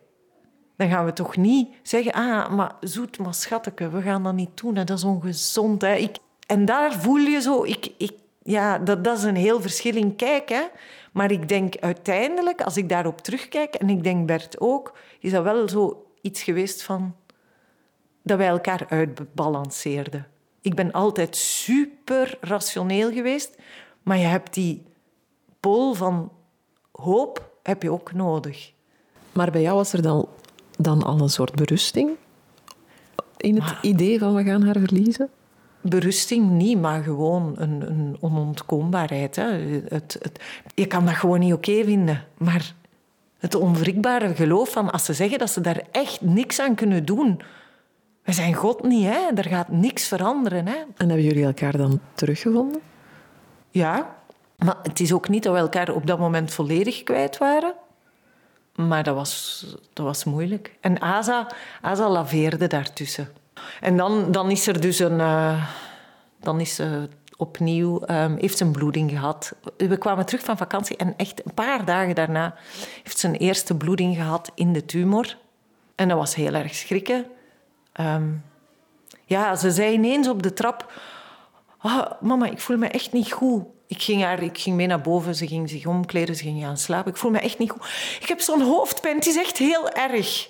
Dan 0.77 0.89
gaan 0.89 1.05
we 1.05 1.13
toch 1.13 1.37
niet 1.37 1.69
zeggen... 1.83 2.11
Ah, 2.11 2.49
maar 2.49 2.75
zoet, 2.79 3.17
maar 3.17 3.33
schatteke, 3.33 3.89
we 3.89 4.01
gaan 4.01 4.23
dat 4.23 4.33
niet 4.33 4.57
doen. 4.61 4.73
Dat 4.73 4.89
is 4.89 5.03
ongezond. 5.03 5.81
Hè. 5.81 5.95
Ik... 5.95 6.17
En 6.47 6.65
daar 6.65 6.93
voel 6.93 7.17
je 7.17 7.41
zo... 7.41 7.63
Ik, 7.63 7.91
ik 7.97 8.11
ja, 8.43 8.77
dat, 8.77 9.03
dat 9.03 9.17
is 9.17 9.23
een 9.23 9.35
heel 9.35 9.61
verschil 9.61 9.95
in 9.95 10.15
kijken. 10.15 10.69
Maar 11.11 11.31
ik 11.31 11.49
denk 11.49 11.75
uiteindelijk, 11.77 12.61
als 12.61 12.77
ik 12.77 12.89
daarop 12.89 13.21
terugkijk, 13.21 13.75
en 13.75 13.89
ik 13.89 14.03
denk 14.03 14.27
Bert 14.27 14.59
ook, 14.59 14.97
is 15.19 15.31
dat 15.31 15.43
wel 15.43 15.69
zo 15.69 16.05
iets 16.21 16.43
geweest 16.43 16.83
van 16.83 17.15
dat 18.23 18.37
wij 18.37 18.47
elkaar 18.47 18.85
uitbalanceerden. 18.89 20.27
Ik 20.61 20.75
ben 20.75 20.91
altijd 20.91 21.35
super 21.35 22.37
rationeel 22.41 23.11
geweest, 23.11 23.57
maar 24.03 24.17
je 24.17 24.25
hebt 24.25 24.53
die 24.53 24.83
pool 25.59 25.93
van 25.93 26.31
hoop 26.91 27.51
heb 27.63 27.83
je 27.83 27.91
ook 27.91 28.13
nodig. 28.13 28.71
Maar 29.31 29.51
bij 29.51 29.61
jou 29.61 29.75
was 29.75 29.93
er 29.93 30.01
dan, 30.01 30.27
dan 30.77 31.03
al 31.03 31.19
een 31.19 31.29
soort 31.29 31.55
berusting 31.55 32.09
in 33.37 33.61
het 33.61 33.75
idee 33.81 34.19
van 34.19 34.35
we 34.35 34.43
gaan 34.43 34.63
haar 34.63 34.79
verliezen? 34.79 35.29
berusting 35.81 36.49
niet, 36.49 36.79
maar 36.79 37.03
gewoon 37.03 37.53
een, 37.57 37.81
een 37.89 38.17
onontkoombaarheid. 38.19 39.35
Hè. 39.35 39.43
Het, 39.87 40.17
het, 40.21 40.39
je 40.75 40.85
kan 40.85 41.05
dat 41.05 41.13
gewoon 41.13 41.39
niet 41.39 41.53
oké 41.53 41.83
vinden. 41.83 42.23
Maar 42.37 42.73
het 43.37 43.55
onwrikbare 43.55 44.35
geloof 44.35 44.71
van 44.71 44.91
als 44.91 45.05
ze 45.05 45.13
zeggen 45.13 45.39
dat 45.39 45.49
ze 45.49 45.61
daar 45.61 45.81
echt 45.91 46.21
niks 46.21 46.59
aan 46.59 46.75
kunnen 46.75 47.05
doen. 47.05 47.41
We 48.23 48.31
zijn 48.31 48.53
God 48.53 48.83
niet, 48.83 49.05
hè. 49.05 49.27
er 49.35 49.45
gaat 49.45 49.69
niks 49.69 50.07
veranderen. 50.07 50.67
Hè. 50.67 50.75
En 50.75 51.07
hebben 51.07 51.23
jullie 51.23 51.45
elkaar 51.45 51.77
dan 51.77 51.99
teruggevonden? 52.13 52.81
Ja, 53.69 54.15
maar 54.57 54.77
het 54.83 54.99
is 54.99 55.13
ook 55.13 55.29
niet 55.29 55.43
dat 55.43 55.53
we 55.53 55.59
elkaar 55.59 55.89
op 55.89 56.07
dat 56.07 56.19
moment 56.19 56.53
volledig 56.53 57.03
kwijt 57.03 57.37
waren. 57.37 57.73
Maar 58.75 59.03
dat 59.03 59.15
was, 59.15 59.65
dat 59.93 60.05
was 60.05 60.23
moeilijk. 60.23 60.77
En 60.79 60.99
Asa, 60.99 61.47
Asa 61.81 62.09
laveerde 62.09 62.67
daartussen. 62.67 63.29
En 63.81 63.97
dan, 63.97 64.31
dan 64.31 64.51
is 64.51 64.67
er 64.67 64.81
dus 64.81 64.99
een... 64.99 65.19
Uh, 65.19 65.63
dan 66.39 66.59
is 66.59 66.75
ze 66.75 67.09
opnieuw... 67.37 68.01
Um, 68.07 68.37
heeft 68.37 68.57
ze 68.57 68.63
een 68.63 68.71
bloeding 68.71 69.11
gehad. 69.11 69.55
We 69.77 69.97
kwamen 69.97 70.25
terug 70.25 70.43
van 70.43 70.57
vakantie 70.57 70.97
en 70.97 71.13
echt 71.17 71.45
een 71.45 71.53
paar 71.53 71.85
dagen 71.85 72.15
daarna... 72.15 72.55
heeft 73.03 73.19
ze 73.19 73.27
een 73.27 73.35
eerste 73.35 73.75
bloeding 73.75 74.15
gehad 74.15 74.51
in 74.55 74.73
de 74.73 74.85
tumor. 74.85 75.37
En 75.95 76.07
dat 76.07 76.17
was 76.17 76.35
heel 76.35 76.53
erg 76.53 76.75
schrikken. 76.75 77.25
Um, 77.99 78.43
ja, 79.25 79.55
ze 79.55 79.71
zei 79.71 79.93
ineens 79.93 80.27
op 80.27 80.43
de 80.43 80.53
trap... 80.53 80.91
Oh, 81.81 82.11
mama, 82.21 82.45
ik 82.45 82.59
voel 82.59 82.77
me 82.77 82.87
echt 82.87 83.11
niet 83.11 83.31
goed. 83.31 83.63
Ik 83.87 84.01
ging, 84.01 84.23
haar, 84.23 84.43
ik 84.43 84.57
ging 84.57 84.75
mee 84.75 84.87
naar 84.87 85.01
boven, 85.01 85.35
ze 85.35 85.47
ging 85.47 85.69
zich 85.69 85.85
omkleden, 85.85 86.35
ze 86.35 86.43
ging 86.43 86.63
gaan 86.63 86.77
slapen. 86.77 87.11
Ik 87.11 87.17
voel 87.17 87.31
me 87.31 87.39
echt 87.39 87.57
niet 87.57 87.71
goed. 87.71 88.17
Ik 88.19 88.27
heb 88.27 88.39
zo'n 88.39 88.61
hoofdpijn, 88.61 89.15
het 89.15 89.25
is 89.25 89.37
echt 89.37 89.57
heel 89.57 89.89
erg. 89.89 90.49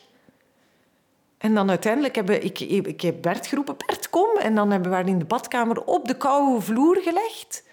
En 1.37 1.53
dan 1.55 1.69
uiteindelijk 1.69 2.15
hebben 2.15 2.43
ik, 2.43 2.59
ik 2.59 3.01
heb 3.01 3.21
Bert 3.21 3.47
geroepen, 3.47 3.75
Bert, 3.85 4.09
kom. 4.09 4.37
En 4.37 4.55
dan 4.55 4.71
hebben 4.71 4.89
we 4.89 4.95
haar 4.95 5.07
in 5.07 5.19
de 5.19 5.25
badkamer 5.25 5.83
op 5.83 6.07
de 6.07 6.17
koude 6.17 6.61
vloer 6.61 6.97
gelegd. 7.01 7.63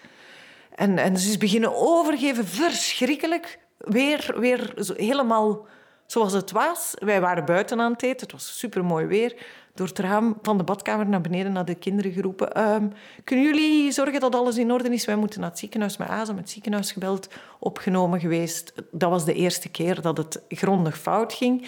En, 0.75 0.97
en 0.97 1.17
ze 1.17 1.29
is 1.29 1.37
beginnen 1.37 1.75
overgeven, 1.75 2.45
verschrikkelijk. 2.45 3.59
Weer, 3.77 4.35
weer 4.39 4.73
zo, 4.79 4.93
helemaal 4.97 5.65
zoals 6.05 6.33
het 6.33 6.51
was. 6.51 6.93
Wij 6.99 7.21
waren 7.21 7.45
buiten 7.45 7.79
aan 7.79 7.91
het 7.91 8.03
eten, 8.03 8.19
het 8.19 8.31
was 8.31 8.59
supermooi 8.59 9.05
weer. 9.05 9.35
Door 9.77 9.87
het 9.87 9.99
raam 9.99 10.37
van 10.41 10.57
de 10.57 10.63
badkamer 10.63 11.07
naar 11.07 11.21
beneden 11.21 11.51
naar 11.51 11.65
de 11.65 11.75
kinderen 11.75 12.11
geroepen. 12.11 12.53
Ehm, 12.53 12.87
kunnen 13.23 13.45
jullie 13.45 13.91
zorgen 13.91 14.19
dat 14.19 14.35
alles 14.35 14.57
in 14.57 14.71
orde 14.71 14.89
is? 14.89 15.05
Wij 15.05 15.15
moeten 15.15 15.39
naar 15.39 15.49
het 15.49 15.59
ziekenhuis 15.59 15.97
met 15.97 16.07
met 16.07 16.27
het 16.27 16.49
ziekenhuis 16.49 16.91
gebeld, 16.91 17.27
opgenomen 17.59 18.19
geweest. 18.19 18.73
Dat 18.91 19.09
was 19.09 19.25
de 19.25 19.33
eerste 19.33 19.69
keer 19.69 20.01
dat 20.01 20.17
het 20.17 20.41
grondig 20.49 20.97
fout 20.97 21.33
ging. 21.33 21.67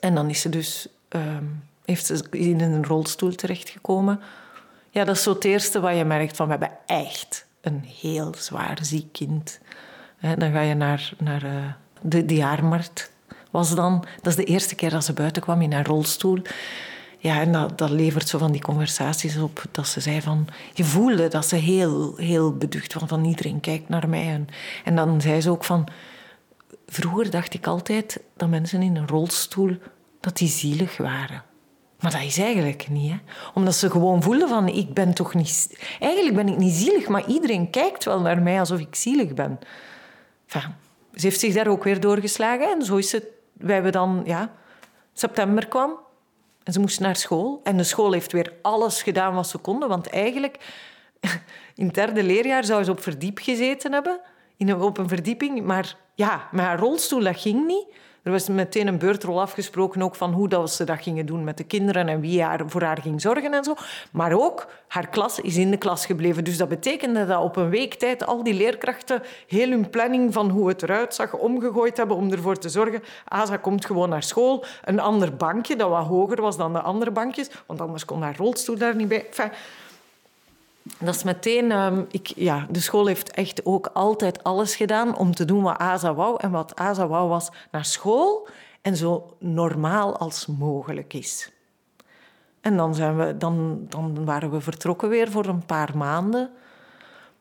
En 0.00 0.14
dan 0.14 0.30
is 0.30 0.40
ze 0.40 0.48
dus, 0.48 0.88
um, 1.08 1.62
heeft 1.84 2.06
ze 2.06 2.24
in 2.30 2.60
een 2.60 2.84
rolstoel 2.84 3.34
terechtgekomen. 3.34 4.20
Ja, 4.90 5.04
dat 5.04 5.16
is 5.16 5.22
zo 5.22 5.32
het 5.32 5.44
eerste 5.44 5.80
wat 5.80 5.96
je 5.96 6.04
merkt 6.04 6.36
van 6.36 6.46
we 6.46 6.50
hebben 6.50 6.78
echt 6.86 7.46
een 7.60 7.84
heel 8.00 8.34
zwaar 8.36 8.78
ziek 8.82 9.12
kind. 9.12 9.60
dan 10.20 10.52
ga 10.52 10.60
je 10.60 10.74
naar, 10.74 11.12
naar 11.18 11.44
uh, 11.44 11.72
de, 12.00 12.24
de 12.24 12.34
jaarmarkt. 12.34 13.10
Was 13.50 13.74
dan, 13.74 14.04
dat 14.16 14.26
is 14.26 14.36
de 14.36 14.44
eerste 14.44 14.74
keer 14.74 14.90
dat 14.90 15.04
ze 15.04 15.12
buiten 15.12 15.42
kwam 15.42 15.62
in 15.62 15.72
haar 15.72 15.86
rolstoel. 15.86 16.42
Ja, 17.20 17.40
en 17.40 17.52
dat, 17.76 17.90
levert 17.90 18.28
zo 18.28 18.38
van 18.38 18.52
die 18.52 18.60
conversaties 18.60 19.36
op. 19.36 19.62
Dat 19.70 19.86
ze 19.86 20.00
zei 20.00 20.20
van... 20.20 20.46
Je 20.72 20.84
voelde 20.84 21.28
dat 21.28 21.46
ze 21.46 21.56
heel, 21.56 22.16
heel 22.16 22.56
beducht 22.56 22.94
was. 22.94 23.08
Van 23.08 23.24
iedereen 23.24 23.60
kijkt 23.60 23.88
naar 23.88 24.08
mij. 24.08 24.26
En, 24.26 24.48
en 24.84 24.96
dan 24.96 25.20
zei 25.20 25.40
ze 25.40 25.50
ook 25.50 25.64
van... 25.64 25.88
Vroeger 26.86 27.30
dacht 27.30 27.54
ik 27.54 27.66
altijd 27.66 28.20
dat 28.36 28.48
mensen 28.48 28.82
in 28.82 28.96
een 28.96 29.08
rolstoel... 29.08 29.76
dat 30.20 30.36
die 30.36 30.48
zielig 30.48 30.96
waren. 30.96 31.42
Maar 32.00 32.10
dat 32.10 32.22
is 32.22 32.38
eigenlijk 32.38 32.88
niet. 32.88 33.10
Hè? 33.10 33.18
Omdat 33.54 33.74
ze 33.74 33.90
gewoon 33.90 34.22
voelden 34.22 34.48
van... 34.48 34.68
Ik 34.68 34.94
ben 34.94 35.14
toch 35.14 35.34
niet... 35.34 35.78
Eigenlijk 36.00 36.36
ben 36.36 36.48
ik 36.48 36.58
niet 36.58 36.74
zielig, 36.74 37.08
maar 37.08 37.26
iedereen 37.26 37.70
kijkt 37.70 38.04
wel 38.04 38.20
naar 38.20 38.42
mij 38.42 38.58
alsof 38.60 38.78
ik 38.78 38.94
zielig 38.94 39.34
ben. 39.34 39.58
Ze 40.46 41.26
heeft 41.26 41.40
zich 41.40 41.54
daar 41.54 41.66
ook 41.66 41.84
weer 41.84 42.00
doorgeslagen. 42.00 42.70
En 42.70 42.84
zo 42.84 42.96
is 42.96 43.12
het... 43.12 43.24
Wij 43.58 43.74
hebben 43.74 43.92
dan... 43.92 44.22
Ja, 44.24 44.52
september 45.12 45.68
kwam. 45.68 45.98
En 46.62 46.72
ze 46.72 46.80
moest 46.80 47.00
naar 47.00 47.16
school. 47.16 47.60
En 47.64 47.76
de 47.76 47.82
school 47.84 48.12
heeft 48.12 48.32
weer 48.32 48.52
alles 48.62 49.02
gedaan 49.02 49.34
wat 49.34 49.48
ze 49.48 49.58
konden. 49.58 49.88
Want 49.88 50.10
eigenlijk... 50.10 50.56
In 51.74 51.86
het 51.86 51.94
derde 51.94 52.22
leerjaar 52.22 52.64
zou 52.64 52.84
ze 52.84 52.90
op 52.90 53.02
verdiep 53.02 53.38
gezeten 53.38 53.92
hebben. 53.92 54.20
In 54.56 54.68
een, 54.68 54.80
op 54.80 54.98
een 54.98 55.08
verdieping. 55.08 55.62
Maar 55.62 55.96
ja, 56.14 56.48
met 56.50 56.64
haar 56.64 56.78
rolstoel, 56.78 57.22
dat 57.22 57.40
ging 57.40 57.66
niet. 57.66 57.86
Er 58.28 58.34
was 58.34 58.48
meteen 58.48 58.86
een 58.86 58.98
beurtrol 58.98 59.40
afgesproken 59.40 60.02
ook 60.02 60.14
van 60.14 60.32
hoe 60.32 60.48
dat 60.48 60.70
ze 60.70 60.84
dat 60.84 61.02
gingen 61.02 61.26
doen 61.26 61.44
met 61.44 61.56
de 61.56 61.64
kinderen 61.64 62.08
en 62.08 62.20
wie 62.20 62.42
haar, 62.42 62.60
voor 62.66 62.82
haar 62.82 62.98
ging 63.02 63.20
zorgen 63.20 63.54
en 63.54 63.64
zo. 63.64 63.74
Maar 64.10 64.32
ook, 64.32 64.66
haar 64.88 65.08
klas 65.08 65.40
is 65.40 65.56
in 65.56 65.70
de 65.70 65.76
klas 65.76 66.06
gebleven. 66.06 66.44
Dus 66.44 66.56
dat 66.56 66.68
betekende 66.68 67.26
dat 67.26 67.42
op 67.42 67.56
een 67.56 67.68
week 67.70 67.94
tijd 67.94 68.26
al 68.26 68.42
die 68.42 68.54
leerkrachten 68.54 69.22
heel 69.46 69.70
hun 69.70 69.90
planning 69.90 70.32
van 70.32 70.50
hoe 70.50 70.68
het 70.68 70.82
eruit 70.82 71.14
zag 71.14 71.34
omgegooid 71.34 71.96
hebben 71.96 72.16
om 72.16 72.32
ervoor 72.32 72.58
te 72.58 72.68
zorgen. 72.68 73.02
Asa 73.24 73.56
komt 73.56 73.86
gewoon 73.86 74.08
naar 74.08 74.22
school. 74.22 74.64
Een 74.84 75.00
ander 75.00 75.36
bankje 75.36 75.76
dat 75.76 75.90
wat 75.90 76.06
hoger 76.06 76.40
was 76.40 76.56
dan 76.56 76.72
de 76.72 76.80
andere 76.80 77.10
bankjes, 77.10 77.50
want 77.66 77.80
anders 77.80 78.04
kon 78.04 78.22
haar 78.22 78.36
rolstoel 78.36 78.78
daar 78.78 78.96
niet 78.96 79.08
bij. 79.08 79.26
Dat 80.98 81.14
is 81.14 81.22
meteen... 81.22 81.70
Um, 81.70 82.06
ik, 82.10 82.26
ja, 82.26 82.66
de 82.70 82.80
school 82.80 83.06
heeft 83.06 83.30
echt 83.30 83.64
ook 83.64 83.90
altijd 83.92 84.44
alles 84.44 84.76
gedaan 84.76 85.16
om 85.16 85.34
te 85.34 85.44
doen 85.44 85.62
wat 85.62 85.78
Asa 85.78 86.14
wou. 86.14 86.36
En 86.40 86.50
wat 86.50 86.76
Asa 86.76 87.06
wou 87.06 87.28
was 87.28 87.50
naar 87.70 87.84
school 87.84 88.48
en 88.82 88.96
zo 88.96 89.36
normaal 89.38 90.16
als 90.16 90.46
mogelijk 90.46 91.14
is. 91.14 91.52
En 92.60 92.76
dan, 92.76 92.94
zijn 92.94 93.16
we, 93.16 93.36
dan, 93.36 93.86
dan 93.88 94.24
waren 94.24 94.50
we 94.50 94.60
vertrokken 94.60 95.08
weer 95.08 95.30
voor 95.30 95.46
een 95.46 95.66
paar 95.66 95.96
maanden. 95.96 96.50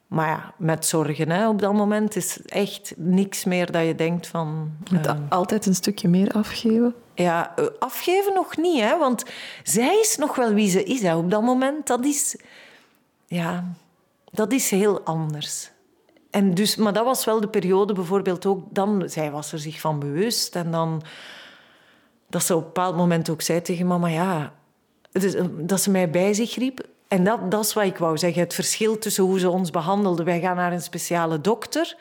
Maar 0.07 0.27
ja, 0.27 0.53
met 0.57 0.85
zorgen. 0.85 1.29
Hè. 1.29 1.47
Op 1.47 1.59
dat 1.59 1.73
moment 1.73 2.15
is 2.15 2.41
echt 2.45 2.93
niks 2.97 3.43
meer 3.43 3.71
dat 3.71 3.85
je 3.85 3.95
denkt 3.95 4.27
van... 4.27 4.71
Uh, 4.93 5.11
altijd 5.29 5.65
een 5.65 5.75
stukje 5.75 6.07
meer 6.07 6.31
afgeven? 6.31 6.95
Ja, 7.13 7.55
eh, 7.55 7.65
afgeven 7.79 8.33
nog 8.33 8.57
niet. 8.57 8.81
Hè, 8.81 8.97
want 8.97 9.25
zij 9.63 9.99
is 9.99 10.17
nog 10.17 10.35
wel 10.35 10.53
wie 10.53 10.69
ze 10.69 10.83
is 10.83 11.01
hè, 11.01 11.15
op 11.15 11.31
dat 11.31 11.41
moment. 11.41 11.87
Dat 11.87 12.05
is 12.05 12.37
ja, 13.27 13.73
dat 14.31 14.51
is 14.51 14.71
heel 14.71 15.01
anders. 15.01 15.71
En 16.29 16.53
dus, 16.53 16.75
maar 16.75 16.93
dat 16.93 17.05
was 17.05 17.25
wel 17.25 17.41
de 17.41 17.47
periode 17.47 17.93
bijvoorbeeld 17.93 18.45
ook... 18.45 18.63
Dan, 18.69 19.03
zij 19.05 19.31
was 19.31 19.51
er 19.51 19.59
zich 19.59 19.79
van 19.79 19.99
bewust. 19.99 20.55
En 20.55 20.71
dan... 20.71 21.01
Dat 22.29 22.43
ze 22.43 22.55
op 22.55 22.59
een 22.59 22.67
bepaald 22.67 22.95
moment 22.95 23.29
ook 23.29 23.41
zei 23.41 23.61
tegen 23.61 23.87
mama... 23.87 24.07
Ja, 24.07 24.53
dat 25.49 25.81
ze 25.81 25.91
mij 25.91 26.09
bij 26.09 26.33
zich 26.33 26.55
riep. 26.55 26.87
En 27.07 27.23
dat, 27.23 27.51
dat 27.51 27.65
is 27.65 27.73
wat 27.73 27.83
ik 27.83 27.97
wou 27.97 28.17
zeggen. 28.17 28.41
Het 28.41 28.53
verschil 28.53 28.97
tussen 28.97 29.23
hoe 29.23 29.39
ze 29.39 29.49
ons 29.49 29.69
behandelde. 29.69 30.23
Wij 30.23 30.39
gaan 30.39 30.55
naar 30.55 30.71
een 30.71 30.81
speciale 30.81 31.41
dokter. 31.41 31.97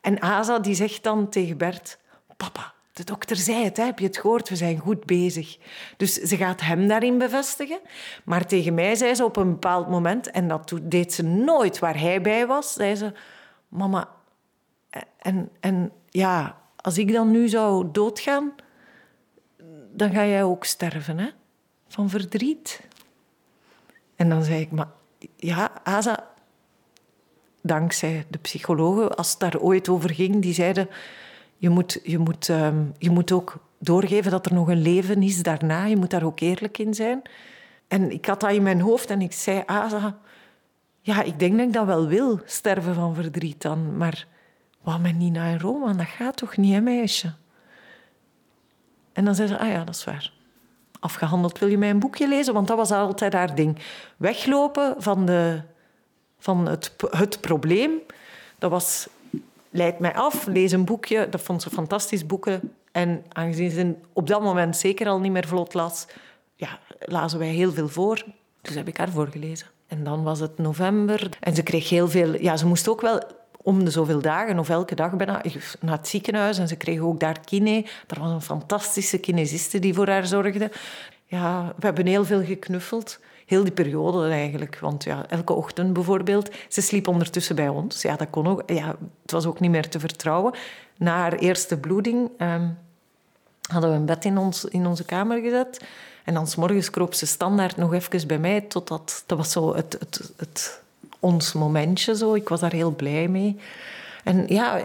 En 0.00 0.20
Asa 0.20 0.58
die 0.58 0.74
zegt 0.74 1.02
dan 1.02 1.28
tegen 1.28 1.56
Bert... 1.56 1.98
Papa, 2.36 2.72
de 2.98 3.04
dokter 3.04 3.36
zei 3.36 3.64
het, 3.64 3.76
hè? 3.76 3.84
heb 3.84 3.98
je 3.98 4.06
het 4.06 4.18
gehoord? 4.18 4.48
We 4.48 4.56
zijn 4.56 4.78
goed 4.78 5.04
bezig. 5.04 5.58
Dus 5.96 6.14
ze 6.14 6.36
gaat 6.36 6.60
hem 6.60 6.88
daarin 6.88 7.18
bevestigen. 7.18 7.80
Maar 8.24 8.46
tegen 8.46 8.74
mij 8.74 8.94
zei 8.94 9.14
ze 9.14 9.24
op 9.24 9.36
een 9.36 9.50
bepaald 9.50 9.88
moment, 9.88 10.30
en 10.30 10.48
dat 10.48 10.72
deed 10.82 11.12
ze 11.12 11.22
nooit 11.22 11.78
waar 11.78 11.98
hij 11.98 12.20
bij 12.20 12.46
was, 12.46 12.72
zei 12.72 12.94
ze: 12.94 13.12
Mama, 13.68 14.08
en, 15.18 15.50
en 15.60 15.92
ja, 16.08 16.58
als 16.76 16.98
ik 16.98 17.12
dan 17.12 17.30
nu 17.30 17.48
zou 17.48 17.88
doodgaan, 17.92 18.52
dan 19.92 20.10
ga 20.10 20.26
jij 20.26 20.42
ook 20.42 20.64
sterven, 20.64 21.18
hè? 21.18 21.28
Van 21.88 22.10
verdriet. 22.10 22.80
En 24.16 24.28
dan 24.28 24.42
zei 24.42 24.60
ik: 24.60 24.70
Maar 24.70 24.88
ja, 25.36 25.70
Asa, 25.82 26.28
dankzij 27.62 28.26
de 28.28 28.38
psychologen, 28.38 29.16
als 29.16 29.30
het 29.30 29.40
daar 29.40 29.58
ooit 29.58 29.88
over 29.88 30.14
ging, 30.14 30.42
die 30.42 30.54
zeiden 30.54 30.88
je 31.58 31.68
moet, 31.68 32.00
je, 32.02 32.18
moet, 32.18 32.48
ehm, 32.48 32.84
je 32.98 33.10
moet 33.10 33.32
ook 33.32 33.56
doorgeven 33.78 34.30
dat 34.30 34.46
er 34.46 34.54
nog 34.54 34.68
een 34.68 34.82
leven 34.82 35.22
is 35.22 35.42
daarna. 35.42 35.84
Je 35.84 35.96
moet 35.96 36.10
daar 36.10 36.22
ook 36.22 36.40
eerlijk 36.40 36.78
in 36.78 36.94
zijn. 36.94 37.22
En 37.88 38.10
ik 38.10 38.26
had 38.26 38.40
dat 38.40 38.50
in 38.50 38.62
mijn 38.62 38.80
hoofd 38.80 39.10
en 39.10 39.22
ik 39.22 39.32
zei, 39.32 39.62
ah, 39.66 40.04
ja, 41.00 41.22
ik 41.22 41.38
denk 41.38 41.56
dat 41.56 41.66
ik 41.66 41.72
dat 41.72 41.86
wel 41.86 42.06
wil, 42.06 42.40
sterven 42.44 42.94
van 42.94 43.14
verdriet 43.14 43.62
dan. 43.62 43.96
Maar 43.96 44.26
wat 44.82 45.00
met 45.00 45.16
Nina 45.16 45.46
en 45.46 45.60
Roma, 45.60 45.92
dat 45.92 46.06
gaat 46.06 46.36
toch 46.36 46.56
niet, 46.56 46.72
hè, 46.72 46.80
meisje? 46.80 47.32
En 49.12 49.24
dan 49.24 49.34
zei 49.34 49.48
ze, 49.48 49.58
ah 49.58 49.68
ja, 49.68 49.84
dat 49.84 49.94
is 49.94 50.04
waar. 50.04 50.32
Afgehandeld, 51.00 51.58
wil 51.58 51.68
je 51.68 51.78
mij 51.78 51.90
een 51.90 51.98
boekje 51.98 52.28
lezen? 52.28 52.54
Want 52.54 52.68
dat 52.68 52.76
was 52.76 52.90
altijd 52.90 53.32
haar 53.32 53.54
ding. 53.54 53.78
Weglopen 54.16 54.94
van, 54.98 55.26
de, 55.26 55.62
van 56.38 56.68
het, 56.68 56.96
het 57.10 57.40
probleem, 57.40 57.90
dat 58.58 58.70
was 58.70 59.08
leid 59.78 59.98
mij 59.98 60.14
af, 60.14 60.46
lees 60.46 60.72
een 60.72 60.84
boekje. 60.84 61.28
Dat 61.28 61.40
vond 61.40 61.62
ze 61.62 61.70
fantastisch 61.70 62.26
boeken. 62.26 62.72
En 62.92 63.24
aangezien 63.32 63.70
ze 63.70 63.94
op 64.12 64.26
dat 64.26 64.42
moment 64.42 64.76
zeker 64.76 65.08
al 65.08 65.20
niet 65.20 65.32
meer 65.32 65.46
vlot 65.46 65.74
las, 65.74 66.06
ja, 66.54 66.78
lazen 67.00 67.38
wij 67.38 67.48
heel 67.48 67.72
veel 67.72 67.88
voor. 67.88 68.24
Dus 68.60 68.74
heb 68.74 68.88
ik 68.88 68.96
haar 68.96 69.10
voorgelezen. 69.10 69.66
En 69.86 70.04
dan 70.04 70.22
was 70.22 70.40
het 70.40 70.58
november. 70.58 71.28
En 71.40 71.54
ze 71.54 71.62
kreeg 71.62 71.88
heel 71.88 72.08
veel... 72.08 72.40
Ja, 72.40 72.56
ze 72.56 72.66
moest 72.66 72.88
ook 72.88 73.00
wel 73.00 73.22
om 73.62 73.84
de 73.84 73.90
zoveel 73.90 74.20
dagen 74.20 74.58
of 74.58 74.68
elke 74.68 74.94
dag 74.94 75.16
bijna 75.16 75.42
naar 75.80 75.96
het 75.96 76.08
ziekenhuis. 76.08 76.58
En 76.58 76.68
ze 76.68 76.76
kreeg 76.76 77.00
ook 77.00 77.20
daar 77.20 77.40
kine. 77.40 77.84
Er 78.06 78.20
was 78.20 78.30
een 78.30 78.42
fantastische 78.42 79.18
kinesiste 79.18 79.78
die 79.78 79.94
voor 79.94 80.08
haar 80.08 80.26
zorgde. 80.26 80.70
Ja, 81.30 81.74
we 81.76 81.86
hebben 81.86 82.06
heel 82.06 82.24
veel 82.24 82.44
geknuffeld 82.44 83.18
heel 83.48 83.62
die 83.62 83.72
periode 83.72 84.28
eigenlijk. 84.28 84.78
Want 84.80 85.04
ja, 85.04 85.28
elke 85.28 85.52
ochtend 85.52 85.92
bijvoorbeeld. 85.92 86.50
Ze 86.68 86.80
sliep 86.80 87.08
ondertussen 87.08 87.56
bij 87.56 87.68
ons. 87.68 88.02
Ja, 88.02 88.16
dat 88.16 88.30
kon 88.30 88.46
ook. 88.46 88.62
Ja, 88.66 88.96
het 89.22 89.30
was 89.30 89.46
ook 89.46 89.60
niet 89.60 89.70
meer 89.70 89.88
te 89.88 90.00
vertrouwen. 90.00 90.54
Na 90.96 91.16
haar 91.16 91.32
eerste 91.32 91.78
bloeding 91.78 92.30
ehm, 92.38 92.68
hadden 93.70 93.90
we 93.90 93.96
een 93.96 94.06
bed 94.06 94.24
in, 94.24 94.38
ons, 94.38 94.64
in 94.64 94.86
onze 94.86 95.04
kamer 95.04 95.40
gezet. 95.40 95.84
En 96.24 96.34
dan 96.34 96.46
s 96.46 96.54
morgens 96.54 96.90
kroop 96.90 97.14
ze 97.14 97.26
standaard 97.26 97.76
nog 97.76 97.92
even 97.92 98.26
bij 98.26 98.38
mij. 98.38 98.60
Totdat, 98.60 99.22
dat 99.26 99.38
was 99.38 99.52
zo 99.52 99.74
het, 99.74 99.96
het, 99.98 100.32
het, 100.36 100.82
ons 101.20 101.52
momentje. 101.52 102.16
Zo. 102.16 102.34
Ik 102.34 102.48
was 102.48 102.60
daar 102.60 102.72
heel 102.72 102.94
blij 102.94 103.28
mee. 103.28 103.56
En 104.24 104.44
ja, 104.46 104.80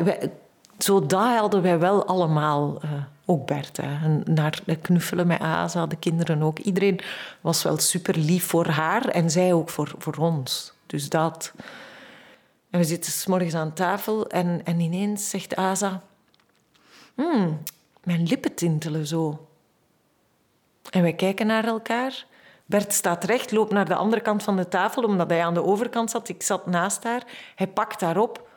zo 0.77 1.05
dat 1.05 1.37
hadden 1.37 1.61
wij 1.61 1.79
wel 1.79 2.05
allemaal... 2.05 2.79
Uh, 2.85 2.91
ook 3.25 3.45
Bert. 3.45 3.77
Hè. 3.77 4.07
Naar 4.23 4.61
knuffelen 4.81 5.27
met 5.27 5.41
Asa, 5.41 5.85
de 5.85 5.95
kinderen 5.95 6.41
ook. 6.41 6.59
Iedereen 6.59 6.99
was 7.41 7.63
wel 7.63 7.77
super 7.77 8.17
lief 8.17 8.45
voor 8.45 8.67
haar 8.67 9.07
en 9.07 9.29
zij 9.29 9.53
ook 9.53 9.69
voor, 9.69 9.93
voor 9.97 10.15
ons. 10.15 10.73
Dus 10.85 11.09
dat. 11.09 11.53
En 12.69 12.79
we 12.79 12.85
zitten 12.85 13.11
s 13.11 13.55
aan 13.55 13.73
tafel 13.73 14.27
en, 14.27 14.61
en 14.63 14.79
ineens 14.79 15.29
zegt 15.29 15.55
Asa... 15.55 16.01
Hmm, 17.15 17.61
mijn 18.03 18.23
lippen 18.23 18.53
tintelen 18.55 19.07
zo. 19.07 19.47
En 20.89 21.01
wij 21.01 21.13
kijken 21.13 21.47
naar 21.47 21.65
elkaar. 21.65 22.25
Bert 22.65 22.93
staat 22.93 23.23
recht, 23.23 23.51
loopt 23.51 23.71
naar 23.71 23.85
de 23.85 23.95
andere 23.95 24.21
kant 24.21 24.43
van 24.43 24.55
de 24.55 24.67
tafel, 24.67 25.03
omdat 25.03 25.29
hij 25.29 25.43
aan 25.43 25.53
de 25.53 25.63
overkant 25.63 26.11
zat. 26.11 26.29
Ik 26.29 26.43
zat 26.43 26.65
naast 26.65 27.03
haar. 27.03 27.23
Hij 27.55 27.67
pakt 27.67 28.01
haar 28.01 28.17
op 28.17 28.47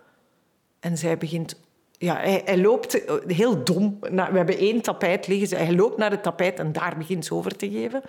en 0.80 0.98
zij 0.98 1.18
begint 1.18 1.60
ja, 1.98 2.16
hij, 2.16 2.42
hij, 2.44 2.58
loopt 2.58 3.02
heel 3.26 3.64
dom. 3.64 3.98
we 4.00 4.22
hebben 4.32 4.58
één 4.58 4.80
tapijt 4.80 5.26
liggen. 5.26 5.58
Hij 5.58 5.74
loopt 5.74 5.98
naar 5.98 6.10
het 6.10 6.22
tapijt 6.22 6.58
en 6.58 6.72
daar 6.72 6.94
begint 6.98 7.24
ze 7.24 7.34
over 7.34 7.56
te 7.56 7.70
geven. 7.70 8.02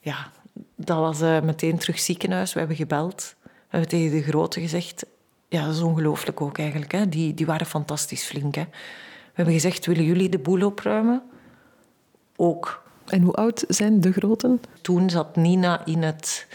Ja, 0.00 0.30
dat 0.74 0.98
was 0.98 1.22
uh, 1.22 1.40
meteen 1.40 1.78
terug 1.78 1.98
ziekenhuis. 1.98 2.52
We 2.52 2.58
hebben 2.58 2.76
gebeld. 2.76 3.34
We 3.42 3.50
hebben 3.68 3.88
tegen 3.88 4.10
de 4.10 4.22
grote 4.22 4.60
gezegd... 4.60 5.06
Ja, 5.48 5.64
dat 5.64 5.74
is 5.74 5.80
ongelooflijk 5.80 6.40
ook 6.40 6.58
eigenlijk. 6.58 6.92
Hè. 6.92 7.08
Die, 7.08 7.34
die 7.34 7.46
waren 7.46 7.66
fantastisch 7.66 8.24
flink. 8.24 8.54
Hè. 8.54 8.64
We 8.64 9.32
hebben 9.32 9.54
gezegd, 9.54 9.86
willen 9.86 10.04
jullie 10.04 10.28
de 10.28 10.38
boel 10.38 10.66
opruimen? 10.66 11.22
Ook. 12.36 12.82
En 13.06 13.22
hoe 13.22 13.32
oud 13.32 13.64
zijn 13.68 14.00
de 14.00 14.12
groten? 14.12 14.60
Toen 14.80 15.10
zat 15.10 15.36
Nina 15.36 15.84
in 15.84 16.02
het 16.02 16.46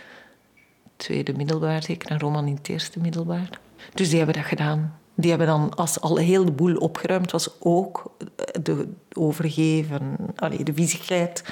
tweede 0.96 1.34
middelbaar, 1.34 1.84
zeker. 1.84 2.10
En 2.10 2.20
Roman 2.20 2.48
in 2.48 2.56
het 2.56 2.70
eerste 2.70 3.00
middelbaar. 3.00 3.60
Dus 3.94 4.10
die 4.10 4.18
hebben 4.18 4.36
dat 4.36 4.46
gedaan. 4.46 5.01
Die 5.16 5.30
hebben 5.30 5.48
dan, 5.48 5.74
als 5.76 6.02
al 6.02 6.18
heel 6.18 6.46
de 6.46 6.52
boel 6.52 6.76
opgeruimd 6.76 7.32
was, 7.32 7.50
ook 7.60 8.16
de 8.62 8.88
overgeven, 9.14 10.16
allee, 10.36 10.64
de 10.64 10.74
viezigheid 10.74 11.44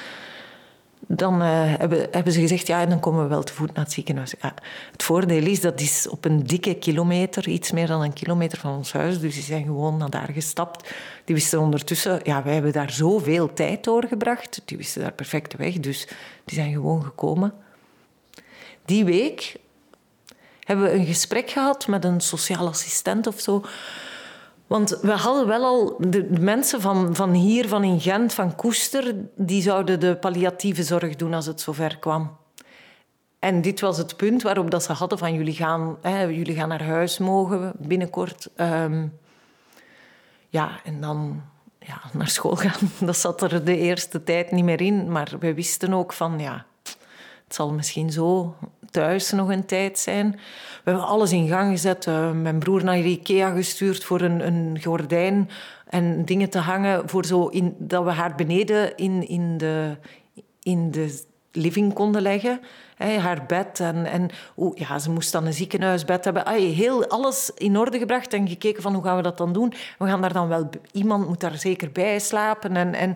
dan 1.16 1.42
uh, 1.42 1.48
hebben, 1.52 2.06
hebben, 2.10 2.32
ze 2.32 2.40
gezegd, 2.40 2.66
ja, 2.66 2.86
dan 2.86 3.00
komen 3.00 3.22
we 3.22 3.28
wel 3.28 3.42
te 3.42 3.52
voet 3.52 3.74
naar 3.74 3.84
het 3.84 3.92
ziekenhuis. 3.92 4.34
Ja, 4.40 4.54
het 4.92 5.02
voordeel 5.02 5.46
is, 5.46 5.60
dat 5.60 5.80
is 5.80 6.08
op 6.08 6.24
een 6.24 6.42
dikke 6.42 6.74
kilometer, 6.74 7.48
iets 7.48 7.72
meer 7.72 7.86
dan 7.86 8.02
een 8.02 8.12
kilometer 8.12 8.58
van 8.58 8.76
ons 8.76 8.92
huis. 8.92 9.20
Dus 9.20 9.34
die 9.34 9.42
zijn 9.42 9.64
gewoon 9.64 9.96
naar 9.96 10.10
daar 10.10 10.30
gestapt. 10.32 10.94
Die 11.24 11.34
wisten 11.34 11.60
ondertussen, 11.60 12.20
ja, 12.22 12.42
wij 12.42 12.52
hebben 12.52 12.72
daar 12.72 12.90
zoveel 12.90 13.52
tijd 13.52 13.84
doorgebracht. 13.84 14.62
Die 14.64 14.76
wisten 14.76 15.02
daar 15.02 15.12
perfect 15.12 15.56
weg, 15.56 15.80
dus 15.80 16.08
die 16.44 16.54
zijn 16.54 16.72
gewoon 16.72 17.04
gekomen. 17.04 17.52
Die 18.84 19.04
week 19.04 19.56
hebben 20.70 20.90
we 20.90 20.98
een 20.98 21.06
gesprek 21.06 21.50
gehad 21.50 21.86
met 21.86 22.04
een 22.04 22.20
sociaal 22.20 22.68
assistent 22.68 23.26
of 23.26 23.40
zo 23.40 23.64
want 24.70 24.98
we 25.02 25.10
hadden 25.10 25.46
wel 25.46 25.64
al 25.64 25.96
de 25.98 26.26
mensen 26.40 26.80
van, 26.80 27.14
van 27.16 27.32
hier, 27.32 27.68
van 27.68 27.84
in 27.84 28.00
Gent, 28.00 28.34
van 28.34 28.54
Koester, 28.54 29.14
die 29.36 29.62
zouden 29.62 30.00
de 30.00 30.16
palliatieve 30.16 30.82
zorg 30.82 31.16
doen 31.16 31.34
als 31.34 31.46
het 31.46 31.60
zover 31.60 31.98
kwam. 31.98 32.36
En 33.38 33.62
dit 33.62 33.80
was 33.80 33.98
het 33.98 34.16
punt 34.16 34.42
waarop 34.42 34.70
dat 34.70 34.82
ze 34.82 34.92
hadden 34.92 35.18
van 35.18 35.34
jullie 35.34 35.54
gaan, 35.54 35.96
hè, 36.00 36.22
jullie 36.22 36.54
gaan 36.54 36.68
naar 36.68 36.82
huis 36.82 37.18
mogen 37.18 37.72
binnenkort. 37.78 38.48
Ehm, 38.56 39.06
ja, 40.48 40.80
en 40.84 41.00
dan 41.00 41.42
ja, 41.78 42.00
naar 42.12 42.28
school 42.28 42.56
gaan. 42.56 42.90
Dat 43.08 43.16
zat 43.16 43.42
er 43.42 43.64
de 43.64 43.76
eerste 43.76 44.22
tijd 44.22 44.50
niet 44.50 44.64
meer 44.64 44.80
in. 44.80 45.12
Maar 45.12 45.32
we 45.40 45.54
wisten 45.54 45.94
ook 45.94 46.12
van 46.12 46.38
ja, 46.38 46.66
het 47.50 47.58
zal 47.58 47.72
misschien 47.72 48.12
zo 48.12 48.54
thuis 48.90 49.30
nog 49.30 49.48
een 49.48 49.66
tijd 49.66 49.98
zijn. 49.98 50.30
We 50.84 50.90
hebben 50.90 51.06
alles 51.06 51.32
in 51.32 51.48
gang 51.48 51.70
gezet. 51.70 52.06
Uh, 52.06 52.30
mijn 52.30 52.58
broer 52.58 52.84
naar 52.84 52.98
Ikea 52.98 53.50
gestuurd 53.50 54.04
voor 54.04 54.20
een, 54.20 54.46
een 54.46 54.78
gordijn 54.82 55.50
en 55.88 56.24
dingen 56.24 56.50
te 56.50 56.58
hangen. 56.58 57.08
Voor 57.08 57.24
zo 57.24 57.46
in, 57.46 57.74
dat 57.78 58.04
we 58.04 58.10
haar 58.10 58.34
beneden 58.34 58.96
in, 58.96 59.28
in, 59.28 59.58
de, 59.58 59.96
in 60.62 60.90
de 60.90 61.22
living 61.52 61.92
konden 61.92 62.22
leggen. 62.22 62.60
haar 62.98 63.46
bed. 63.46 63.80
En, 63.80 64.06
en 64.06 64.28
oh, 64.54 64.76
ja, 64.76 64.98
ze 64.98 65.10
moest 65.10 65.32
dan 65.32 65.46
een 65.46 65.54
ziekenhuisbed 65.54 66.24
hebben. 66.24 66.48
heel 66.48 67.06
alles 67.06 67.50
in 67.54 67.78
orde 67.78 67.98
gebracht 67.98 68.32
en 68.32 68.48
gekeken 68.48 68.82
van 68.82 68.94
hoe 68.94 69.04
gaan 69.04 69.16
we 69.16 69.22
dat 69.22 69.38
dan 69.38 69.52
doen. 69.52 69.72
We 69.98 70.06
gaan 70.06 70.20
daar 70.20 70.32
dan 70.32 70.48
wel... 70.48 70.68
Iemand 70.92 71.28
moet 71.28 71.40
daar 71.40 71.58
zeker 71.58 71.92
bij 71.92 72.18
slapen. 72.18 72.76
En, 72.76 72.94
en, 72.94 73.14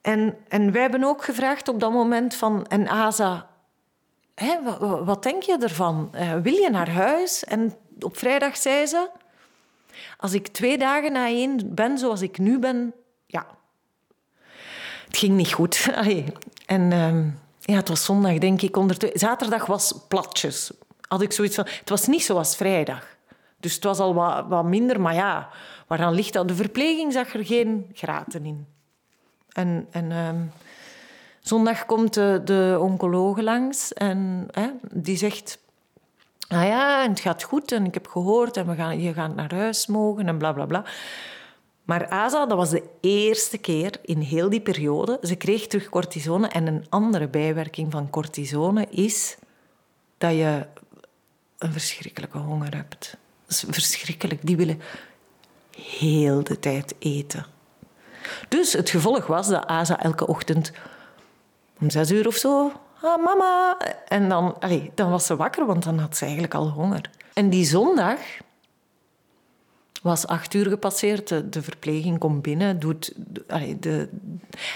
en, 0.00 0.36
en 0.48 0.72
wij 0.72 0.82
hebben 0.82 1.04
ook 1.04 1.24
gevraagd 1.24 1.68
op 1.68 1.80
dat 1.80 1.92
moment 1.92 2.34
van... 2.34 2.66
En 2.66 2.88
Asa, 2.88 3.48
hè, 4.34 4.56
wat, 5.04 5.22
denk 5.22 5.42
je 5.42 5.58
ervan? 5.60 6.10
Uh, 6.14 6.34
wil 6.34 6.54
je 6.54 6.70
naar 6.70 6.90
huis? 6.90 7.44
En 7.44 7.74
op 8.00 8.16
vrijdag 8.16 8.56
zei 8.56 8.86
ze... 8.86 9.10
Als 10.16 10.32
ik 10.32 10.48
twee 10.48 10.78
dagen 10.78 11.12
na 11.12 11.26
één 11.26 11.74
ben 11.74 11.98
zoals 11.98 12.20
ik 12.20 12.38
nu 12.38 12.58
ben... 12.58 12.94
Ja, 13.26 13.46
het 15.06 15.16
ging 15.16 15.36
niet 15.36 15.52
goed. 15.52 15.90
en 16.66 16.90
uh, 16.90 17.24
ja, 17.60 17.76
het 17.76 17.88
was 17.88 18.04
zondag, 18.04 18.38
denk 18.38 18.62
ik. 18.62 18.76
Onder 18.76 18.96
Zaterdag 19.12 19.66
was 19.66 19.94
platjes. 20.08 20.70
Had 21.08 21.22
ik 21.22 21.32
zoiets 21.32 21.54
van... 21.54 21.66
Het 21.78 21.88
was 21.88 22.06
niet 22.06 22.22
zoals 22.22 22.56
vrijdag. 22.56 23.16
Dus 23.56 23.74
het 23.74 23.84
was 23.84 23.98
al 23.98 24.14
wat, 24.14 24.46
wat 24.48 24.64
minder. 24.64 25.00
Maar 25.00 25.14
ja, 25.14 25.48
waaraan 25.86 26.14
ligt 26.14 26.32
dat? 26.32 26.48
De 26.48 26.54
verpleging 26.54 27.12
zag 27.12 27.34
er 27.34 27.44
geen 27.44 27.90
graten 27.92 28.44
in. 28.44 28.66
En... 29.60 29.86
en 29.90 30.10
uh, 30.10 30.28
Zondag 31.40 31.86
komt 31.86 32.14
de, 32.14 32.40
de 32.44 32.78
oncoloog 32.80 33.40
langs 33.40 33.92
en 33.92 34.48
hè, 34.50 34.68
die 34.92 35.16
zegt... 35.16 35.58
Ah 36.48 36.66
ja, 36.66 37.08
het 37.08 37.20
gaat 37.20 37.42
goed 37.42 37.72
en 37.72 37.84
ik 37.84 37.94
heb 37.94 38.06
gehoord 38.06 38.56
en 38.56 38.66
we 38.66 38.74
gaan, 38.74 39.00
je 39.00 39.12
gaat 39.12 39.34
naar 39.34 39.54
huis 39.54 39.86
mogen 39.86 40.28
en 40.28 40.38
bla 40.38 40.52
bla 40.52 40.66
bla. 40.66 40.84
Maar 41.84 42.08
Asa, 42.08 42.46
dat 42.46 42.56
was 42.56 42.70
de 42.70 42.82
eerste 43.00 43.58
keer 43.58 43.92
in 44.02 44.20
heel 44.20 44.50
die 44.50 44.60
periode. 44.60 45.18
Ze 45.22 45.34
kreeg 45.34 45.66
terug 45.66 45.88
cortisone 45.88 46.48
en 46.48 46.66
een 46.66 46.86
andere 46.88 47.28
bijwerking 47.28 47.92
van 47.92 48.10
cortisone 48.10 48.86
is 48.90 49.36
dat 50.18 50.32
je 50.32 50.66
een 51.58 51.72
verschrikkelijke 51.72 52.38
honger 52.38 52.76
hebt. 52.76 53.16
Dat 53.46 53.50
is 53.56 53.64
verschrikkelijk. 53.68 54.40
Die 54.46 54.56
willen 54.56 54.80
heel 55.76 56.44
de 56.44 56.58
tijd 56.58 56.94
eten. 56.98 57.46
Dus 58.48 58.72
het 58.72 58.90
gevolg 58.90 59.26
was 59.26 59.48
dat 59.48 59.66
Asa 59.66 60.00
elke 60.00 60.26
ochtend 60.26 60.72
om 61.80 61.90
zes 61.90 62.10
uur 62.10 62.26
of 62.26 62.34
zo. 62.34 62.72
Ah, 63.02 63.24
mama. 63.24 63.78
En 64.08 64.28
dan, 64.28 64.56
allee, 64.60 64.90
dan 64.94 65.10
was 65.10 65.26
ze 65.26 65.36
wakker, 65.36 65.66
want 65.66 65.84
dan 65.84 65.98
had 65.98 66.16
ze 66.16 66.24
eigenlijk 66.24 66.54
al 66.54 66.68
honger. 66.68 67.10
En 67.32 67.50
die 67.50 67.64
zondag 67.64 68.18
was 70.02 70.26
acht 70.26 70.54
uur 70.54 70.66
gepasseerd. 70.66 71.28
De, 71.28 71.62
verpleging 71.62 72.18
komt 72.18 72.42
binnen, 72.42 72.78
doet... 72.78 73.14
Allee, 73.48 73.78
de, 73.78 74.08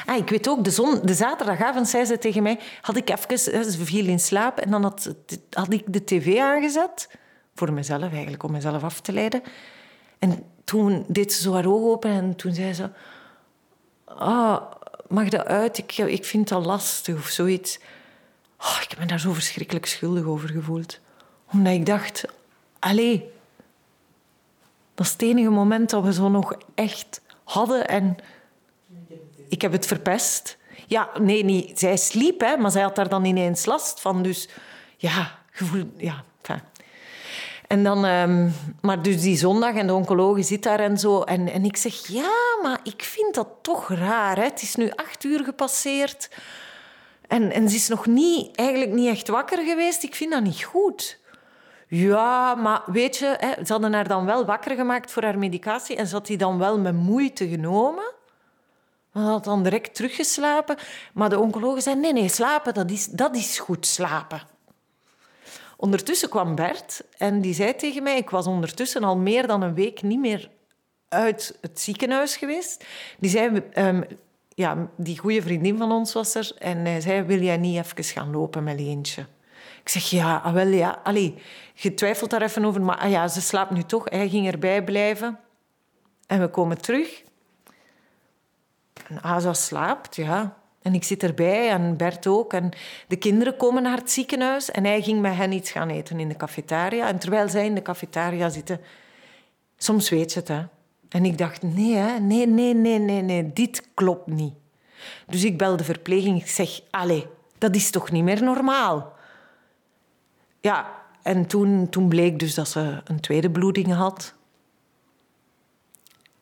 ah, 0.07 0.17
ik 0.17 0.29
weet 0.29 0.49
ook, 0.49 0.65
de, 0.65 0.71
zon, 0.71 1.01
de 1.03 1.15
zaterdagavond 1.15 1.89
zei 1.89 2.05
ze 2.05 2.19
tegen 2.19 2.43
mij... 2.43 2.59
Had 2.81 2.97
ik 2.97 3.11
even... 3.11 3.39
Ze 3.39 3.85
viel 3.85 4.07
in 4.07 4.21
slaap 4.21 4.59
en 4.59 4.71
dan 4.71 4.83
had, 4.83 5.15
had 5.51 5.73
ik 5.73 5.83
de 5.87 6.05
tv 6.05 6.39
aangezet. 6.39 7.09
Voor 7.55 7.73
mezelf 7.73 8.13
eigenlijk, 8.13 8.43
om 8.43 8.53
mezelf 8.53 8.83
af 8.83 9.01
te 9.01 9.13
leiden. 9.13 9.43
En 10.19 10.45
toen 10.65 11.05
deed 11.09 11.33
ze 11.33 11.43
zo 11.43 11.53
haar 11.53 11.67
ogen 11.67 11.91
open 11.91 12.11
en 12.11 12.37
toen 12.37 12.55
zei 12.55 12.73
ze... 12.73 12.91
Ah, 14.17 14.63
mag 15.09 15.29
dat 15.29 15.47
uit? 15.47 15.79
Ik, 15.79 15.97
ik 15.97 16.25
vind 16.25 16.49
dat 16.49 16.67
lastig 16.67 17.15
of 17.15 17.27
zoiets. 17.27 17.79
Oh, 18.59 18.79
ik 18.83 18.91
heb 18.91 18.99
me 18.99 19.07
daar 19.07 19.21
zo 19.21 19.33
verschrikkelijk 19.33 19.87
schuldig 19.87 20.25
over 20.25 20.49
gevoeld. 20.49 20.99
Omdat 21.53 21.73
ik 21.73 21.87
dacht, 21.87 22.25
allee, 22.79 23.31
dat 24.95 25.07
is 25.07 25.13
het 25.13 25.23
enige 25.23 25.51
moment 25.51 25.91
dat 25.91 26.05
we 26.05 26.13
zo 26.13 26.29
nog 26.29 26.55
echt 26.75 27.21
hadden 27.45 27.89
en 27.89 28.17
ik 29.49 29.63
heb 29.63 29.73
het 29.73 29.87
verpest. 29.87 30.57
Ja, 30.87 31.11
nee, 31.21 31.45
niet. 31.45 31.79
zij 31.79 31.97
sliep, 31.97 32.41
hè, 32.41 32.57
maar 32.57 32.71
zij 32.71 32.83
had 32.83 32.97
daar 32.97 33.09
dan 33.09 33.25
ineens 33.25 33.65
last 33.65 34.01
van. 34.01 34.23
Dus 34.23 34.49
ja, 34.97 35.39
gevoel, 35.51 35.93
ja, 35.97 36.25
en 37.67 37.83
dan, 37.83 38.05
um, 38.05 38.53
maar 38.81 39.03
dus 39.03 39.21
die 39.21 39.37
zondag 39.37 39.75
en 39.75 39.87
de 39.87 39.95
oncoloog 39.95 40.45
zit 40.45 40.63
daar 40.63 40.81
en 40.81 40.99
zo. 40.99 41.21
En, 41.23 41.53
en 41.53 41.65
ik 41.65 41.77
zeg, 41.77 42.07
ja, 42.07 42.33
maar 42.63 42.79
ik 42.83 43.03
vind 43.03 43.35
dat 43.35 43.49
toch 43.63 43.89
raar. 43.89 44.37
Hè? 44.37 44.43
Het 44.43 44.63
is 44.63 44.75
nu 44.75 44.91
acht 44.91 45.25
uur 45.25 45.45
gepasseerd. 45.45 46.31
En, 47.29 47.53
en 47.53 47.69
ze 47.69 47.77
is 47.77 47.89
nog 47.89 48.07
niet, 48.07 48.57
eigenlijk 48.57 48.93
niet 48.93 49.09
echt 49.09 49.29
wakker 49.29 49.59
geweest. 49.65 50.03
Ik 50.03 50.15
vind 50.15 50.33
dat 50.33 50.43
niet 50.43 50.63
goed. 50.63 51.19
Ja, 51.89 52.55
maar 52.55 52.83
weet 52.87 53.17
je, 53.17 53.37
hè, 53.39 53.65
ze 53.65 53.73
hadden 53.73 53.93
haar 53.93 54.09
dan 54.09 54.25
wel 54.25 54.45
wakker 54.45 54.77
gemaakt 54.77 55.11
voor 55.11 55.23
haar 55.23 55.39
medicatie. 55.39 55.97
En 55.97 56.07
ze 56.07 56.15
had 56.15 56.27
die 56.27 56.37
dan 56.37 56.59
wel 56.59 56.79
met 56.79 56.95
moeite 56.95 57.49
genomen. 57.49 58.13
Ze 59.13 59.19
had 59.19 59.45
dan 59.45 59.63
direct 59.63 59.95
teruggeslapen. 59.95 60.77
Maar 61.13 61.29
de 61.29 61.39
oncoloog 61.39 61.83
zei, 61.83 61.97
nee, 61.97 62.13
nee, 62.13 62.29
slapen, 62.29 62.75
dat 62.75 62.91
is, 62.91 63.07
dat 63.07 63.37
is 63.37 63.59
goed 63.59 63.87
slapen. 63.87 64.54
Ondertussen 65.85 66.29
kwam 66.29 66.55
Bert 66.55 67.03
en 67.19 67.41
die 67.41 67.55
zei 67.55 67.77
tegen 67.77 68.03
mij... 68.03 68.17
Ik 68.17 68.31
was 68.31 68.47
ondertussen 68.47 69.05
al 69.05 69.17
meer 69.17 69.47
dan 69.47 69.63
een 69.63 69.75
week 69.75 70.03
niet 70.03 70.19
meer 70.19 70.51
uit 71.09 71.59
het 71.61 71.81
ziekenhuis 71.81 72.37
geweest. 72.37 72.85
Die 73.19 73.31
zei... 73.31 73.63
Um, 73.79 74.05
ja, 74.49 74.89
die 74.97 75.19
goede 75.19 75.43
vriendin 75.43 75.79
van 75.79 75.93
ons 75.93 76.13
was 76.13 76.35
er. 76.35 76.53
En 76.59 77.03
zei, 77.03 77.23
wil 77.23 77.41
jij 77.41 77.57
niet 77.57 77.79
even 77.79 78.05
gaan 78.05 78.31
lopen 78.31 78.65
met 78.65 78.81
Leentje? 78.81 79.27
Ik 79.81 79.89
zeg, 79.89 80.11
ja, 80.11 80.37
ah, 80.45 80.53
wel 80.53 80.67
ja. 80.67 81.01
Allee, 81.03 81.35
je 81.75 81.95
twijfelt 81.95 82.31
daar 82.31 82.43
even 82.43 82.65
over. 82.65 82.83
Maar 82.83 82.99
ah, 82.99 83.11
ja, 83.11 83.29
ze 83.29 83.41
slaapt 83.41 83.71
nu 83.71 83.83
toch. 83.83 84.05
Hij 84.11 84.29
ging 84.29 84.51
erbij 84.51 84.85
blijven. 84.85 85.39
En 86.27 86.41
we 86.41 86.49
komen 86.49 86.81
terug. 86.81 87.23
En 89.09 89.23
Asa 89.23 89.53
slaapt, 89.53 90.17
ja. 90.17 90.57
En 90.85 90.95
ik 90.95 91.05
zit 91.05 91.23
erbij 91.23 91.71
en 91.71 91.97
Bert 91.97 92.27
ook. 92.27 92.53
En 92.53 92.71
de 93.09 93.17
kinderen 93.17 93.57
komen 93.57 93.83
naar 93.83 93.97
het 93.97 94.11
ziekenhuis 94.11 94.71
en 94.71 94.85
hij 94.85 95.03
ging 95.03 95.21
met 95.21 95.35
hen 95.35 95.53
iets 95.53 95.71
gaan 95.71 95.89
eten 95.89 96.21
in 96.21 96.29
de 96.29 96.37
cafetaria. 96.37 97.09
En 97.09 97.19
terwijl 97.19 97.49
zij 97.49 97.65
in 97.65 97.75
de 97.75 97.83
cafetaria 97.83 98.49
zitten, 98.49 98.81
soms 99.77 100.09
weet 100.09 100.33
je 100.33 100.39
het, 100.39 100.49
hè. 100.49 100.63
En 101.09 101.25
ik 101.25 101.39
dacht, 101.39 101.63
nee, 101.63 101.95
hè, 101.95 102.19
nee, 102.19 102.47
nee, 102.47 102.75
nee, 102.75 102.99
nee, 102.99 103.23
nee, 103.23 103.53
dit 103.53 103.89
klopt 103.95 104.27
niet. 104.27 104.55
Dus 105.27 105.45
ik 105.45 105.59
bel 105.59 105.77
de 105.77 105.85
verpleging. 105.85 106.41
Ik 106.41 106.49
zeg, 106.49 106.81
allee, 106.91 107.27
dat 107.59 107.75
is 107.75 107.91
toch 107.91 108.11
niet 108.11 108.25
meer 108.25 108.43
normaal? 108.43 109.13
Ja, 110.61 110.91
en 111.23 111.47
toen, 111.47 111.89
toen 111.89 112.09
bleek 112.09 112.39
dus 112.39 112.55
dat 112.55 112.69
ze 112.69 113.01
een 113.05 113.21
tweede 113.21 113.51
bloeding 113.51 113.93
had. 113.93 114.35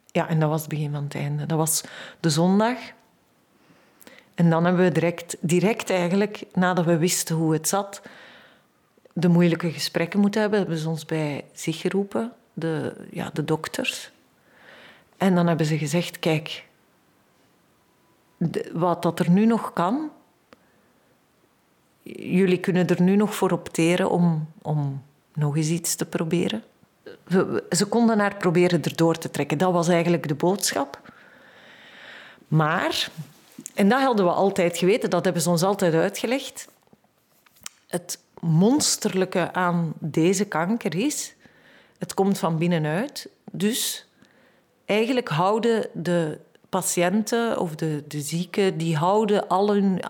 Ja, 0.06 0.28
en 0.28 0.40
dat 0.40 0.48
was 0.48 0.60
het 0.60 0.70
begin 0.70 0.92
van 0.92 1.04
het 1.04 1.14
einde. 1.14 1.46
Dat 1.46 1.58
was 1.58 1.84
de 2.20 2.30
zondag. 2.30 2.78
En 4.34 4.50
dan 4.50 4.64
hebben 4.64 4.84
we 4.84 4.92
direct, 4.92 5.36
direct 5.40 5.90
eigenlijk, 5.90 6.42
nadat 6.54 6.84
we 6.84 6.96
wisten 6.96 7.36
hoe 7.36 7.52
het 7.52 7.68
zat, 7.68 8.02
de 9.12 9.28
moeilijke 9.28 9.70
gesprekken 9.70 10.20
moeten 10.20 10.40
hebben. 10.40 10.58
Hebben 10.58 10.78
ze 10.78 10.88
ons 10.88 11.04
bij 11.04 11.44
zich 11.52 11.80
geroepen, 11.80 12.32
de, 12.52 12.94
ja, 13.10 13.30
de 13.32 13.44
dokters. 13.44 14.10
En 15.16 15.34
dan 15.34 15.46
hebben 15.46 15.66
ze 15.66 15.78
gezegd, 15.78 16.18
kijk, 16.18 16.64
wat 18.72 19.02
dat 19.02 19.18
er 19.18 19.30
nu 19.30 19.46
nog 19.46 19.72
kan, 19.72 20.10
jullie 22.02 22.60
kunnen 22.60 22.86
er 22.86 23.02
nu 23.02 23.16
nog 23.16 23.34
voor 23.34 23.50
opteren 23.50 24.10
om, 24.10 24.48
om 24.62 25.02
nog 25.34 25.56
eens 25.56 25.68
iets 25.68 25.94
te 25.94 26.06
proberen. 26.06 26.62
Ze 27.70 27.86
konden 27.88 28.18
haar 28.18 28.36
proberen 28.36 28.82
erdoor 28.82 29.18
te 29.18 29.30
trekken. 29.30 29.58
Dat 29.58 29.72
was 29.72 29.88
eigenlijk 29.88 30.28
de 30.28 30.34
boodschap. 30.34 31.00
Maar, 32.48 33.10
en 33.74 33.88
dat 33.88 34.00
hadden 34.00 34.24
we 34.24 34.32
altijd 34.32 34.78
geweten, 34.78 35.10
dat 35.10 35.24
hebben 35.24 35.42
ze 35.42 35.50
ons 35.50 35.62
altijd 35.62 35.94
uitgelegd. 35.94 36.68
Het 37.86 38.18
monsterlijke 38.40 39.52
aan 39.52 39.92
deze 39.98 40.44
kanker 40.44 40.94
is, 40.94 41.34
het 41.98 42.14
komt 42.14 42.38
van 42.38 42.58
binnenuit. 42.58 43.28
Dus 43.52 44.06
eigenlijk 44.84 45.28
houden 45.28 45.88
de 45.92 46.38
patiënten 46.68 47.58
of 47.58 47.74
de, 47.74 48.04
de 48.08 48.20
zieken, 48.20 48.78
die 48.78 48.96
houden 48.96 49.48
al 49.48 49.72
hun, 49.72 50.00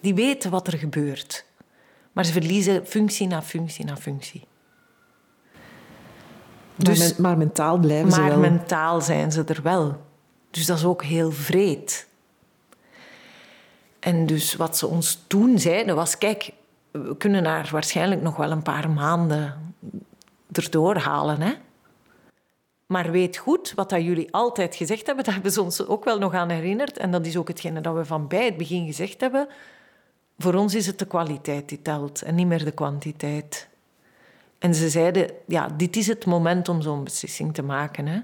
die 0.00 0.14
weten 0.14 0.50
wat 0.50 0.66
er 0.66 0.78
gebeurt. 0.78 1.44
Maar 2.12 2.24
ze 2.24 2.32
verliezen 2.32 2.86
functie 2.86 3.26
na 3.26 3.42
functie 3.42 3.84
na 3.84 3.96
functie. 3.96 4.44
Dus, 6.76 6.98
maar, 6.98 7.20
maar 7.20 7.38
mentaal 7.38 7.78
blijven 7.78 8.12
ze 8.12 8.20
wel. 8.20 8.28
Maar 8.28 8.38
mentaal 8.38 9.00
zijn 9.00 9.32
ze 9.32 9.44
er 9.44 9.62
wel. 9.62 10.00
Dus 10.50 10.66
dat 10.66 10.78
is 10.78 10.84
ook 10.84 11.02
heel 11.02 11.32
vreed. 11.32 12.06
En 14.02 14.26
dus 14.26 14.54
wat 14.54 14.78
ze 14.78 14.86
ons 14.86 15.24
toen 15.26 15.58
zeiden 15.58 15.94
was... 15.94 16.18
Kijk, 16.18 16.50
we 16.90 17.16
kunnen 17.16 17.44
haar 17.44 17.68
waarschijnlijk 17.72 18.22
nog 18.22 18.36
wel 18.36 18.50
een 18.50 18.62
paar 18.62 18.90
maanden 18.90 19.74
erdoor 20.52 20.96
halen. 20.96 21.40
Hè? 21.40 21.52
Maar 22.86 23.10
weet 23.10 23.36
goed, 23.36 23.72
wat 23.74 23.90
dat 23.90 24.02
jullie 24.02 24.32
altijd 24.32 24.74
gezegd 24.74 25.06
hebben, 25.06 25.24
daar 25.24 25.34
hebben 25.34 25.52
ze 25.52 25.62
ons 25.62 25.86
ook 25.86 26.04
wel 26.04 26.18
nog 26.18 26.34
aan 26.34 26.50
herinnerd. 26.50 26.98
En 26.98 27.10
dat 27.10 27.26
is 27.26 27.36
ook 27.36 27.48
hetgene 27.48 27.80
dat 27.80 27.94
we 27.94 28.04
van 28.04 28.28
bij 28.28 28.44
het 28.44 28.56
begin 28.56 28.86
gezegd 28.86 29.20
hebben. 29.20 29.48
Voor 30.38 30.54
ons 30.54 30.74
is 30.74 30.86
het 30.86 30.98
de 30.98 31.06
kwaliteit 31.06 31.68
die 31.68 31.82
telt 31.82 32.22
en 32.22 32.34
niet 32.34 32.46
meer 32.46 32.64
de 32.64 32.72
kwantiteit. 32.72 33.68
En 34.58 34.74
ze 34.74 34.88
zeiden, 34.88 35.30
ja, 35.46 35.68
dit 35.76 35.96
is 35.96 36.06
het 36.06 36.26
moment 36.26 36.68
om 36.68 36.82
zo'n 36.82 37.04
beslissing 37.04 37.54
te 37.54 37.62
maken. 37.62 38.06
Hè. 38.06 38.20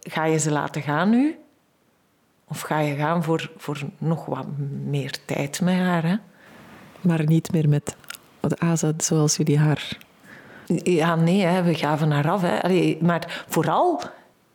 Ga 0.00 0.24
je 0.24 0.38
ze 0.38 0.50
laten 0.50 0.82
gaan 0.82 1.10
nu? 1.10 1.38
Of 2.48 2.60
ga 2.60 2.78
je 2.78 2.96
gaan 2.96 3.24
voor, 3.24 3.50
voor 3.56 3.82
nog 3.98 4.24
wat 4.26 4.46
meer 4.84 5.18
tijd 5.24 5.60
met 5.60 5.74
haar? 5.74 6.02
Hè? 6.02 6.16
Maar 7.00 7.24
niet 7.24 7.52
meer 7.52 7.68
met 7.68 7.96
de 8.40 8.58
Azad 8.58 9.04
zoals 9.04 9.36
jullie 9.36 9.58
haar 9.58 9.96
ja, 10.74 11.14
nee, 11.14 11.42
hè, 11.42 11.62
we 11.62 11.74
gaven 11.74 12.10
haar 12.10 12.30
af. 12.30 12.42
Hè. 12.42 12.98
maar 13.00 13.44
vooral, 13.48 14.00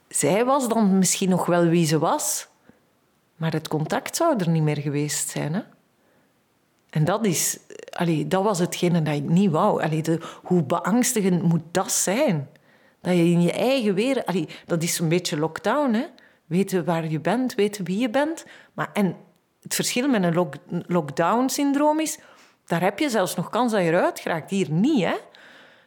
zij 0.07 0.45
was 0.45 0.67
dan 0.67 0.97
misschien 0.97 1.29
nog 1.29 1.45
wel 1.45 1.65
wie 1.65 1.85
ze 1.85 1.99
was. 1.99 2.47
Maar 3.35 3.51
het 3.51 3.67
contact 3.67 4.15
zou 4.15 4.37
er 4.37 4.49
niet 4.49 4.63
meer 4.63 4.77
geweest 4.77 5.29
zijn. 5.29 5.53
Hè. 5.53 5.61
En 6.89 7.05
dat, 7.05 7.25
is, 7.25 7.59
allee, 7.89 8.27
dat 8.27 8.43
was 8.43 8.59
hetgene 8.59 9.01
dat 9.01 9.15
ik 9.15 9.29
niet 9.29 9.51
wou. 9.51 9.83
Allee, 9.83 10.01
de, 10.01 10.19
hoe 10.43 10.63
beangstigend 10.63 11.41
moet 11.41 11.63
dat 11.71 11.91
zijn? 11.91 12.49
Dat 13.01 13.13
je 13.13 13.23
in 13.23 13.41
je 13.41 13.51
eigen 13.51 13.93
weer... 13.93 14.25
Allee, 14.25 14.47
dat 14.65 14.83
is 14.83 14.99
een 14.99 15.09
beetje 15.09 15.39
lockdown. 15.39 15.93
Hè? 15.93 16.05
Weten 16.53 16.85
waar 16.85 17.09
je 17.09 17.19
bent, 17.19 17.55
weten 17.55 17.85
wie 17.85 17.99
je 17.99 18.09
bent. 18.09 18.45
Maar, 18.73 18.89
en 18.93 19.15
het 19.61 19.75
verschil 19.75 20.07
met 20.07 20.23
een 20.23 20.49
lockdown-syndroom 20.87 21.99
is... 21.99 22.19
Daar 22.65 22.81
heb 22.81 22.99
je 22.99 23.09
zelfs 23.09 23.35
nog 23.35 23.49
kans 23.49 23.71
dat 23.71 23.81
je 23.81 23.87
eruit 23.87 24.19
geraakt. 24.19 24.49
Hier 24.49 24.71
niet, 24.71 25.03
hè? 25.03 25.15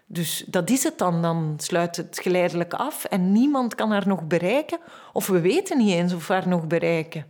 Dus 0.07 0.45
dat 0.47 0.71
is 0.71 0.83
het 0.83 0.99
dan. 0.99 1.23
Dan 1.23 1.55
sluit 1.57 1.97
het 1.97 2.19
geleidelijk 2.23 2.75
af 2.75 3.05
en 3.05 3.33
niemand 3.33 3.75
kan 3.75 3.91
haar 3.91 4.07
nog 4.07 4.27
bereiken. 4.27 4.79
Of 5.13 5.27
we 5.27 5.41
weten 5.41 5.79
niet 5.79 5.93
eens 5.93 6.13
of 6.13 6.27
we 6.27 6.33
haar 6.33 6.49
nog 6.49 6.67
bereiken. 6.67 7.27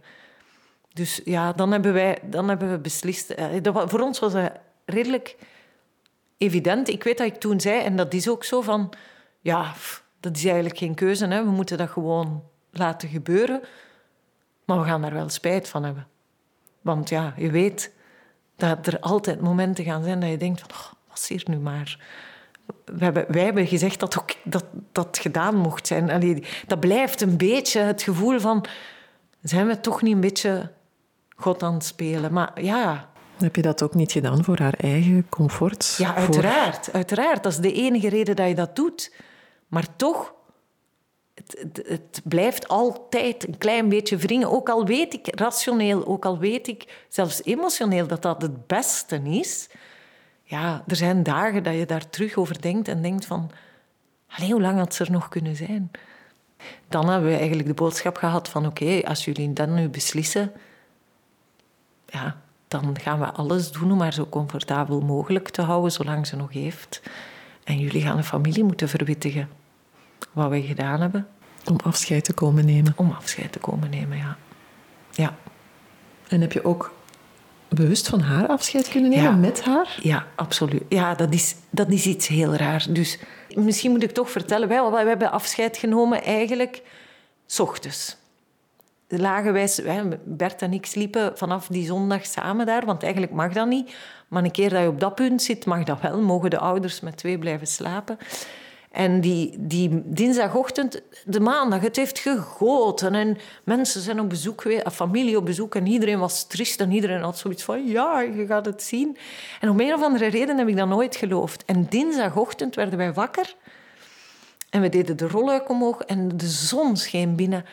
Dus 0.93 1.21
ja, 1.25 1.53
dan 1.53 1.73
hebben, 1.73 1.93
wij, 1.93 2.19
dan 2.23 2.49
hebben 2.49 2.71
we 2.71 2.79
beslist. 2.79 3.31
Eh, 3.31 3.49
voor 3.63 4.01
ons 4.01 4.19
was 4.19 4.33
dat 4.33 4.53
redelijk 4.85 5.37
evident. 6.39 6.89
Ik 6.89 7.05
weet 7.05 7.19
dat 7.19 7.27
ik 7.27 7.41
toen 7.41 7.61
zei, 7.61 7.83
en 7.83 7.97
dat 7.97 8.15
is 8.15 8.29
ook 8.29 8.45
zo 8.45 8.61
van... 8.61 8.93
Ja, 9.41 9.73
dat 10.21 10.37
is 10.37 10.45
eigenlijk 10.45 10.79
geen 10.79 10.95
keuze. 10.95 11.27
Hè. 11.27 11.45
We 11.45 11.51
moeten 11.51 11.79
dat 11.79 11.91
gewoon 11.91 12.43
laten 12.79 13.09
gebeuren. 13.09 13.61
Maar 14.65 14.79
we 14.79 14.85
gaan 14.85 15.03
daar 15.03 15.15
wel 15.15 15.29
spijt 15.29 15.69
van 15.69 15.85
hebben. 15.85 16.07
Want 16.81 17.09
ja, 17.09 17.35
je 17.37 17.51
weet 17.51 17.93
dat 18.57 18.87
er 18.87 19.01
altijd 19.01 19.41
momenten 19.41 19.85
gaan 19.85 20.05
zijn 20.05 20.21
dat 20.21 20.31
je 20.31 20.37
denkt 20.37 20.61
van... 20.61 20.71
Oh, 20.71 20.93
was 21.09 21.29
hier 21.29 21.43
nu 21.47 21.57
maar 21.57 21.99
we 22.85 23.05
hebben, 23.05 23.25
wij 23.29 23.45
hebben 23.45 23.67
gezegd 23.67 24.01
dat 24.01 24.19
ook, 24.19 24.35
dat, 24.45 24.65
dat 24.93 25.19
gedaan 25.19 25.57
mocht 25.57 25.87
zijn. 25.87 26.11
Allee, 26.11 26.45
dat 26.67 26.81
blijft 26.81 27.21
een 27.21 27.37
beetje 27.37 27.81
het 27.81 28.03
gevoel 28.03 28.41
van... 28.41 28.65
Zijn 29.43 29.67
we 29.67 29.81
toch 29.81 30.03
niet 30.03 30.15
een 30.15 30.21
beetje 30.21 30.73
God 31.37 31.63
aan 31.63 31.75
het 31.75 31.85
spelen? 31.85 32.33
Maar 32.33 32.63
ja... 32.63 33.11
Heb 33.37 33.57
je 33.57 33.63
dat 33.63 33.83
ook 33.83 33.95
niet 33.95 34.13
gedaan 34.13 34.45
voor 34.45 34.59
haar 34.59 34.75
eigen 34.77 35.27
comfort? 35.29 35.95
Ja, 35.99 36.15
uiteraard. 36.15 36.93
Uiteraard. 36.93 37.43
Dat 37.43 37.53
is 37.53 37.59
de 37.59 37.73
enige 37.73 38.09
reden 38.09 38.37
dat 38.37 38.49
je 38.49 38.55
dat 38.55 38.77
doet. 38.77 39.15
Maar 39.69 39.97
toch... 39.97 40.35
Het, 41.83 42.21
blijft 42.25 42.69
altijd 42.69 43.49
een 43.49 43.59
klein 43.59 43.89
beetje 43.89 44.17
wringen. 44.17 44.51
Ook 44.51 44.69
al 44.69 44.87
weet 44.87 45.15
ik 45.15 45.39
rationeel, 45.39 46.07
ook 46.07 46.25
al 46.25 46.39
weet 46.39 46.69
ik 46.69 47.05
zelfs 47.09 47.45
emotioneel 47.45 48.07
dat 48.07 48.23
dat 48.23 48.43
het 48.43 48.67
beste 48.67 49.21
is 49.25 49.69
ja, 50.49 50.83
er 50.87 50.97
zijn 50.97 51.23
dagen 51.23 51.63
dat 51.63 51.75
je 51.75 51.87
daar 51.87 52.11
terug 52.11 52.37
over 52.37 52.61
denkt 52.61 52.89
en 52.89 53.03
denkt 53.03 53.27
van... 53.27 53.51
Allee, 54.29 54.53
hoe 54.53 54.61
lang 54.61 54.79
had 54.79 54.95
ze 54.95 55.05
er 55.05 55.11
nog 55.11 55.29
kunnen 55.29 55.57
zijn? 55.57 55.91
Dan 56.89 57.09
hebben 57.09 57.31
we 57.31 57.37
eigenlijk 57.37 57.69
de 57.69 57.75
boodschap 57.75 58.17
gehad 58.17 58.49
van... 58.49 58.67
Oké, 58.67 59.01
als 59.05 59.25
jullie 59.25 59.53
dan 59.53 59.75
nu 59.75 59.89
beslissen... 59.89 60.53
Ja, 62.07 62.41
dan 62.69 62.99
gaan 63.01 63.19
we 63.19 63.33
alles 63.33 63.73
doen 63.73 63.93
om 63.93 64.01
haar 64.01 64.13
zo 64.13 64.27
comfortabel 64.27 65.01
mogelijk 65.01 65.49
te 65.49 65.63
houden... 65.63 65.93
zolang 65.93 66.27
ze 66.27 66.37
nog 66.37 66.53
heeft. 66.53 67.03
En 67.65 67.79
jullie 67.79 68.03
gaan 68.03 68.17
de 68.17 68.23
familie 68.23 68.65
moeten 68.65 68.89
verwittigen. 68.89 69.49
Wat 70.33 70.49
wij 70.49 70.63
gedaan 70.63 71.01
hebben. 71.01 71.29
Om 71.67 71.77
afscheid 71.85 72.25
te 72.25 72.33
komen 72.33 72.65
nemen. 72.65 72.93
Om 72.97 73.11
afscheid 73.11 73.53
te 73.53 73.59
komen 73.59 73.91
nemen, 73.91 74.17
ja. 74.17 74.37
Ja. 75.13 75.37
En 76.29 76.41
heb 76.41 76.53
je 76.53 76.65
ook 76.65 76.95
bewust 77.69 78.09
van 78.09 78.21
haar 78.21 78.47
afscheid 78.47 78.89
kunnen 78.89 79.11
nemen 79.11 79.41
met 79.41 79.65
haar? 79.65 79.99
Ja, 80.03 80.27
absoluut. 80.35 80.83
Ja, 80.89 81.15
dat 81.15 81.35
is, 81.35 81.57
dat 81.71 81.91
is 81.91 82.07
iets 82.07 82.27
heel 82.27 82.55
raar. 82.55 82.87
Dus 82.91 83.19
misschien 83.55 83.91
moet 83.91 84.03
ik 84.03 84.11
toch 84.11 84.31
vertellen, 84.31 84.69
wij, 84.69 84.91
wij 84.91 85.05
hebben 85.07 85.31
afscheid 85.31 85.77
genomen 85.77 86.23
eigenlijk 86.23 86.83
s 87.47 87.61
ochtends. 87.61 88.17
Lagen 89.09 89.53
wij, 89.53 89.69
Bert 90.25 90.63
en 90.63 90.73
ik 90.73 90.87
sliepen 90.87 91.39
vanaf 91.39 91.67
die 91.67 91.87
zondag 91.87 92.27
samen 92.27 92.67
daar, 92.67 92.85
want 92.85 93.03
eigenlijk 93.03 93.33
mag 93.33 93.53
dat 93.53 93.67
niet. 93.67 93.95
Maar 94.29 94.45
een 94.45 94.51
keer 94.51 94.71
dat 94.71 94.81
je 94.81 94.89
op 94.89 95.01
dat 95.01 95.15
punt 95.15 95.43
zit, 95.43 95.67
mag 95.67 95.85
dat 95.85 96.01
wel. 96.01 96.21
Mogen 96.21 96.51
de 96.51 96.59
ouders 96.59 97.01
met 97.01 97.17
twee 97.17 97.39
blijven 97.39 97.67
slapen. 97.67 98.19
En 98.97 99.21
die, 99.21 99.55
die 99.59 100.03
dinsdagochtend, 100.05 101.03
de 101.25 101.41
maandag, 101.41 101.81
het 101.81 101.97
heeft 101.97 102.19
gegoten. 102.19 103.15
En 103.15 103.39
mensen 103.65 104.01
zijn 104.01 104.21
op 104.21 104.29
bezoek 104.29 104.63
geweest, 104.63 104.93
familie 104.93 105.37
op 105.37 105.45
bezoek. 105.45 105.75
En 105.75 105.87
iedereen 105.87 106.19
was 106.19 106.47
triest 106.47 106.81
en 106.81 106.93
iedereen 106.93 107.21
had 107.21 107.39
zoiets 107.39 107.63
van... 107.63 107.87
Ja, 107.87 108.21
je 108.21 108.47
gaat 108.47 108.67
het 108.67 108.83
zien. 108.83 109.17
En 109.61 109.69
om 109.69 109.81
een 109.81 109.95
of 109.95 110.03
andere 110.03 110.27
reden 110.27 110.59
heb 110.59 110.69
ik 110.69 110.77
dat 110.77 110.89
nooit 110.89 111.17
geloofd. 111.17 111.65
En 111.65 111.87
dinsdagochtend 111.89 112.75
werden 112.75 112.99
wij 112.99 113.13
wakker. 113.13 113.55
En 114.71 114.81
we 114.81 114.89
deden 114.89 115.17
de 115.17 115.29
rolluik 115.29 115.69
omhoog 115.69 116.01
en 116.01 116.37
de 116.37 116.49
zon 116.49 116.97
scheen 116.97 117.37
binnen. 117.37 117.65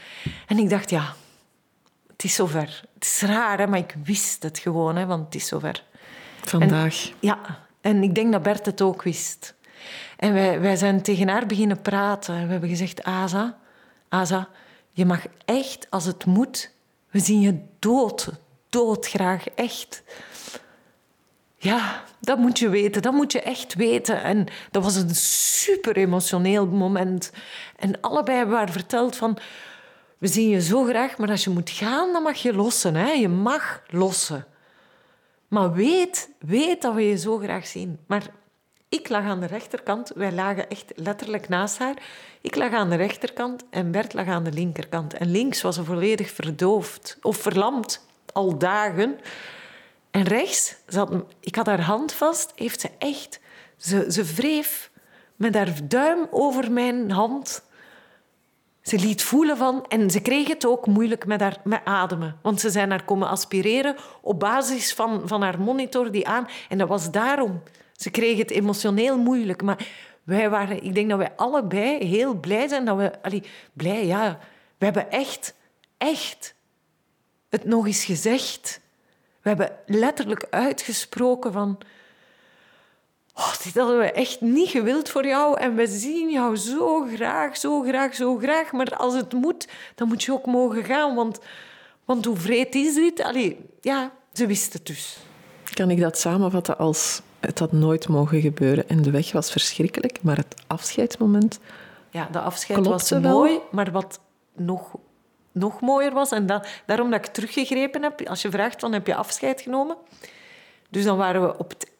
En 0.48 0.58
ik 0.58 0.70
dacht, 0.70 0.90
ja, 0.90 1.14
het 2.08 2.24
is 2.24 2.36
zover. 2.36 2.84
Het 2.94 3.04
is 3.04 3.22
raar, 3.22 3.58
hè, 3.60 3.68
maar 3.68 3.80
ik 3.80 3.96
wist 4.04 4.44
het 4.44 4.60
gewoon, 4.60 4.96
hè, 4.96 5.06
want 5.06 5.26
het 5.26 5.36
is 5.36 5.48
zover. 5.48 5.84
Vandaag. 6.42 7.12
ja, 7.20 7.40
en 7.82 8.04
ik 8.04 8.16
denk 8.16 8.32
dat 8.32 8.44
Bert 8.44 8.66
het 8.66 8.82
ook 8.82 9.04
wist. 9.04 9.56
En 10.24 10.34
wij, 10.34 10.60
wij 10.60 10.76
zijn 10.76 11.02
tegen 11.02 11.28
haar 11.28 11.46
beginnen 11.46 11.82
praten. 11.82 12.46
We 12.46 12.52
hebben 12.52 12.70
gezegd, 12.70 13.04
Asa, 13.04 13.58
Asa, 14.10 14.50
je 14.92 15.06
mag 15.06 15.26
echt, 15.46 15.88
als 15.90 16.06
het 16.06 16.26
moet, 16.26 16.72
we 17.10 17.20
zien 17.20 17.42
je 17.42 17.60
dood, 17.80 18.30
doodgraag, 18.70 19.48
echt. 19.48 20.04
Ja, 21.58 22.04
dat 22.20 22.38
moet 22.38 22.60
je 22.60 22.70
weten, 22.70 23.02
dat 23.02 23.14
moet 23.14 23.32
je 23.32 23.42
echt 23.42 23.74
weten. 23.74 24.24
En 24.24 24.46
dat 24.72 24.84
was 24.84 24.96
een 24.96 25.16
super 25.16 25.98
emotioneel 25.98 26.68
moment. 26.68 27.32
En 27.76 28.02
allebei 28.02 28.38
hebben 28.38 28.58
haar 28.58 28.72
verteld 28.72 29.16
van... 29.16 29.38
We 30.18 30.28
zien 30.28 30.50
je 30.50 30.62
zo 30.62 30.84
graag, 30.84 31.18
maar 31.18 31.30
als 31.30 31.44
je 31.44 31.50
moet 31.50 31.70
gaan, 31.70 32.14
dan 32.14 32.24
mag 32.24 32.38
je 32.38 32.54
lossen. 32.54 32.96
Hè? 32.96 33.12
Je 33.12 33.30
mag 33.30 33.82
lossen. 33.88 34.46
Maar 35.48 35.74
weet, 35.74 36.30
weet 36.40 36.82
dat 36.82 36.94
we 36.94 37.08
je 37.08 37.18
zo 37.18 37.38
graag 37.38 37.68
zien. 37.68 38.00
Maar 38.08 38.30
Ik 38.94 39.10
lag 39.10 39.24
aan 39.24 39.40
de 39.40 39.46
rechterkant. 39.46 40.12
Wij 40.16 40.32
lagen 40.32 40.70
echt 40.70 40.92
letterlijk 40.96 41.50
naast 41.50 41.78
haar. 41.78 41.96
Ik 42.42 42.56
lag 42.56 42.72
aan 42.72 42.90
de 42.90 42.96
rechterkant 42.96 43.64
en 43.70 43.92
Bert 43.92 44.14
lag 44.14 44.28
aan 44.28 44.44
de 44.44 44.52
linkerkant. 44.52 45.14
En 45.14 45.32
links 45.32 45.62
was 45.62 45.76
ze 45.76 45.84
volledig 45.84 46.32
verdoofd 46.32 47.18
of 47.22 47.38
verlamd, 47.38 48.06
al 48.34 48.58
dagen. 48.58 49.20
En 50.12 50.24
rechts, 50.24 50.76
zat, 50.88 51.12
ik 51.40 51.56
had 51.56 51.66
haar 51.66 51.82
hand 51.82 52.14
vast, 52.14 52.52
heeft 52.56 52.82
ze 52.82 52.90
echt... 52.98 53.40
Ze, 53.78 54.06
ze 54.10 54.24
wreef 54.24 54.92
met 55.36 55.56
haar 55.56 55.74
duim 55.84 56.28
over 56.32 56.72
mijn 56.72 57.12
hand. 57.12 57.64
Ze 58.82 59.00
liet 59.00 59.24
voelen 59.24 59.58
van... 59.58 59.86
En 59.88 60.10
ze 60.10 60.22
kreeg 60.22 60.48
het 60.48 60.66
ook 60.66 60.88
moeilijk 60.88 61.26
met, 61.26 61.42
haar, 61.42 61.58
met 61.64 61.82
ademen. 61.84 62.40
Want 62.42 62.60
ze 62.60 62.70
zijn 62.70 62.90
haar 62.90 63.06
komen 63.06 63.30
aspireren 63.30 63.96
op 64.22 64.40
basis 64.40 64.94
van, 64.94 65.22
van 65.26 65.42
haar 65.42 65.60
monitor 65.60 66.12
die 66.12 66.28
aan... 66.28 66.48
En 66.70 66.78
dat 66.78 66.88
was 66.88 67.12
daarom. 67.12 67.62
Ze 67.96 68.10
kreeg 68.10 68.38
het 68.38 68.52
emotioneel 68.52 69.18
moeilijk. 69.18 69.62
Maar 69.62 69.88
wij 70.24 70.50
waren... 70.50 70.84
Ik 70.84 70.94
denk 70.94 71.10
dat 71.10 71.18
wij 71.18 71.32
allebei 71.36 72.06
heel 72.06 72.34
blij 72.34 72.68
zijn 72.68 72.86
dat 72.86 72.98
we... 72.98 73.22
Allee, 73.22 73.44
blij, 73.74 74.06
ja. 74.06 74.40
We 74.78 74.86
hebben 74.86 75.12
echt, 75.12 75.54
echt 75.98 76.56
het 77.50 77.66
nog 77.66 77.86
eens 77.86 78.06
gezegd. 78.06 78.82
We 79.42 79.50
hebben 79.50 79.72
letterlijk 79.86 80.48
uitgesproken 80.50 81.54
van... 81.54 81.78
Oh, 83.36 83.54
dit 83.64 83.76
hadden 83.76 83.98
we 83.98 84.12
echt 84.12 84.42
niet 84.42 84.70
gewild 84.70 85.10
voor 85.10 85.26
jou 85.26 85.60
en 85.60 85.76
we 85.76 85.88
zien 85.88 86.32
jou 86.32 86.56
zo 86.56 87.08
graag, 87.16 87.58
zo 87.58 87.82
graag, 87.82 88.16
zo 88.16 88.38
graag. 88.38 88.72
Maar 88.72 88.96
als 88.96 89.14
het 89.14 89.34
moet, 89.34 89.68
dan 89.96 90.08
moet 90.08 90.24
je 90.24 90.32
ook 90.32 90.46
mogen 90.46 90.84
gaan, 90.84 91.16
want, 91.16 91.40
want 92.06 92.26
hoe 92.26 92.38
vreed 92.38 92.76
is 92.76 92.94
dit? 92.94 93.22
Allee, 93.22 93.60
ja, 93.82 94.12
ze 94.34 94.48
wist 94.48 94.74
het 94.74 94.86
dus. 94.86 95.18
Kan 95.74 95.90
ik 95.90 96.00
dat 96.00 96.18
samenvatten 96.18 96.78
als 96.78 97.22
het 97.46 97.60
had 97.60 97.72
nooit 97.72 98.08
mogen 98.08 98.42
gebeuren 98.42 98.90
en 98.90 99.02
de 99.02 99.12
weg 99.12 99.32
was 99.32 99.52
verschrikkelijk, 99.52 100.24
maar 100.24 100.38
het 100.38 100.56
afscheidsmoment... 100.68 101.60
Ja, 102.10 102.28
de 102.32 102.40
afscheid 102.40 102.86
was 102.86 103.12
mooi, 103.12 103.60
maar 103.72 103.92
wat 103.92 104.20
nog, 104.56 104.96
nog 105.52 105.82
mooier 105.82 106.14
was, 106.14 106.32
en 106.32 106.46
dat, 106.46 106.68
daarom 106.86 107.10
dat 107.10 107.26
ik 107.26 107.34
teruggegrepen 107.34 108.04
heb, 108.04 108.28
als 108.28 108.42
je 108.42 108.52
vraagt 108.52 108.80
van 108.80 108.94
heb 108.94 109.08
je 109.08 109.16
afscheid 109.16 109.62
genomen? 109.62 109.96
Dus 110.90 111.04
dan 111.04 111.18
waren 111.18 111.42
we 111.42 111.58
op 111.58 111.70
het 111.70 111.92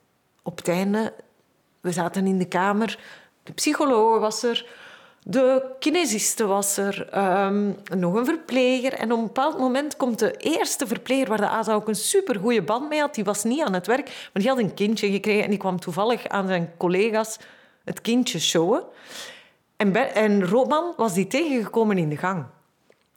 op 0.44 0.58
het 0.58 0.68
einde, 0.68 1.14
we 1.82 1.92
zaten 1.92 2.28
in 2.28 2.38
de 2.38 2.48
kamer, 2.48 3.00
de 3.44 3.54
psycholoog 3.54 4.20
was 4.20 4.44
er, 4.44 4.66
de 5.26 5.76
kinesiste 5.80 6.46
was 6.46 6.78
er, 6.78 7.10
ehm, 7.10 7.72
nog 7.98 8.14
een 8.14 8.26
verpleger. 8.26 8.94
En 8.94 9.12
op 9.12 9.18
een 9.18 9.26
bepaald 9.26 9.58
moment 9.58 9.98
komt 9.98 10.20
de 10.20 10.32
eerste 10.32 10.88
verpleger, 10.88 11.28
waar 11.28 11.38
de 11.38 11.48
Aza 11.48 11.74
ook 11.74 11.88
een 11.88 11.96
supergoeie 11.96 12.62
band 12.62 12.90
mee 12.90 13.00
had, 13.00 13.16
die 13.16 13.24
was 13.24 13.44
niet 13.44 13.62
aan 13.62 13.74
het 13.74 13.88
werk, 13.88 14.06
maar 14.06 14.42
die 14.42 14.48
had 14.48 14.58
een 14.60 14.74
kindje 14.74 15.12
gekregen 15.12 15.44
en 15.44 15.50
die 15.50 15.60
kwam 15.60 15.80
toevallig 15.80 16.28
aan 16.28 16.48
zijn 16.48 16.74
collega's 16.78 17.38
het 17.84 18.02
kindje 18.02 18.40
showen. 18.40 18.84
En, 19.76 20.16
en 20.16 20.46
Roman 20.46 20.94
was 20.98 21.14
die 21.14 21.28
tegengekomen 21.28 21.98
in 21.98 22.10
de 22.10 22.18
gang. 22.18 22.46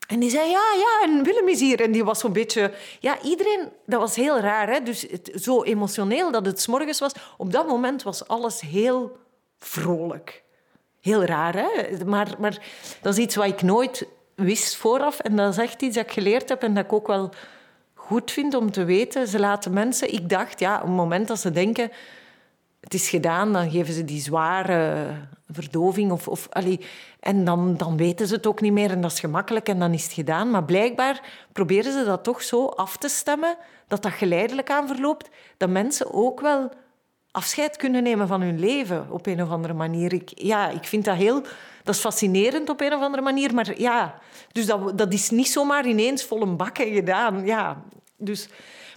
En 0.06 0.20
die 0.20 0.30
zei, 0.30 0.50
ja, 0.50 0.62
ja, 0.76 1.08
en 1.08 1.22
Willem 1.22 1.48
is 1.48 1.60
hier. 1.60 1.80
En 1.80 1.92
die 1.92 2.04
was 2.04 2.18
zo'n 2.18 2.32
beetje... 2.32 2.72
Ja, 3.00 3.22
iedereen... 3.22 3.68
Dat 3.86 4.00
was 4.00 4.16
heel 4.16 4.38
raar, 4.38 4.68
hè. 4.68 4.82
Dus 4.82 5.06
zo 5.34 5.62
emotioneel 5.62 6.30
dat 6.30 6.46
het 6.46 6.60
s 6.60 6.66
morgens 6.66 6.98
was. 6.98 7.12
Op 7.36 7.52
dat 7.52 7.68
moment 7.68 8.02
was 8.02 8.28
alles 8.28 8.60
heel 8.60 9.16
vrolijk. 9.58 10.44
Heel 11.06 11.24
raar, 11.24 11.54
hè. 11.54 12.04
Maar, 12.04 12.34
maar 12.38 12.58
dat 13.00 13.12
is 13.12 13.18
iets 13.18 13.36
wat 13.36 13.46
ik 13.46 13.62
nooit 13.62 14.06
wist 14.34 14.76
vooraf. 14.76 15.18
En 15.18 15.36
dat 15.36 15.52
is 15.52 15.58
echt 15.58 15.82
iets 15.82 15.96
dat 15.96 16.04
ik 16.04 16.12
geleerd 16.12 16.48
heb 16.48 16.62
en 16.62 16.74
dat 16.74 16.84
ik 16.84 16.92
ook 16.92 17.06
wel 17.06 17.30
goed 17.94 18.30
vind 18.30 18.54
om 18.54 18.70
te 18.70 18.84
weten. 18.84 19.28
Ze 19.28 19.38
laten 19.38 19.72
mensen... 19.72 20.12
Ik 20.12 20.28
dacht, 20.28 20.60
ja, 20.60 20.74
op 20.76 20.82
het 20.82 20.90
moment 20.90 21.28
dat 21.28 21.38
ze 21.38 21.50
denken 21.50 21.90
het 22.80 22.94
is 22.94 23.08
gedaan, 23.08 23.52
dan 23.52 23.70
geven 23.70 23.94
ze 23.94 24.04
die 24.04 24.20
zware 24.20 25.06
verdoving. 25.50 26.12
Of, 26.12 26.28
of, 26.28 26.46
allee, 26.50 26.80
en 27.20 27.44
dan, 27.44 27.76
dan 27.76 27.96
weten 27.96 28.26
ze 28.26 28.34
het 28.34 28.46
ook 28.46 28.60
niet 28.60 28.72
meer 28.72 28.90
en 28.90 29.00
dat 29.00 29.12
is 29.12 29.20
gemakkelijk 29.20 29.68
en 29.68 29.78
dan 29.78 29.92
is 29.92 30.04
het 30.04 30.12
gedaan. 30.12 30.50
Maar 30.50 30.64
blijkbaar 30.64 31.20
proberen 31.52 31.92
ze 31.92 32.04
dat 32.04 32.24
toch 32.24 32.42
zo 32.42 32.66
af 32.66 32.96
te 32.96 33.08
stemmen, 33.08 33.56
dat 33.88 34.02
dat 34.02 34.12
geleidelijk 34.12 34.70
aan 34.70 34.86
verloopt, 34.86 35.30
dat 35.56 35.68
mensen 35.68 36.12
ook 36.12 36.40
wel 36.40 36.70
afscheid 37.36 37.76
kunnen 37.76 38.02
nemen 38.02 38.28
van 38.28 38.40
hun 38.40 38.58
leven 38.58 39.06
op 39.10 39.26
een 39.26 39.42
of 39.42 39.50
andere 39.50 39.74
manier. 39.74 40.12
Ik, 40.12 40.30
ja, 40.34 40.68
ik 40.68 40.84
vind 40.84 41.04
dat 41.04 41.16
heel... 41.16 41.42
Dat 41.82 41.94
is 41.94 42.00
fascinerend 42.00 42.68
op 42.68 42.80
een 42.80 42.94
of 42.94 43.00
andere 43.00 43.22
manier, 43.22 43.54
maar 43.54 43.80
ja... 43.80 44.18
Dus 44.52 44.66
dat, 44.66 44.98
dat 44.98 45.12
is 45.12 45.30
niet 45.30 45.48
zomaar 45.48 45.86
ineens 45.86 46.24
vol 46.24 46.42
een 46.42 46.56
bakken 46.56 46.92
gedaan. 46.92 47.46
Ja, 47.46 47.82
dus... 48.16 48.48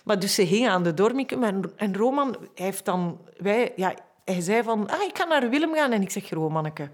Maar 0.03 0.19
dus 0.19 0.35
ze 0.35 0.41
hing 0.41 0.67
aan 0.67 0.83
de 0.83 0.93
dormicum 0.93 1.43
en, 1.43 1.71
en 1.75 1.95
Roman 1.95 2.37
heeft 2.55 2.85
dan... 2.85 3.19
Wij, 3.37 3.71
ja, 3.75 3.93
hij 4.25 4.41
zei 4.41 4.63
van, 4.63 4.89
ah, 4.89 5.01
ik 5.01 5.17
ga 5.17 5.25
naar 5.25 5.49
Willem 5.49 5.73
gaan. 5.73 5.91
En 5.91 6.01
ik 6.01 6.11
zeg, 6.11 6.29
Romanneke, 6.29 6.89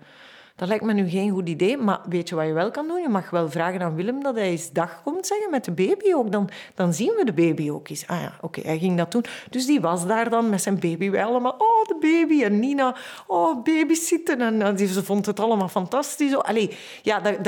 dat 0.55 0.67
lijkt 0.67 0.83
me 0.83 0.93
nu 0.93 1.09
geen 1.09 1.29
goed 1.29 1.49
idee. 1.49 1.77
Maar 1.77 1.99
weet 2.09 2.29
je 2.29 2.35
wat 2.35 2.45
je 2.45 2.53
wel 2.53 2.71
kan 2.71 2.87
doen? 2.87 3.01
Je 3.01 3.09
mag 3.09 3.29
wel 3.29 3.49
vragen 3.49 3.81
aan 3.81 3.95
Willem 3.95 4.23
dat 4.23 4.35
hij 4.35 4.49
eens 4.49 4.71
dag 4.71 5.01
komt 5.03 5.27
zeggen 5.27 5.49
met 5.49 5.65
de 5.65 5.71
baby 5.71 6.13
ook. 6.13 6.31
Dan, 6.31 6.49
dan 6.75 6.93
zien 6.93 7.13
we 7.15 7.25
de 7.25 7.33
baby 7.33 7.69
ook 7.69 7.89
eens. 7.89 8.07
Ah 8.07 8.21
ja, 8.21 8.37
oké, 8.41 8.61
hij 8.61 8.77
ging 8.77 8.97
dat 8.97 9.11
doen. 9.11 9.25
Dus 9.49 9.65
die 9.65 9.81
was 9.81 10.07
daar 10.07 10.29
dan 10.29 10.49
met 10.49 10.61
zijn 10.61 10.79
baby. 10.79 11.09
Wij 11.09 11.25
allemaal, 11.25 11.55
oh, 11.57 11.85
de 11.87 11.97
baby. 11.99 12.43
En 12.43 12.59
Nina, 12.59 12.95
oh, 13.27 13.63
babysitten. 13.63 14.41
En, 14.41 14.61
en 14.61 14.77
ze 14.77 15.03
vond 15.03 15.25
het 15.25 15.39
allemaal 15.39 15.69
fantastisch. 15.69 16.35
Allee, 16.35 16.77
ja, 17.01 17.19
dat, 17.19 17.43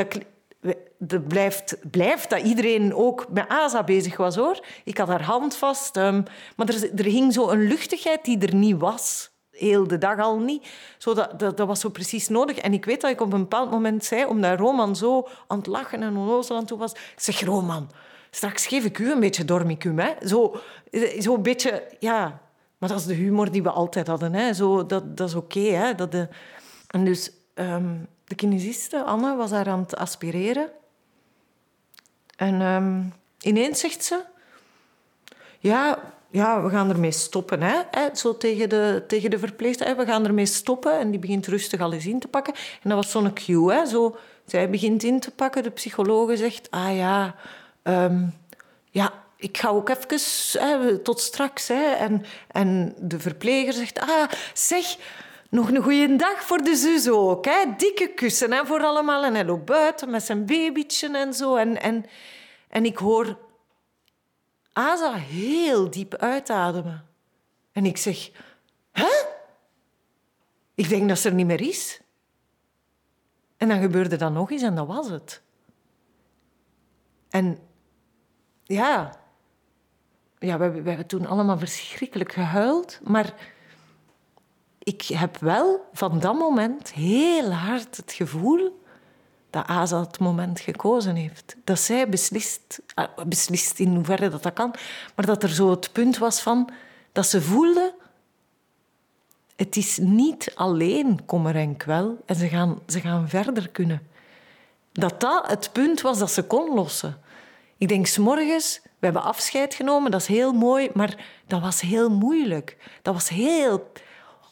dat, 0.97 1.27
blijft, 1.27 1.77
blijft 1.91 2.29
dat 2.29 2.41
iedereen 2.41 2.95
ook 2.95 3.25
met 3.29 3.47
Asa 3.47 3.83
bezig 3.83 4.17
was, 4.17 4.35
hoor. 4.35 4.59
Ik 4.83 4.97
had 4.97 5.07
haar 5.07 5.23
hand 5.23 5.55
vast. 5.55 5.97
Um, 5.97 6.23
maar 6.55 6.67
er, 6.67 6.91
er 6.95 7.05
hing 7.05 7.33
zo 7.33 7.49
een 7.49 7.67
luchtigheid 7.67 8.25
die 8.25 8.39
er 8.39 8.55
niet 8.55 8.77
was. 8.77 9.31
Heel 9.57 9.87
de 9.87 9.97
dag 9.97 10.19
al 10.19 10.39
niet. 10.39 10.67
Zo 10.97 11.13
dat, 11.13 11.39
dat, 11.39 11.59
was 11.59 11.79
zo 11.79 11.89
precies 11.89 12.27
nodig. 12.27 12.57
En 12.57 12.73
ik 12.73 12.85
weet 12.85 13.01
dat 13.01 13.11
ik 13.11 13.21
op 13.21 13.33
een 13.33 13.39
bepaald 13.39 13.71
moment 13.71 14.05
zei, 14.05 14.25
omdat 14.25 14.59
Roman 14.59 14.95
zo 14.95 15.27
aan 15.47 15.57
het 15.57 15.67
lachen 15.67 16.01
en 16.01 16.17
onnozel 16.17 16.55
aan 16.55 16.65
toe 16.65 16.77
was... 16.77 16.91
Ik 16.91 17.13
zeg, 17.15 17.41
Roman, 17.41 17.91
straks 18.31 18.67
geef 18.67 18.85
ik 18.85 18.97
u 18.99 19.11
een 19.11 19.19
beetje 19.19 19.45
dormicum. 19.45 19.99
Hè? 19.99 20.13
Zo, 20.27 20.55
zo 21.19 21.35
een 21.35 21.41
beetje... 21.41 21.83
Ja, 21.99 22.41
maar 22.77 22.89
dat 22.89 22.99
is 22.99 23.05
de 23.05 23.13
humor 23.13 23.51
die 23.51 23.63
we 23.63 23.69
altijd 23.69 24.07
hadden. 24.07 24.33
Hè? 24.33 24.53
Zo, 24.53 24.85
dat, 24.85 25.17
dat 25.17 25.27
is 25.27 25.35
oké. 25.35 25.59
hè? 25.59 25.95
dat 25.95 26.11
de... 26.11 26.27
En 26.87 27.05
dus... 27.05 27.31
Um, 27.55 28.07
de 28.27 28.35
kinesiste, 28.35 29.03
Anne, 29.03 29.35
was 29.35 29.49
daar 29.49 29.67
aan 29.67 29.79
het 29.79 29.95
aspireren. 29.95 30.69
En 32.35 32.61
um, 32.61 33.13
ineens 33.39 33.79
zegt 33.79 34.03
ze... 34.03 34.23
Ja, 35.59 35.99
ja, 36.29 36.61
we 36.63 36.69
gaan 36.69 36.89
ermee 36.89 37.11
stoppen. 37.11 37.61
Hè? 37.61 37.81
Zo 38.13 38.37
tegen 38.37 38.69
de, 38.69 39.03
tegen 39.07 39.29
de 39.29 39.39
verpleegster. 39.39 39.95
We 39.95 40.05
gaan 40.05 40.25
ermee 40.25 40.45
stoppen. 40.45 40.99
En 40.99 41.11
die 41.11 41.19
begint 41.19 41.47
rustig 41.47 41.79
al 41.79 41.91
in 41.91 42.19
te 42.19 42.27
pakken. 42.27 42.53
En 42.53 42.89
dat 42.89 42.93
was 42.93 43.11
zo'n 43.11 43.33
cue. 43.33 43.73
Hè? 43.73 43.85
Zo, 43.85 44.17
zij 44.45 44.69
begint 44.69 45.03
in 45.03 45.19
te 45.19 45.31
pakken. 45.31 45.63
De 45.63 45.69
psychologe 45.69 46.37
zegt... 46.37 46.67
Ah 46.71 46.95
ja... 46.95 47.35
Um, 47.83 48.33
ja, 48.89 49.13
ik 49.37 49.57
ga 49.57 49.69
ook 49.69 49.89
even... 49.89 50.19
Hè, 50.61 50.97
tot 50.97 51.19
straks. 51.19 51.67
Hè? 51.67 51.91
En, 51.91 52.25
en 52.47 52.95
de 52.97 53.19
verpleger 53.19 53.73
zegt... 53.73 53.99
Ah, 53.99 54.29
zeg... 54.53 54.97
Nog 55.49 55.71
een 55.71 55.83
goede 55.83 56.15
dag 56.15 56.43
voor 56.43 56.63
de 56.63 56.75
zus 56.75 57.09
ook. 57.09 57.45
Hè? 57.45 57.63
Dikke 57.77 58.07
kussen 58.07 58.51
hè, 58.51 58.65
voor 58.65 58.83
allemaal. 58.83 59.23
En 59.23 59.35
hij 59.35 59.59
buiten 59.59 60.09
met 60.09 60.23
zijn 60.23 60.45
babytje 60.45 61.17
en 61.17 61.33
zo. 61.33 61.55
En, 61.55 61.81
en, 61.81 62.05
en 62.69 62.85
ik 62.85 62.97
hoor 62.97 63.37
Asa 64.77 65.13
heel 65.13 65.89
diep 65.89 66.15
uitademen. 66.15 67.05
En 67.71 67.85
ik 67.85 67.97
zeg, 67.97 68.31
hè? 68.91 69.25
Ik 70.75 70.89
denk 70.89 71.07
dat 71.07 71.19
ze 71.19 71.29
er 71.29 71.35
niet 71.35 71.45
meer 71.45 71.61
is. 71.61 72.01
En 73.57 73.67
dan 73.67 73.81
gebeurde 73.81 74.15
dat 74.15 74.31
nog 74.31 74.51
eens 74.51 74.61
en 74.61 74.75
dat 74.75 74.87
was 74.87 75.09
het. 75.09 75.41
En 77.29 77.57
ja, 78.63 79.19
ja 80.39 80.57
we, 80.57 80.71
we 80.71 80.89
hebben 80.89 81.07
toen 81.07 81.25
allemaal 81.25 81.57
verschrikkelijk 81.57 82.31
gehuild, 82.31 82.99
maar 83.03 83.33
ik 84.79 85.01
heb 85.01 85.37
wel 85.37 85.89
van 85.93 86.19
dat 86.19 86.35
moment 86.35 86.91
heel 86.91 87.51
hard 87.51 87.97
het 87.97 88.11
gevoel 88.11 88.81
dat 89.49 89.67
Asa 89.67 89.99
het 89.99 90.19
moment 90.19 90.59
gekozen 90.59 91.15
heeft. 91.15 91.55
Dat 91.63 91.79
zij 91.79 92.09
beslist, 92.09 92.79
ah, 92.93 93.07
beslist 93.27 93.79
in 93.79 93.95
hoeverre 93.95 94.29
dat, 94.29 94.43
dat 94.43 94.53
kan, 94.53 94.73
maar 95.15 95.25
dat 95.25 95.43
er 95.43 95.49
zo 95.49 95.69
het 95.69 95.91
punt 95.91 96.17
was 96.17 96.41
van 96.41 96.69
dat 97.11 97.27
ze 97.27 97.41
voelde 97.41 97.93
het 99.57 99.75
is 99.75 99.97
niet 99.97 100.51
alleen 100.55 101.25
kommer 101.25 101.55
en 101.55 101.77
kwel 101.77 102.17
en 102.25 102.35
ze 102.35 102.47
gaan, 102.47 102.79
ze 102.87 102.99
gaan 102.99 103.29
verder 103.29 103.69
kunnen. 103.69 104.07
Dat 104.91 105.19
dat 105.19 105.47
het 105.47 105.69
punt 105.71 106.01
was 106.01 106.17
dat 106.17 106.31
ze 106.31 106.43
kon 106.43 106.73
lossen. 106.73 107.21
Ik 107.77 107.87
denk, 107.87 108.07
s 108.07 108.17
morgens, 108.17 108.79
we 108.83 109.05
hebben 109.05 109.23
afscheid 109.23 109.73
genomen, 109.73 110.11
dat 110.11 110.21
is 110.21 110.27
heel 110.27 110.53
mooi, 110.53 110.89
maar 110.93 111.25
dat 111.47 111.61
was 111.61 111.81
heel 111.81 112.09
moeilijk. 112.09 112.77
Dat 113.01 113.13
was 113.13 113.29
heel... 113.29 113.91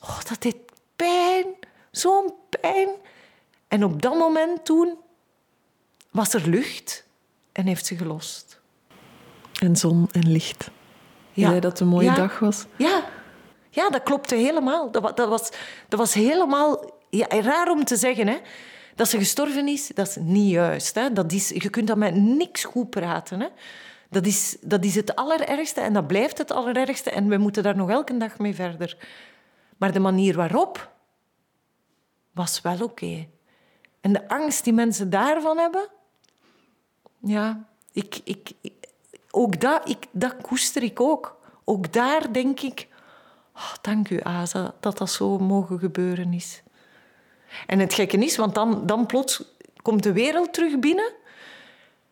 Oh, 0.02 0.20
dat 0.30 0.42
deed 0.42 0.58
pijn, 0.96 1.46
zo'n 1.92 2.34
pijn. 2.50 2.90
En 3.68 3.84
op 3.84 4.02
dat 4.02 4.18
moment 4.18 4.66
toen 4.66 4.98
was 6.12 6.34
er 6.34 6.50
lucht 6.50 7.08
en 7.52 7.66
heeft 7.66 7.86
ze 7.86 7.98
gelost. 7.98 8.62
En 9.60 9.76
zon 9.76 10.08
en 10.12 10.32
licht. 10.32 10.72
Ja. 11.32 11.50
Jij 11.50 11.60
dat 11.60 11.72
het 11.72 11.80
een 11.80 11.88
mooie 11.88 12.14
dag 12.14 12.40
was? 12.40 12.66
Ja. 12.76 13.04
Ja, 13.70 13.90
dat 13.90 14.04
klopte 14.04 14.36
helemaal. 14.36 14.92
Dat, 14.92 15.18
dat, 15.18 15.30
was, 15.30 15.52
dat 15.88 16.00
was 16.00 16.14
helemaal... 16.14 16.94
Ja, 17.10 17.28
raar 17.30 17.70
om 17.70 17.84
te 17.84 17.96
zeggen, 17.96 18.28
hè. 18.28 18.38
Dat 18.96 19.10
ze 19.10 19.18
gestorven 19.18 19.68
is, 19.68 19.88
dat 19.88 20.08
is 20.08 20.16
niet 20.16 20.52
juist. 20.52 20.96
Hè. 20.96 21.14
Dat 21.14 21.32
is, 21.32 21.50
je 21.50 21.70
kunt 21.70 21.88
dat 21.88 21.98
met 21.98 22.16
niks 22.16 22.64
goed 22.64 22.90
praten. 22.90 23.40
Hè. 23.40 23.48
Dat, 24.10 24.26
is, 24.26 24.58
dat 24.62 24.86
is 24.86 24.96
het 24.96 25.16
allerergste 25.16 25.82
en 25.82 25.94
dat 25.94 26.08
blijft 26.08 26.38
het 26.38 26.52
allerergste. 26.52 27.10
En 27.10 27.28
we 27.28 27.38
moeten 27.38 27.64
daar 27.64 27.76
nog 27.76 27.90
elke 27.90 28.18
dag 28.18 28.38
mee 28.38 28.56
verder. 28.56 28.98
Maar 29.78 29.92
de 29.92 30.00
manier 30.00 30.36
waarop 30.36 30.92
was 32.32 32.62
wel 32.62 32.84
oké. 32.84 33.28
En 34.06 34.14
de 34.14 34.28
angst 34.28 34.64
die 34.64 34.74
mensen 34.74 35.10
daarvan 35.10 35.58
hebben... 35.58 35.88
Ja, 37.20 37.68
ik, 37.92 38.22
ik, 38.24 38.52
ook 39.32 39.62
dat, 39.62 39.90
ik, 39.90 40.06
dat 40.12 40.36
koester 40.42 40.84
ik 40.84 41.02
ook. 41.02 41.38
Ook 41.64 41.94
daar 41.94 42.34
denk 42.34 42.60
ik... 42.60 42.88
Oh, 43.56 43.74
dank 43.82 44.10
u, 44.10 44.20
Asa, 44.24 44.74
dat 44.80 44.98
dat 44.98 45.10
zo 45.10 45.38
mogen 45.38 45.80
gebeuren 45.80 46.34
is. 46.34 46.64
En 47.68 47.80
het 47.80 47.94
gekke 47.94 48.18
is, 48.18 48.38
want 48.38 48.56
dan, 48.56 48.86
dan 48.86 49.06
plots 49.06 49.44
komt 49.82 50.04
de 50.04 50.14
wereld 50.14 50.54
terug 50.54 50.80
binnen. 50.80 51.12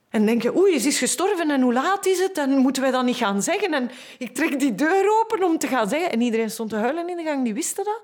En 0.10 0.26
denk 0.26 0.42
je, 0.42 0.58
oei, 0.58 0.80
ze 0.80 0.88
is 0.88 0.98
gestorven 0.98 1.52
en 1.52 1.62
hoe 1.62 1.74
laat 1.74 2.06
is 2.06 2.20
het? 2.20 2.38
En 2.38 2.58
moeten 2.58 2.82
wij 2.82 2.92
dat 2.92 3.04
niet 3.04 3.16
gaan 3.16 3.42
zeggen? 3.42 3.74
En 3.74 3.92
ik 4.18 4.34
trek 4.36 4.60
die 4.60 4.76
deur 4.76 5.20
open 5.20 5.44
om 5.44 5.58
te 5.58 5.68
gaan 5.68 5.90
zeggen. 5.90 6.12
En 6.12 6.22
iedereen 6.22 6.52
stond 6.52 6.70
te 6.70 6.76
huilen 6.76 7.10
in 7.10 7.18
de 7.18 7.24
gang, 7.24 7.44
die 7.44 7.54
wisten 7.54 7.84
dat. 7.84 8.02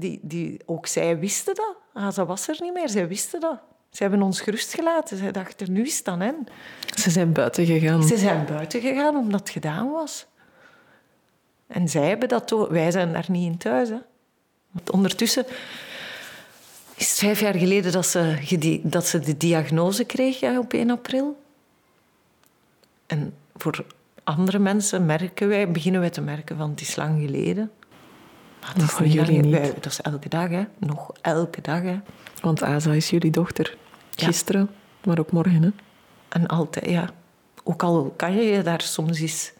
Die, 0.00 0.18
die, 0.22 0.60
ook 0.66 0.86
zij 0.86 1.18
wisten 1.18 1.54
dat. 1.54 1.76
Asa 1.92 2.26
was 2.26 2.48
er 2.48 2.56
niet 2.60 2.72
meer, 2.72 2.88
zij 2.88 3.08
wisten 3.08 3.40
dat. 3.40 3.58
Ze 3.90 4.02
hebben 4.02 4.22
ons 4.22 4.40
gerust 4.40 4.74
gelaten. 4.74 5.16
Zij 5.16 5.32
dachten, 5.32 5.72
nu 5.72 5.82
is 5.82 5.98
het 5.98 6.08
aan 6.08 6.20
hen. 6.20 6.46
Ze 6.94 7.10
zijn 7.10 7.32
buiten 7.32 7.66
gegaan. 7.66 8.02
Ze 8.02 8.16
zijn 8.16 8.46
buiten 8.46 8.80
gegaan 8.80 9.16
omdat 9.16 9.40
het 9.40 9.50
gedaan 9.50 9.90
was. 9.90 10.26
En 11.66 11.88
zij 11.88 12.08
hebben 12.08 12.28
dat 12.28 12.52
ook. 12.52 12.70
Wij 12.70 12.90
zijn 12.90 13.12
daar 13.12 13.26
niet 13.28 13.46
in 13.46 13.58
thuis. 13.58 13.88
Hè. 13.88 13.98
Want 14.70 14.90
ondertussen 14.90 15.46
is 16.94 17.10
het 17.10 17.18
vijf 17.18 17.40
jaar 17.40 17.54
geleden 17.54 17.92
dat 17.92 18.06
ze, 18.06 18.80
dat 18.82 19.06
ze 19.06 19.18
de 19.18 19.36
diagnose 19.36 20.04
kreeg 20.04 20.40
ja, 20.40 20.58
op 20.58 20.72
1 20.72 20.90
april. 20.90 21.42
En 23.06 23.34
voor 23.56 23.84
andere 24.24 24.58
mensen 24.58 25.06
merken 25.06 25.48
wij, 25.48 25.70
beginnen 25.70 26.00
wij 26.00 26.10
te 26.10 26.20
merken 26.20 26.56
van 26.56 26.70
het 26.70 26.80
is 26.80 26.96
lang 26.96 27.20
geleden. 27.20 27.70
Maar 28.60 28.72
is 28.76 28.90
voor 28.90 29.06
jullie 29.06 29.50
lang- 29.50 29.62
niet. 29.64 29.74
dat 29.74 29.86
is 29.92 30.00
elke 30.00 30.28
dag, 30.28 30.48
hè. 30.48 30.64
Nog 30.78 31.12
elke 31.20 31.60
dag, 31.60 31.82
hè. 31.82 32.00
Want 32.40 32.62
Asa 32.62 32.92
is 32.92 33.10
jullie 33.10 33.30
dochter. 33.30 33.76
Ja. 34.10 34.26
Gisteren, 34.26 34.70
maar 35.04 35.18
ook 35.18 35.32
morgen. 35.32 35.62
Hè? 35.62 35.70
En 36.28 36.46
altijd, 36.46 36.90
ja. 36.90 37.10
Ook 37.64 37.82
al 37.82 38.14
kan 38.16 38.34
je 38.34 38.42
je 38.42 38.62
daar 38.62 38.80
soms 38.82 39.20
eens... 39.20 39.52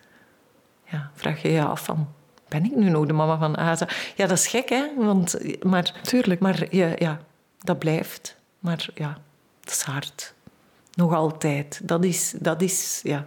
Ja, 0.85 1.11
vraag 1.15 1.43
je 1.43 1.51
je 1.51 1.65
af 1.65 1.85
van... 1.85 2.09
Ben 2.49 2.65
ik 2.65 2.77
nu 2.77 2.91
nog 2.91 3.07
de 3.07 3.13
mama 3.13 3.39
van 3.39 3.57
Asa? 3.57 3.89
Ja, 4.17 4.27
dat 4.27 4.39
is 4.39 4.47
gek, 4.47 4.69
hè. 4.69 4.85
Want, 4.97 5.39
maar 5.65 6.01
Tuurlijk. 6.03 6.41
maar 6.41 6.75
je, 6.75 6.95
ja, 6.99 7.21
dat 7.59 7.79
blijft. 7.79 8.37
Maar 8.59 8.89
ja, 8.95 9.19
dat 9.61 9.73
is 9.73 9.83
hard. 9.83 10.35
Nog 10.95 11.15
altijd. 11.15 11.81
Dat 11.83 12.05
is... 12.05 12.35
Dat 12.39 12.63
is 12.63 13.01
ja. 13.03 13.27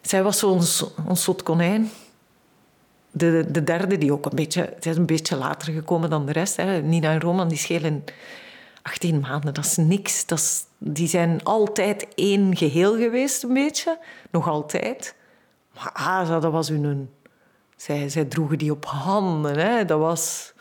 Zij 0.00 0.22
was 0.22 0.38
zo 0.38 0.48
ons, 0.50 0.84
ons 1.06 1.28
konijn. 1.42 1.90
De, 3.10 3.46
de 3.50 3.64
derde, 3.64 3.98
die 3.98 4.12
ook 4.12 4.26
een 4.26 4.36
beetje... 4.36 4.74
Is 4.80 4.96
een 4.96 5.06
beetje 5.06 5.36
later 5.36 5.72
gekomen 5.72 6.10
dan 6.10 6.26
de 6.26 6.32
rest. 6.32 6.56
Hè. 6.56 6.82
Nina 6.82 7.12
en 7.12 7.20
Roman, 7.20 7.48
die 7.48 7.58
schelen 7.58 8.04
18 8.82 9.20
maanden. 9.20 9.54
Dat 9.54 9.64
is 9.64 9.76
niks. 9.76 10.26
Dat 10.26 10.38
is, 10.38 10.64
die 10.78 11.08
zijn 11.08 11.44
altijd 11.44 12.06
één 12.14 12.56
geheel 12.56 12.96
geweest, 12.96 13.42
een 13.42 13.54
beetje. 13.54 13.98
Nog 14.30 14.48
altijd. 14.48 15.14
Maar 15.74 15.90
Asa, 15.92 16.40
dat 16.40 16.52
was 16.52 16.68
hun... 16.68 17.10
Zij, 17.76 18.08
zij 18.08 18.24
droegen 18.24 18.58
die 18.58 18.70
op 18.70 18.84
handen. 18.84 19.58
Hè. 19.58 19.84
Dat 19.84 19.98
was... 19.98 20.52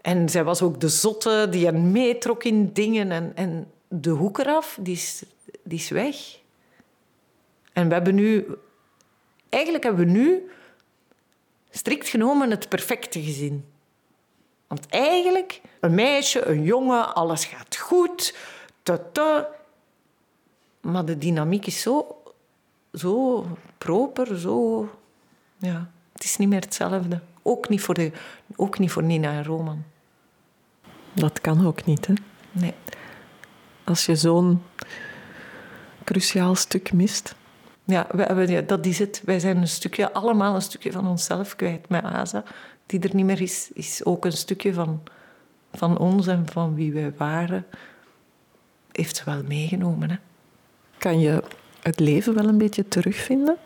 En 0.00 0.28
zij 0.28 0.44
was 0.44 0.62
ook 0.62 0.80
de 0.80 0.88
zotte 0.88 1.46
die 1.50 1.64
hen 1.64 1.92
meetrok 1.92 2.44
in 2.44 2.72
dingen. 2.72 3.10
En, 3.10 3.32
en 3.34 3.70
de 3.88 4.10
hoek 4.10 4.38
eraf, 4.38 4.78
die 4.80 4.94
is, 4.94 5.22
die 5.64 5.78
is 5.78 5.88
weg. 5.88 6.16
En 7.72 7.88
we 7.88 7.94
hebben 7.94 8.14
nu... 8.14 8.46
Eigenlijk 9.48 9.84
hebben 9.84 10.06
we 10.06 10.10
nu 10.10 10.50
strikt 11.72 12.08
genomen 12.08 12.50
het 12.50 12.68
perfecte 12.68 13.22
gezin. 13.22 13.64
Want 14.66 14.86
eigenlijk, 14.88 15.60
een 15.80 15.94
meisje, 15.94 16.46
een 16.46 16.62
jongen, 16.62 17.14
alles 17.14 17.44
gaat 17.44 17.76
goed. 17.76 18.36
Maar 20.80 21.04
de 21.04 21.18
dynamiek 21.18 21.66
is 21.66 21.80
zo, 21.80 22.22
zo 22.92 23.46
proper, 23.78 24.38
zo... 24.38 24.88
Ja, 25.58 25.90
het 26.12 26.24
is 26.24 26.36
niet 26.36 26.48
meer 26.48 26.60
hetzelfde. 26.60 27.20
Ook 27.42 27.68
niet 27.68 27.80
voor, 27.80 27.94
de, 27.94 28.12
ook 28.56 28.78
niet 28.78 28.90
voor 28.90 29.02
Nina 29.02 29.30
en 29.30 29.44
Roman. 29.44 29.84
Dat 31.12 31.40
kan 31.40 31.66
ook 31.66 31.84
niet. 31.84 32.06
Hè? 32.06 32.14
Nee. 32.52 32.74
Als 33.84 34.06
je 34.06 34.16
zo'n 34.16 34.62
cruciaal 36.04 36.54
stuk 36.54 36.92
mist. 36.92 37.34
Ja, 37.84 38.06
we 38.12 38.64
dat 38.66 38.86
is 38.86 38.98
het. 38.98 39.22
Wij 39.24 39.38
zijn 39.38 39.56
een 39.56 39.68
stukje, 39.68 40.12
allemaal 40.12 40.54
een 40.54 40.62
stukje 40.62 40.92
van 40.92 41.08
onszelf 41.08 41.56
kwijt. 41.56 41.88
Met 41.88 42.04
Asa, 42.04 42.44
die 42.86 43.00
er 43.00 43.14
niet 43.14 43.24
meer 43.24 43.40
is, 43.40 43.70
is 43.74 44.04
ook 44.04 44.24
een 44.24 44.32
stukje 44.32 44.74
van, 44.74 45.02
van 45.72 45.98
ons 45.98 46.26
en 46.26 46.46
van 46.52 46.74
wie 46.74 46.92
wij 46.92 47.12
waren. 47.16 47.66
Heeft 48.92 49.16
ze 49.16 49.24
wel 49.24 49.42
meegenomen. 49.42 50.10
Hè? 50.10 50.16
Kan 50.98 51.20
je 51.20 51.42
het 51.82 52.00
leven 52.00 52.34
wel 52.34 52.48
een 52.48 52.58
beetje 52.58 52.88
terugvinden? 52.88 53.56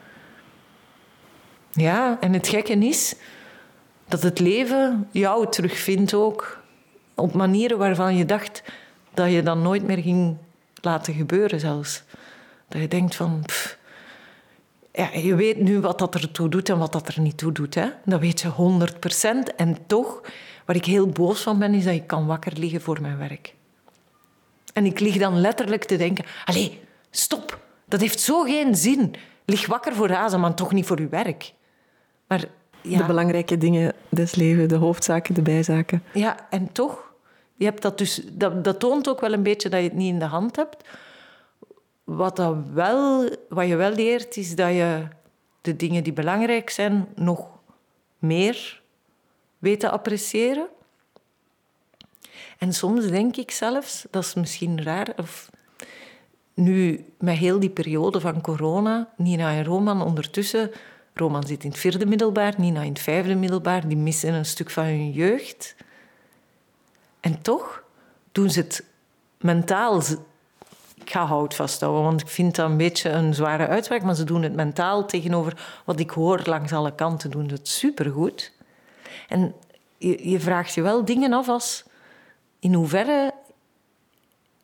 Ja, 1.72 2.20
en 2.20 2.32
het 2.32 2.48
gekke 2.48 2.72
is 2.72 3.16
dat 4.08 4.22
het 4.22 4.38
leven 4.38 5.08
jou 5.10 5.50
terugvindt 5.50 6.14
ook. 6.14 6.64
Op 7.14 7.32
manieren 7.32 7.78
waarvan 7.78 8.16
je 8.16 8.24
dacht 8.24 8.62
dat 9.14 9.30
je 9.30 9.42
dat 9.42 9.56
nooit 9.56 9.82
meer 9.82 9.98
ging 9.98 10.36
laten 10.80 11.14
gebeuren 11.14 11.60
zelfs. 11.60 12.02
Dat 12.68 12.80
je 12.80 12.88
denkt 12.88 13.14
van... 13.14 13.42
pff, 13.46 13.78
ja, 14.96 15.10
je 15.12 15.34
weet 15.34 15.60
nu 15.60 15.80
wat 15.80 15.98
dat 15.98 16.14
er 16.14 16.30
toe 16.30 16.48
doet 16.48 16.68
en 16.68 16.78
wat 16.78 16.92
dat 16.92 17.08
er 17.08 17.20
niet 17.20 17.36
toe 17.36 17.52
doet. 17.52 17.74
Hè? 17.74 17.88
Dat 18.04 18.20
weet 18.20 18.40
je 18.40 18.48
100 18.48 19.00
procent. 19.00 19.54
En 19.54 19.76
toch, 19.86 20.22
waar 20.64 20.76
ik 20.76 20.84
heel 20.84 21.06
boos 21.06 21.42
van 21.42 21.58
ben, 21.58 21.74
is 21.74 21.84
dat 21.84 21.94
ik 21.94 22.06
kan 22.06 22.26
wakker 22.26 22.52
liggen 22.58 22.80
voor 22.80 23.00
mijn 23.00 23.18
werk. 23.18 23.54
En 24.72 24.84
ik 24.84 25.00
lig 25.00 25.18
dan 25.18 25.40
letterlijk 25.40 25.84
te 25.84 25.96
denken... 25.96 26.24
Allee, 26.44 26.80
stop. 27.10 27.58
Dat 27.84 28.00
heeft 28.00 28.20
zo 28.20 28.42
geen 28.42 28.74
zin. 28.74 29.14
Lig 29.44 29.66
wakker 29.66 29.94
voor 29.94 30.10
Hazen, 30.10 30.40
maar 30.40 30.54
toch 30.54 30.72
niet 30.72 30.86
voor 30.86 30.98
uw 30.98 31.08
werk. 31.08 31.52
Maar 32.26 32.44
ja, 32.80 32.98
De 32.98 33.04
belangrijke 33.04 33.58
dingen 33.58 33.92
des 34.08 34.34
levens, 34.34 34.68
de 34.68 34.76
hoofdzaken, 34.76 35.34
de 35.34 35.42
bijzaken. 35.42 36.02
ja, 36.12 36.36
en 36.50 36.72
toch, 36.72 37.12
je 37.54 37.64
hebt 37.64 37.82
dat, 37.82 37.98
dus, 37.98 38.22
dat, 38.32 38.64
dat 38.64 38.80
toont 38.80 39.08
ook 39.08 39.20
wel 39.20 39.32
een 39.32 39.42
beetje 39.42 39.68
dat 39.68 39.80
je 39.80 39.86
het 39.86 39.96
niet 39.96 40.12
in 40.12 40.18
de 40.18 40.24
hand 40.24 40.56
hebt. 40.56 40.84
Wat, 42.06 42.38
wel, 42.72 43.28
wat 43.48 43.66
je 43.66 43.76
wel 43.76 43.90
leert, 43.90 44.36
is 44.36 44.54
dat 44.54 44.70
je 44.70 45.08
de 45.60 45.76
dingen 45.76 46.04
die 46.04 46.12
belangrijk 46.12 46.70
zijn 46.70 47.08
nog 47.14 47.48
meer 48.18 48.82
weet 49.58 49.80
te 49.80 49.90
appreciëren. 49.90 50.68
En 52.58 52.72
soms 52.72 53.06
denk 53.06 53.36
ik 53.36 53.50
zelfs, 53.50 54.06
dat 54.10 54.24
is 54.24 54.34
misschien 54.34 54.82
raar, 54.82 55.08
of 55.16 55.50
nu 56.54 57.04
met 57.18 57.36
heel 57.36 57.60
die 57.60 57.70
periode 57.70 58.20
van 58.20 58.40
corona, 58.40 59.12
Nina 59.16 59.50
en 59.52 59.64
Roman 59.64 60.02
ondertussen, 60.02 60.70
Roman 61.14 61.46
zit 61.46 61.64
in 61.64 61.70
het 61.70 61.78
vierde 61.78 62.06
middelbaar, 62.06 62.54
Nina 62.58 62.82
in 62.82 62.92
het 62.92 63.00
vijfde 63.00 63.34
middelbaar, 63.34 63.88
die 63.88 63.96
missen 63.96 64.34
een 64.34 64.44
stuk 64.44 64.70
van 64.70 64.84
hun 64.84 65.10
jeugd. 65.10 65.76
En 67.20 67.42
toch 67.42 67.84
doen 68.32 68.50
ze 68.50 68.60
het 68.60 68.84
mentaal. 69.40 70.02
Ik 71.06 71.12
ga 71.12 71.26
hout 71.26 71.54
vasthouden, 71.54 72.02
want 72.02 72.20
ik 72.20 72.28
vind 72.28 72.56
dat 72.56 72.70
een 72.70 72.76
beetje 72.76 73.10
een 73.10 73.34
zware 73.34 73.66
uitspraak, 73.66 74.02
maar 74.02 74.14
ze 74.14 74.24
doen 74.24 74.42
het 74.42 74.54
mentaal 74.54 75.06
tegenover 75.06 75.80
wat 75.84 76.00
ik 76.00 76.10
hoor 76.10 76.40
langs 76.44 76.72
alle 76.72 76.94
kanten, 76.94 77.30
doen 77.30 77.48
ze 77.48 77.54
het 77.54 77.68
supergoed. 77.68 78.52
En 79.28 79.54
je, 79.98 80.30
je 80.30 80.40
vraagt 80.40 80.74
je 80.74 80.82
wel 80.82 81.04
dingen 81.04 81.32
af 81.32 81.48
als 81.48 81.84
in 82.58 82.74
hoeverre 82.74 83.34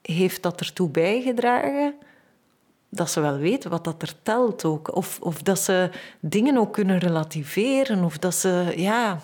heeft 0.03 0.43
dat 0.43 0.61
ertoe 0.61 0.89
bijgedragen 0.89 1.95
dat 2.89 3.11
ze 3.11 3.21
wel 3.21 3.37
weten 3.37 3.71
wat 3.71 3.85
dat 3.85 4.03
er 4.03 4.15
telt 4.23 4.65
ook. 4.65 4.97
Of, 4.97 5.19
of 5.21 5.43
dat 5.43 5.59
ze 5.59 5.91
dingen 6.21 6.57
ook 6.57 6.73
kunnen 6.73 6.99
relativeren. 6.99 8.05
Of 8.05 8.19
dat 8.19 8.35
ze, 8.35 8.73
ja... 8.77 9.21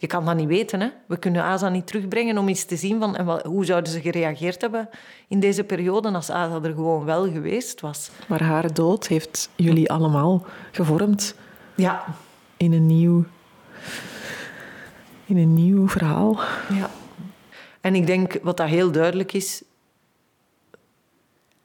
Je 0.00 0.06
kan 0.06 0.24
dat 0.24 0.36
niet 0.36 0.46
weten, 0.48 0.80
hè. 0.80 0.88
We 1.06 1.16
kunnen 1.18 1.42
Asa 1.42 1.68
niet 1.68 1.86
terugbrengen 1.86 2.38
om 2.38 2.48
eens 2.48 2.64
te 2.64 2.76
zien 2.76 2.98
van... 3.00 3.16
En 3.16 3.46
hoe 3.46 3.64
zouden 3.64 3.92
ze 3.92 4.00
gereageerd 4.00 4.60
hebben 4.60 4.88
in 5.28 5.40
deze 5.40 5.64
periode 5.64 6.10
als 6.10 6.30
Asa 6.30 6.60
er 6.62 6.74
gewoon 6.74 7.04
wel 7.04 7.30
geweest 7.32 7.80
was. 7.80 8.10
Maar 8.28 8.42
haar 8.42 8.74
dood 8.74 9.06
heeft 9.06 9.50
jullie 9.56 9.90
allemaal 9.90 10.44
gevormd 10.72 11.34
Ja. 11.74 12.04
in 12.56 12.72
een 12.72 12.86
nieuw, 12.86 13.24
in 15.24 15.36
een 15.36 15.54
nieuw 15.54 15.88
verhaal. 15.88 16.40
ja. 16.68 16.90
En 17.80 17.94
ik 17.94 18.06
denk, 18.06 18.38
wat 18.42 18.56
dat 18.56 18.68
heel 18.68 18.90
duidelijk 18.90 19.32
is... 19.32 19.62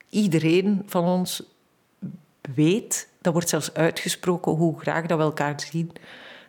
Iedereen 0.10 0.84
van 0.86 1.04
ons 1.06 1.44
weet, 2.56 3.08
dat 3.22 3.34
wordt 3.34 3.50
zelfs 3.50 3.74
uitgesproken 3.74 4.52
hoe 4.52 4.80
graag 4.80 5.06
dat 5.06 5.18
we 5.18 5.24
elkaar 5.24 5.62
zien. 5.72 5.92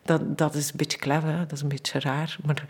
Dat, 0.06 0.38
dat 0.38 0.54
is 0.54 0.70
een 0.70 0.76
beetje 0.76 0.98
clever, 0.98 1.38
dat 1.38 1.52
is 1.52 1.62
een 1.62 1.68
beetje 1.68 2.00
raar. 2.00 2.36
Maar 2.44 2.66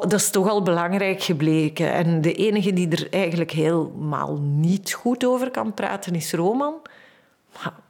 dat 0.00 0.12
is 0.12 0.30
toch 0.30 0.48
al 0.48 0.62
belangrijk 0.62 1.22
gebleken. 1.22 1.92
En 1.92 2.20
de 2.20 2.34
enige 2.34 2.72
die 2.72 2.88
er 2.88 3.12
eigenlijk 3.12 3.50
helemaal 3.50 4.38
niet 4.40 4.92
goed 4.92 5.24
over 5.24 5.50
kan 5.50 5.74
praten 5.74 6.14
is 6.14 6.32
Roman. 6.32 6.74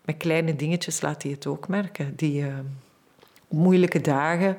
Met 0.05 0.17
kleine 0.17 0.57
dingetjes 0.57 1.01
laat 1.01 1.23
hij 1.23 1.33
het 1.33 1.47
ook 1.47 1.69
merken. 1.69 2.17
Die 2.17 2.43
uh, 2.43 2.55
moeilijke 3.49 4.01
dagen 4.01 4.59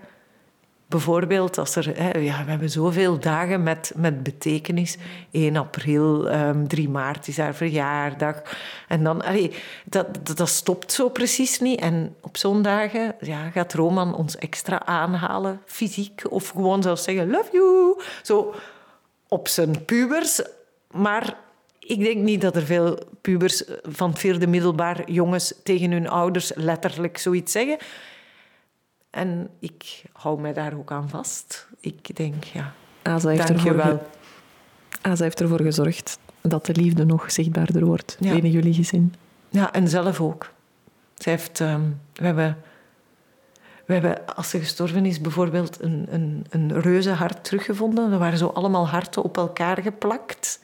Bijvoorbeeld 0.88 1.58
als 1.58 1.76
er, 1.76 1.98
hè, 1.98 2.20
ja, 2.20 2.44
we 2.44 2.50
hebben 2.50 2.70
zoveel 2.70 3.20
dagen 3.20 3.64
met, 3.64 3.92
met 3.96 4.24
betekenis. 4.24 4.98
1 5.32 5.56
april, 5.56 6.26
um, 6.26 6.32
ehm, 6.32 6.68
3 6.68 6.90
maart 6.90 7.28
is 7.28 7.38
haar 7.38 7.56
verjaardag. 7.56 8.42
En 8.88 9.04
dan, 9.04 9.22
allee, 9.22 9.52
dat, 9.86 10.38
dat, 10.38 10.50
stopt 10.50 10.92
zo 10.92 11.10
precies 11.10 11.60
niet. 11.60 11.80
En 11.80 12.16
op 12.22 12.38
zo'n 12.38 12.62
dagen 12.62 13.16
ja, 13.20 13.50
gaat 13.50 13.74
Roman 13.74 14.16
ons 14.16 14.38
extra 14.38 14.86
aanhalen, 14.86 15.62
fysiek. 15.66 16.22
Of 16.30 16.50
gewoon 16.50 16.82
zelfs 16.82 17.04
zeggen, 17.04 17.30
love 17.30 17.50
you. 17.52 18.02
Zo 18.22 18.54
op 19.28 19.48
zijn 19.48 19.86
pubers. 19.86 20.42
Maar 20.92 21.38
ik 21.80 22.00
denk 22.00 22.18
niet 22.18 22.42
dat 22.42 22.56
er 22.56 22.66
veel 22.66 23.00
pubers 23.22 23.64
van 23.84 24.18
vierde 24.18 24.48
middelbaar 24.48 25.12
jongens 25.12 25.54
tegen 25.64 25.92
hun 25.92 26.10
ouders 26.10 26.52
letterlijk 26.56 27.18
zoiets 27.18 27.52
zeggen. 27.52 27.78
En 29.16 29.50
ik 29.60 30.04
hou 30.12 30.42
mij 30.42 30.54
daar 30.54 30.78
ook 30.78 30.92
aan 30.92 31.10
vast. 31.10 31.68
Ik 31.80 32.16
denk, 32.16 32.44
ja, 32.44 32.74
Asa 33.02 33.30
heeft 33.30 33.48
dank 33.48 33.60
je 33.60 33.74
wel. 33.74 34.08
Asa 35.02 35.24
heeft 35.24 35.42
ervoor 35.42 35.62
gezorgd 35.62 36.20
dat 36.42 36.66
de 36.66 36.74
liefde 36.76 37.06
nog 37.06 37.32
zichtbaarder 37.32 37.86
wordt 37.86 38.18
binnen 38.20 38.52
jullie 38.52 38.74
gezin. 38.74 39.14
Ja, 39.50 39.74
en 39.74 39.88
zelf 39.88 40.22
ook. 40.22 40.52
Zij 41.14 41.32
heeft, 41.32 41.60
um, 41.60 42.00
we, 42.14 42.26
hebben, 42.26 42.58
we 43.86 43.94
hebben, 43.94 44.36
als 44.36 44.50
ze 44.50 44.60
gestorven 44.60 45.06
is, 45.06 45.22
bijvoorbeeld 45.22 45.82
een, 45.82 46.06
een, 46.10 46.46
een 46.50 46.82
reuze 46.82 47.12
hart 47.12 47.44
teruggevonden. 47.44 48.12
Er 48.12 48.20
waren 48.20 48.38
zo 48.38 48.48
allemaal 48.48 48.88
harten 48.88 49.24
op 49.24 49.38
elkaar 49.38 49.82
geplakt. 49.82 50.60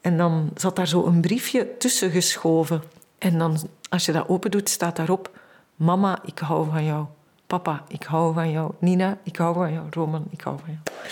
En 0.00 0.16
dan 0.16 0.50
zat 0.54 0.76
daar 0.76 0.88
zo 0.88 1.04
een 1.04 1.20
briefje 1.20 1.76
tussen 1.78 2.10
geschoven. 2.10 2.82
En 3.18 3.38
dan, 3.38 3.58
als 3.88 4.06
je 4.06 4.12
dat 4.12 4.28
open 4.28 4.50
doet, 4.50 4.68
staat 4.68 4.96
daarop... 4.96 5.38
Mama, 5.76 6.18
ik 6.24 6.38
hou 6.38 6.70
van 6.70 6.84
jou. 6.84 7.06
Papa, 7.46 7.84
ik 7.88 8.02
hou 8.02 8.34
van 8.34 8.50
jou. 8.50 8.72
Nina, 8.78 9.18
ik 9.22 9.36
hou 9.36 9.54
van 9.54 9.72
jou. 9.72 9.86
Roman, 9.90 10.24
ik 10.30 10.40
hou 10.40 10.58
van 10.58 10.68
jou. 10.68 11.06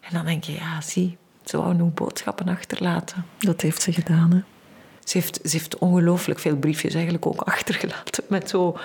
En 0.00 0.14
dan 0.14 0.24
denk 0.24 0.44
je, 0.44 0.52
ja, 0.52 0.80
zie, 0.80 1.16
ze 1.44 1.56
wou 1.56 1.74
nog 1.74 1.94
boodschappen 1.94 2.48
achterlaten. 2.48 3.24
Dat 3.38 3.60
heeft 3.60 3.82
ze 3.82 3.92
gedaan, 3.92 4.30
hè? 4.30 4.40
Ze 5.04 5.18
heeft, 5.18 5.40
ze 5.42 5.50
heeft 5.50 5.78
ongelooflijk 5.78 6.40
veel 6.40 6.56
briefjes 6.56 6.94
eigenlijk 6.94 7.26
ook 7.26 7.40
achtergelaten. 7.40 8.24
Met 8.28 8.48
zo... 8.48 8.76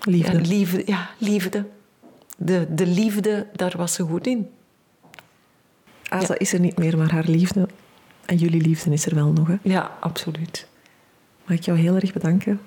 Liefde. 0.00 0.32
Ja, 0.32 0.40
liefde. 0.40 0.82
Ja, 0.86 1.10
liefde. 1.18 1.66
De, 2.36 2.74
de 2.74 2.86
liefde, 2.86 3.46
daar 3.52 3.74
was 3.76 3.94
ze 3.94 4.02
goed 4.02 4.26
in. 4.26 4.50
Asa 6.08 6.38
is 6.38 6.52
er 6.52 6.60
niet 6.60 6.78
meer, 6.78 6.96
maar 6.96 7.12
haar 7.12 7.24
liefde 7.26 7.68
en 8.24 8.36
jullie 8.36 8.60
liefde 8.60 8.90
is 8.90 9.06
er 9.06 9.14
wel 9.14 9.32
nog. 9.32 9.48
Hè? 9.48 9.56
Ja, 9.62 9.90
absoluut. 10.00 10.66
Mag 11.44 11.56
ik 11.56 11.64
jou 11.64 11.78
heel 11.78 11.94
erg 11.94 12.12
bedanken 12.12 12.60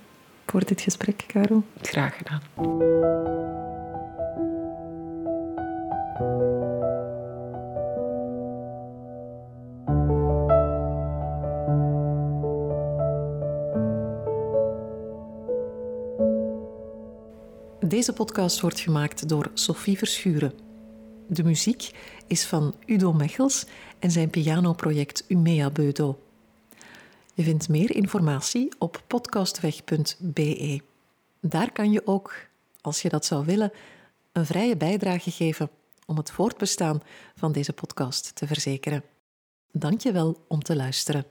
voor 0.46 0.66
dit 0.66 0.82
gesprek, 0.82 1.24
Caro? 1.28 1.64
Graag 1.82 2.18
gedaan. 2.18 2.42
Deze 17.92 18.14
podcast 18.14 18.60
wordt 18.60 18.80
gemaakt 18.80 19.30
door 19.30 19.52
Sophie 19.54 19.98
Verschuren. 19.98 20.54
De 21.28 21.44
muziek 21.44 21.92
is 22.28 22.46
van 22.46 22.76
Udo 22.86 23.14
Mechels 23.14 23.66
en 24.00 24.12
zijn 24.12 24.30
pianoproject 24.30 25.24
Umea 25.28 25.70
Beudo. 25.70 26.20
Je 27.34 27.44
vindt 27.44 27.70
meer 27.70 27.96
informatie 27.96 28.74
op 28.78 29.04
podcastweg.be. 29.08 30.82
Daar 31.40 31.72
kan 31.72 31.92
je 31.92 32.08
ook, 32.08 32.48
als 32.82 33.02
je 33.02 33.10
dat 33.10 33.26
zou 33.26 33.46
willen, 33.46 33.72
een 34.32 34.46
vrije 34.46 34.78
bijdrage 34.78 35.32
geven 35.32 35.70
om 36.06 36.18
het 36.18 36.32
voortbestaan 36.32 37.02
van 37.36 37.52
deze 37.52 37.74
podcast 37.74 38.36
te 38.36 38.48
verzekeren. 38.48 39.04
Dank 39.72 40.02
je 40.02 40.12
wel 40.12 40.46
om 40.48 40.64
te 40.64 40.76
luisteren. 40.76 41.26